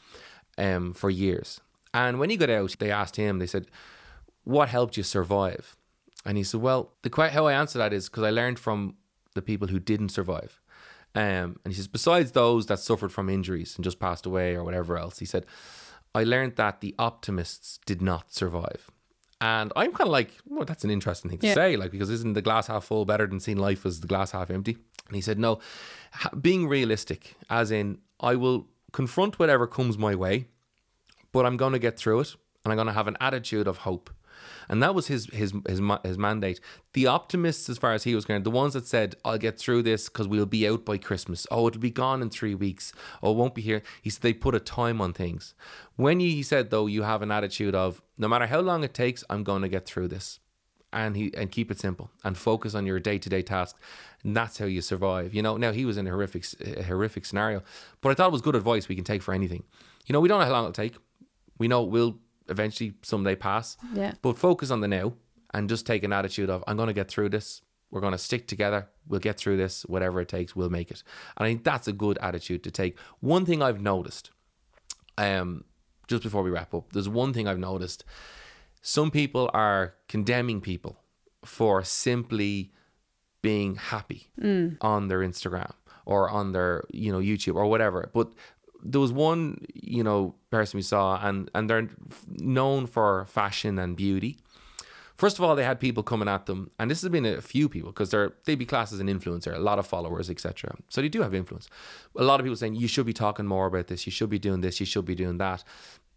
um, 0.58 0.94
for 0.94 1.10
years. 1.10 1.60
And 1.94 2.18
when 2.18 2.30
he 2.30 2.38
got 2.38 2.50
out, 2.50 2.78
they 2.80 2.90
asked 2.90 3.18
him, 3.18 3.40
they 3.40 3.46
said, 3.46 3.68
What 4.46 4.70
helped 4.70 4.96
you 4.96 5.04
survive? 5.04 5.76
And 6.26 6.38
he 6.38 6.46
said, 6.46 6.62
Well, 6.62 6.94
the 7.02 7.10
quite 7.10 7.34
how 7.34 7.48
I 7.48 7.54
answer 7.54 7.78
that 7.80 7.92
is 7.92 8.08
because 8.08 8.24
I 8.24 8.30
learned 8.30 8.58
from 8.58 8.96
the 9.34 9.42
people 9.42 9.68
who 9.68 9.80
didn't 9.80 10.10
survive. 10.10 10.62
Um, 11.16 11.60
and 11.64 11.68
he 11.68 11.74
says, 11.74 11.88
besides 11.88 12.32
those 12.32 12.66
that 12.68 12.80
suffered 12.80 13.12
from 13.12 13.30
injuries 13.30 13.76
and 13.76 13.84
just 13.84 14.00
passed 14.00 14.26
away 14.26 14.56
or 14.56 14.64
whatever 14.64 14.98
else, 14.98 15.20
he 15.20 15.26
said, 15.26 15.46
I 16.16 16.24
learned 16.24 16.56
that 16.56 16.82
the 16.82 16.96
optimists 16.98 17.80
did 17.86 18.02
not 18.02 18.34
survive. 18.34 18.90
And 19.42 19.72
I'm 19.76 19.92
kind 19.92 20.08
of 20.08 20.12
like, 20.12 20.32
well, 20.48 20.66
that's 20.66 20.84
an 20.84 20.90
interesting 20.90 21.30
thing 21.30 21.40
to 21.40 21.48
Yeah. 21.48 21.54
say, 21.54 21.76
like, 21.76 21.92
because 21.92 22.10
isn't 22.10 22.34
the 22.34 22.42
glass 22.42 22.68
half 22.68 22.86
full 22.86 23.06
better 23.06 23.28
than 23.28 23.40
seeing 23.40 23.58
life 23.58 23.86
as 23.86 24.00
the 24.00 24.08
glass 24.08 24.32
half 24.32 24.50
empty? 24.50 24.78
And 25.08 25.16
he 25.16 25.22
said, 25.22 25.38
no, 25.38 25.60
being 26.40 26.68
realistic, 26.68 27.36
as 27.50 27.70
in, 27.70 27.98
I 28.20 28.36
will 28.36 28.68
confront 28.94 29.38
whatever 29.40 29.68
comes 29.68 29.98
my 29.98 30.16
way, 30.16 30.48
but 31.32 31.46
I'm 31.46 31.58
going 31.58 31.74
to 31.74 31.80
get 31.80 31.98
through 31.98 32.22
it 32.22 32.36
and 32.64 32.72
I'm 32.72 32.78
going 32.78 32.88
to 32.88 32.94
have 32.94 33.08
an 33.08 33.18
attitude 33.20 33.68
of 33.68 33.80
hope. 33.80 34.10
And 34.70 34.82
that 34.82 34.96
was 34.96 35.08
his 35.08 35.28
his 35.28 35.54
his 35.68 35.82
his 36.04 36.18
mandate. 36.18 36.60
The 36.94 37.08
optimists, 37.08 37.70
as 37.70 37.78
far 37.78 37.94
as 37.94 38.04
he 38.04 38.16
was 38.16 38.26
concerned, 38.26 38.46
the 38.46 38.52
ones 38.52 38.74
that 38.74 38.88
said, 38.88 39.16
"I'll 39.24 39.38
get 39.38 39.58
through 39.58 39.84
this 39.84 40.10
because 40.10 40.28
we'll 40.28 40.46
be 40.46 40.68
out 40.68 40.86
by 40.86 40.98
Christmas." 40.98 41.48
Oh, 41.52 41.68
it'll 41.68 41.82
be 41.82 41.92
gone 41.92 42.22
in 42.22 42.30
three 42.30 42.56
weeks. 42.56 42.94
Oh, 43.22 43.32
it 43.32 43.38
won't 43.38 43.56
be 43.56 43.62
here. 43.62 43.82
He 44.02 44.10
said 44.10 44.22
they 44.22 44.34
put 44.34 44.56
a 44.56 44.60
time 44.60 45.02
on 45.02 45.14
things. 45.14 45.54
When 45.96 46.20
you, 46.20 46.32
he 46.32 46.44
said 46.44 46.70
though, 46.70 46.88
you 46.88 47.04
have 47.04 47.22
an 47.22 47.32
attitude 47.32 47.76
of, 47.76 48.02
no 48.18 48.28
matter 48.28 48.48
how 48.48 48.60
long 48.60 48.84
it 48.84 48.94
takes, 48.94 49.24
I'm 49.30 49.44
going 49.44 49.62
to 49.62 49.70
get 49.70 49.86
through 49.86 50.08
this 50.08 50.40
and 50.94 51.16
he 51.18 51.34
and 51.36 51.52
keep 51.52 51.72
it 51.72 51.80
simple 51.80 52.10
and 52.24 52.38
focus 52.38 52.76
on 52.76 52.86
your 52.86 53.00
day 53.00 53.18
to 53.18 53.30
day 53.30 53.42
tasks. 53.42 53.80
And 54.24 54.38
that's 54.38 54.60
how 54.60 54.66
you 54.66 54.82
survive. 54.82 55.34
You 55.34 55.42
know, 55.42 55.58
now 55.58 55.72
he 55.72 55.84
was 55.84 55.98
in 55.98 56.08
a 56.08 56.12
horrific 56.12 56.46
a 56.62 56.84
horrific 56.84 57.26
scenario, 57.26 57.64
but 58.02 58.10
I 58.10 58.14
thought 58.14 58.28
it 58.28 58.32
was 58.32 58.42
good 58.42 58.56
advice 58.56 58.88
we 58.88 58.96
can 58.96 59.04
take 59.04 59.22
for 59.22 59.34
anything. 59.34 59.64
You 60.06 60.14
know, 60.14 60.22
we 60.22 60.30
don't 60.30 60.40
know 60.40 60.46
how 60.46 60.52
long 60.52 60.64
it'll 60.66 60.74
take. 60.74 60.96
We 61.58 61.68
know 61.68 61.84
it 61.84 61.90
will 61.90 62.20
eventually 62.50 62.94
someday 63.02 63.36
pass. 63.36 63.78
Yeah. 63.94 64.14
But 64.22 64.38
focus 64.38 64.72
on 64.72 64.82
the 64.82 64.88
now 64.88 65.14
and 65.54 65.70
just 65.70 65.86
take 65.86 66.04
an 66.04 66.14
attitude 66.14 66.50
of 66.50 66.64
I'm 66.68 66.78
going 66.78 66.88
to 66.88 66.94
get 66.94 67.10
through 67.10 67.30
this. 67.30 67.62
We're 67.92 68.02
going 68.02 68.14
to 68.14 68.18
stick 68.18 68.48
together. 68.48 68.90
We'll 69.08 69.20
get 69.20 69.38
through 69.38 69.58
this. 69.58 69.84
Whatever 69.84 70.22
it 70.22 70.28
takes, 70.28 70.56
we'll 70.56 70.72
make 70.72 70.90
it. 70.90 71.04
And 71.38 71.46
I 71.46 71.50
think 71.50 71.64
that's 71.64 71.88
a 71.88 71.94
good 71.94 72.18
attitude 72.20 72.64
to 72.64 72.72
take. 72.72 72.98
One 73.20 73.46
thing 73.46 73.62
I've 73.62 73.82
noticed, 73.82 74.32
um, 75.18 75.66
just 76.08 76.24
before 76.24 76.42
we 76.42 76.50
wrap 76.50 76.74
up, 76.74 76.92
there's 76.94 77.08
one 77.08 77.34
thing 77.34 77.48
I've 77.48 77.60
noticed 77.60 78.04
some 78.82 79.12
people 79.12 79.50
are 79.54 79.96
condemning 80.08 80.60
people 80.60 80.98
for 81.46 81.84
simply 81.84 82.72
being 83.42 83.76
happy 83.76 84.30
on 84.82 85.08
their 85.08 85.20
Instagram 85.20 85.72
or 86.06 86.30
on 86.30 86.52
their 86.52 86.84
you 86.92 87.12
know 87.12 87.20
YouTube 87.20 87.56
or 87.56 87.68
whatever. 87.68 88.10
But 88.14 88.34
there 88.84 89.02
was 89.02 89.12
one 89.12 89.66
you 89.74 90.04
know 90.04 90.36
person 90.52 90.78
we 90.78 90.82
saw, 90.82 91.20
and 91.26 91.50
and 91.56 91.70
they're 91.70 91.90
known 92.30 92.86
for 92.86 93.26
fashion 93.26 93.80
and 93.80 93.96
beauty. 93.96 94.38
First 95.16 95.38
of 95.38 95.44
all, 95.44 95.56
they 95.56 95.64
had 95.64 95.80
people 95.80 96.02
coming 96.02 96.28
at 96.28 96.48
them, 96.48 96.72
and 96.80 96.90
this 96.90 97.02
has 97.02 97.10
been 97.10 97.26
a 97.26 97.42
few 97.42 97.70
people 97.70 97.92
because 97.92 98.10
they're 98.10 98.34
they'd 98.46 98.56
be 98.56 98.66
classed 98.66 98.94
as 98.94 99.00
an 99.00 99.08
influencer, 99.08 99.54
a 99.54 99.60
lot 99.60 99.80
of 99.80 99.88
followers, 99.88 100.30
etc. 100.30 100.76
So 100.90 101.02
they 101.02 101.10
do 101.10 101.22
have 101.22 101.34
influence. 101.34 101.70
A 102.18 102.24
lot 102.24 102.40
of 102.40 102.46
people 102.46 102.58
saying 102.58 102.76
you 102.76 102.88
should 102.88 103.06
be 103.06 103.14
talking 103.14 103.46
more 103.46 103.68
about 103.68 103.88
this, 103.88 104.06
you 104.06 104.12
should 104.12 104.30
be 104.30 104.40
doing 104.40 104.62
this, 104.62 104.80
you 104.80 104.86
should 104.86 105.06
be 105.06 105.16
doing 105.16 105.38
that. 105.38 105.64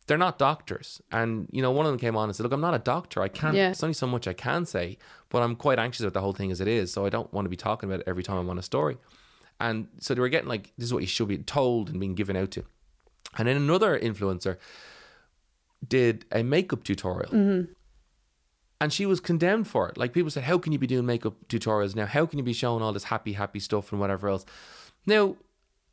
They're 0.07 0.17
not 0.17 0.39
doctors, 0.39 1.03
and 1.11 1.49
you 1.51 1.61
know 1.61 1.73
one 1.73 1.85
of 1.85 1.93
them 1.93 1.99
came 1.99 2.17
on 2.17 2.29
and 2.29 2.35
said, 2.37 2.45
"Look, 2.45 2.53
I'm 2.53 2.61
not 2.61 2.75
a 2.75 2.79
doctor. 2.79 3.23
I 3.23 3.29
can't. 3.29 3.57
Yeah. 3.57 3.71
It's 3.71 3.83
only 3.83 3.95
so 3.95 4.07
much 4.07 4.27
I 4.27 4.33
can 4.33 4.65
say, 4.65 4.99
but 5.29 5.43
I'm 5.43 5.57
quite 5.57 5.79
anxious 5.79 6.03
about 6.03 6.15
the 6.15 6.21
whole 6.21 6.33
thing 6.33 6.51
as 6.51 6.61
it 6.61 6.69
is. 6.69 6.93
So 6.93 7.05
I 7.05 7.11
don't 7.11 7.33
want 7.33 7.45
to 7.45 7.51
be 7.51 7.57
talking 7.57 7.89
about 7.89 8.01
it 8.01 8.09
every 8.09 8.23
time 8.23 8.39
I'm 8.39 8.49
on 8.49 8.59
a 8.59 8.63
story." 8.63 8.97
And 9.59 9.89
so 10.01 10.15
they 10.15 10.21
were 10.21 10.29
getting 10.29 10.49
like, 10.49 10.73
"This 10.77 10.87
is 10.87 10.95
what 10.95 11.03
you 11.03 11.09
should 11.09 11.29
be 11.29 11.39
told 11.39 11.91
and 11.91 11.99
being 11.99 12.15
given 12.15 12.37
out 12.37 12.51
to." 12.53 12.65
And 13.39 13.49
then 13.49 13.57
another 13.57 13.99
influencer 13.99 14.59
did 15.87 16.25
a 16.33 16.43
makeup 16.43 16.85
tutorial 16.85 17.31
mm-hmm. 17.31 17.73
and 18.81 18.93
she 18.93 19.07
was 19.07 19.21
condemned 19.21 19.69
for 19.69 19.89
it. 19.89 19.97
Like 19.97 20.13
people 20.13 20.31
said, 20.31 20.45
how 20.45 20.59
can 20.59 20.73
you 20.73 20.79
be 20.79 20.87
doing 20.87 21.07
makeup 21.07 21.35
tutorials 21.49 21.95
now? 21.95 22.07
How 22.07 22.27
can 22.27 22.39
you 22.39 22.45
be 22.45 22.53
showing 22.53 22.83
all 22.83 22.93
this 22.93 23.05
happy, 23.05 23.35
happy 23.35 23.61
stuff 23.61 23.93
and 23.93 24.01
whatever 24.01 24.29
else? 24.29 24.45
Now, 25.05 25.37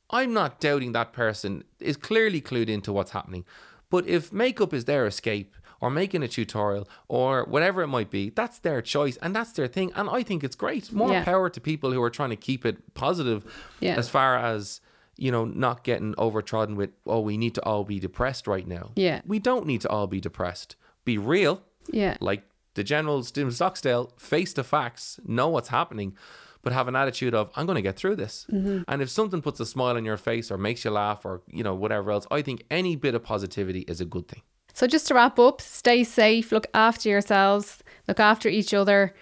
I'm 0.10 0.34
not 0.34 0.60
doubting 0.60 0.92
that 0.94 1.14
person 1.14 1.64
is 1.80 1.98
clearly 1.98 2.42
clued 2.42 2.70
into 2.70 2.94
what's 2.94 3.12
happening. 3.12 3.46
But 3.90 4.08
if 4.08 4.32
makeup 4.34 4.74
is 4.74 4.86
their 4.86 5.06
escape 5.06 5.56
or 5.84 5.90
making 5.90 6.24
a 6.24 6.28
tutorial 6.30 6.88
or 7.10 7.44
whatever 7.54 7.82
it 7.82 7.88
might 7.98 8.10
be, 8.10 8.30
that's 8.30 8.58
their 8.60 8.82
choice 8.82 9.18
and 9.22 9.36
that's 9.36 9.52
their 9.52 9.68
thing. 9.68 9.92
And 9.96 10.10
I 10.10 10.24
think 10.24 10.42
it's 10.44 10.56
great. 10.56 10.94
More 10.94 11.12
Yeah. 11.12 11.26
power 11.26 11.50
to 11.50 11.60
people 11.60 11.92
who 11.92 12.02
are 12.02 12.10
trying 12.20 12.30
to 12.30 12.42
keep 12.50 12.66
it 12.66 12.78
positive 12.94 13.40
Yeah. 13.82 13.96
as 14.02 14.08
far 14.10 14.38
as, 14.38 14.80
you 15.18 15.30
know, 15.30 15.44
not 15.44 15.84
getting 15.84 16.14
overtrodden 16.16 16.76
with, 16.78 16.92
oh, 17.06 17.20
we 17.20 17.36
need 17.38 17.54
to 17.56 17.64
all 17.70 17.84
be 17.84 18.00
depressed 18.00 18.48
right 18.48 18.66
now. 18.78 18.86
Yeah. 18.96 19.20
We 19.26 19.40
don't 19.40 19.66
need 19.66 19.82
to 19.82 19.90
all 19.90 20.08
be 20.08 20.22
depressed. 20.22 20.78
Be 21.04 21.18
real 21.18 21.56
Yeah. 21.92 22.16
like 22.22 22.44
the 22.76 22.84
general 22.86 23.22
Stephen 23.24 23.52
Stockdale, 23.52 24.14
face 24.18 24.54
the 24.54 24.64
facts, 24.64 25.20
know 25.26 25.50
what's 25.50 25.68
happening, 25.80 26.16
but 26.62 26.72
have 26.72 26.88
an 26.88 26.96
attitude 26.96 27.36
of 27.36 27.52
I'm 27.58 27.66
going 27.66 27.76
to 27.76 27.82
get 27.90 27.98
through 27.98 28.16
this. 28.16 28.48
Mm-hmm. 28.50 28.84
And 28.88 29.02
if 29.02 29.10
something 29.10 29.42
puts 29.42 29.60
a 29.60 29.66
smile 29.66 29.98
on 29.98 30.06
your 30.06 30.16
face 30.18 30.50
or 30.50 30.58
makes 30.58 30.86
you 30.86 30.92
laugh 30.92 31.26
or 31.26 31.42
you 31.52 31.62
know 31.62 31.76
whatever 31.76 32.10
else, 32.12 32.26
I 32.32 32.42
think 32.42 32.64
any 32.72 32.96
bit 32.96 33.14
of 33.16 33.22
positivity 33.24 33.82
is 33.82 34.00
a 34.00 34.06
good 34.16 34.28
thing. 34.30 34.44
So 34.74 34.88
just 34.88 35.08
to 35.08 35.14
wrap 35.14 35.38
up, 35.40 35.62
stay 35.62 36.04
safe, 36.04 36.52
look 36.52 36.68
after 36.74 37.10
yourselves, 37.10 37.84
look 38.08 38.20
after 38.20 38.50
each 38.50 38.74
other, 38.74 39.14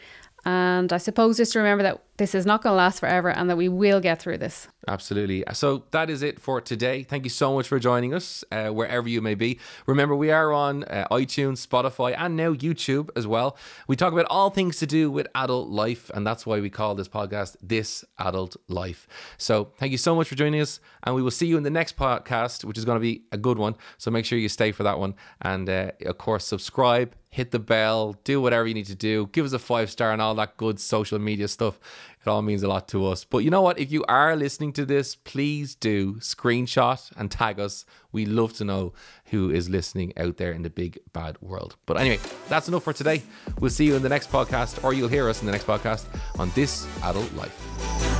and 0.46 0.92
I 0.92 0.98
suppose 0.98 1.38
just 1.38 1.56
remember 1.56 1.84
that 1.84 2.02
this 2.22 2.36
is 2.36 2.46
not 2.46 2.62
going 2.62 2.72
to 2.72 2.78
last 2.78 3.00
forever 3.00 3.32
and 3.32 3.50
that 3.50 3.58
we 3.58 3.68
will 3.68 4.00
get 4.00 4.22
through 4.22 4.38
this. 4.38 4.68
Absolutely. 4.88 5.44
So 5.54 5.86
that 5.90 6.08
is 6.08 6.22
it 6.22 6.40
for 6.40 6.62
today. 6.62 7.02
Thank 7.02 7.24
you 7.24 7.32
so 7.32 7.56
much 7.56 7.68
for 7.68 7.80
joining 7.80 8.14
us, 8.14 8.44
uh, 8.52 8.70
wherever 8.70 9.10
you 9.10 9.22
may 9.22 9.34
be. 9.34 9.60
Remember, 9.88 10.16
we 10.16 10.30
are 10.30 10.54
on 10.54 10.84
uh, 10.84 11.08
iTunes, 11.10 11.66
Spotify, 11.66 12.14
and 12.16 12.38
now 12.38 12.54
YouTube 12.54 13.10
as 13.16 13.26
well. 13.26 13.58
We 13.88 13.96
talk 13.96 14.14
about 14.14 14.28
all 14.30 14.52
things 14.52 14.78
to 14.78 14.86
do 14.86 15.10
with 15.10 15.28
adult 15.34 15.70
life, 15.70 16.12
and 16.14 16.26
that's 16.26 16.46
why 16.46 16.60
we 16.60 16.70
call 16.70 16.94
this 16.94 17.08
podcast 17.08 17.56
This 17.60 18.06
Adult 18.20 18.56
Life. 18.68 19.08
So 19.40 19.72
thank 19.78 19.92
you 19.92 19.98
so 19.98 20.16
much 20.16 20.28
for 20.28 20.36
joining 20.36 20.62
us, 20.62 20.80
and 21.04 21.16
we 21.16 21.24
will 21.24 21.32
see 21.32 21.48
you 21.48 21.58
in 21.58 21.64
the 21.64 21.72
next 21.72 21.98
podcast, 21.98 22.64
which 22.64 22.78
is 22.78 22.86
going 22.86 22.98
to 22.98 23.02
be 23.02 23.24
a 23.32 23.38
good 23.38 23.58
one. 23.58 23.76
So 23.98 24.12
make 24.12 24.26
sure 24.26 24.38
you 24.38 24.50
stay 24.50 24.72
for 24.72 24.84
that 24.84 25.00
one, 25.00 25.16
and 25.42 25.68
uh, 25.68 25.92
of 26.06 26.20
course, 26.20 26.46
subscribe. 26.46 27.16
Hit 27.34 27.52
the 27.52 27.60
bell, 27.60 28.18
do 28.26 28.42
whatever 28.42 28.68
you 28.68 28.74
need 28.74 28.88
to 28.88 28.96
do, 28.96 29.30
give 29.32 29.46
us 29.46 29.54
a 29.54 29.60
five 29.60 29.90
star 29.90 30.12
and 30.12 30.22
all 30.22 30.36
that 30.36 30.58
good 30.58 30.82
social 30.82 31.18
media 31.18 31.48
stuff. 31.48 31.80
It 32.24 32.30
all 32.30 32.42
means 32.42 32.62
a 32.62 32.68
lot 32.68 32.88
to 32.90 33.08
us. 33.08 33.24
But 33.24 33.40
you 33.40 33.50
know 33.50 33.62
what? 33.62 33.80
If 33.80 33.92
you 33.92 34.04
are 34.08 34.36
listening 34.36 34.74
to 34.74 34.86
this, 34.86 35.16
please 35.16 35.74
do 35.74 36.16
screenshot 36.16 37.12
and 37.18 37.32
tag 37.32 37.60
us. 37.60 37.86
We 38.12 38.26
love 38.26 38.54
to 38.54 38.66
know 38.66 38.94
who 39.26 39.50
is 39.50 39.70
listening 39.70 40.14
out 40.18 40.38
there 40.38 40.52
in 40.52 40.62
the 40.62 40.70
big 40.70 41.00
bad 41.14 41.42
world. 41.42 41.78
But 41.86 41.98
anyway, 41.98 42.20
that's 42.48 42.68
enough 42.68 42.84
for 42.84 42.94
today. 42.94 43.24
We'll 43.60 43.72
see 43.72 43.86
you 43.86 43.96
in 43.96 44.04
the 44.04 44.10
next 44.10 44.32
podcast, 44.32 44.84
or 44.84 44.94
you'll 44.94 45.08
hear 45.08 45.30
us 45.30 45.40
in 45.40 45.46
the 45.48 45.52
next 45.52 45.66
podcast 45.66 46.06
on 46.38 46.52
This 46.54 46.88
Adult 47.04 47.34
Life. 47.34 48.11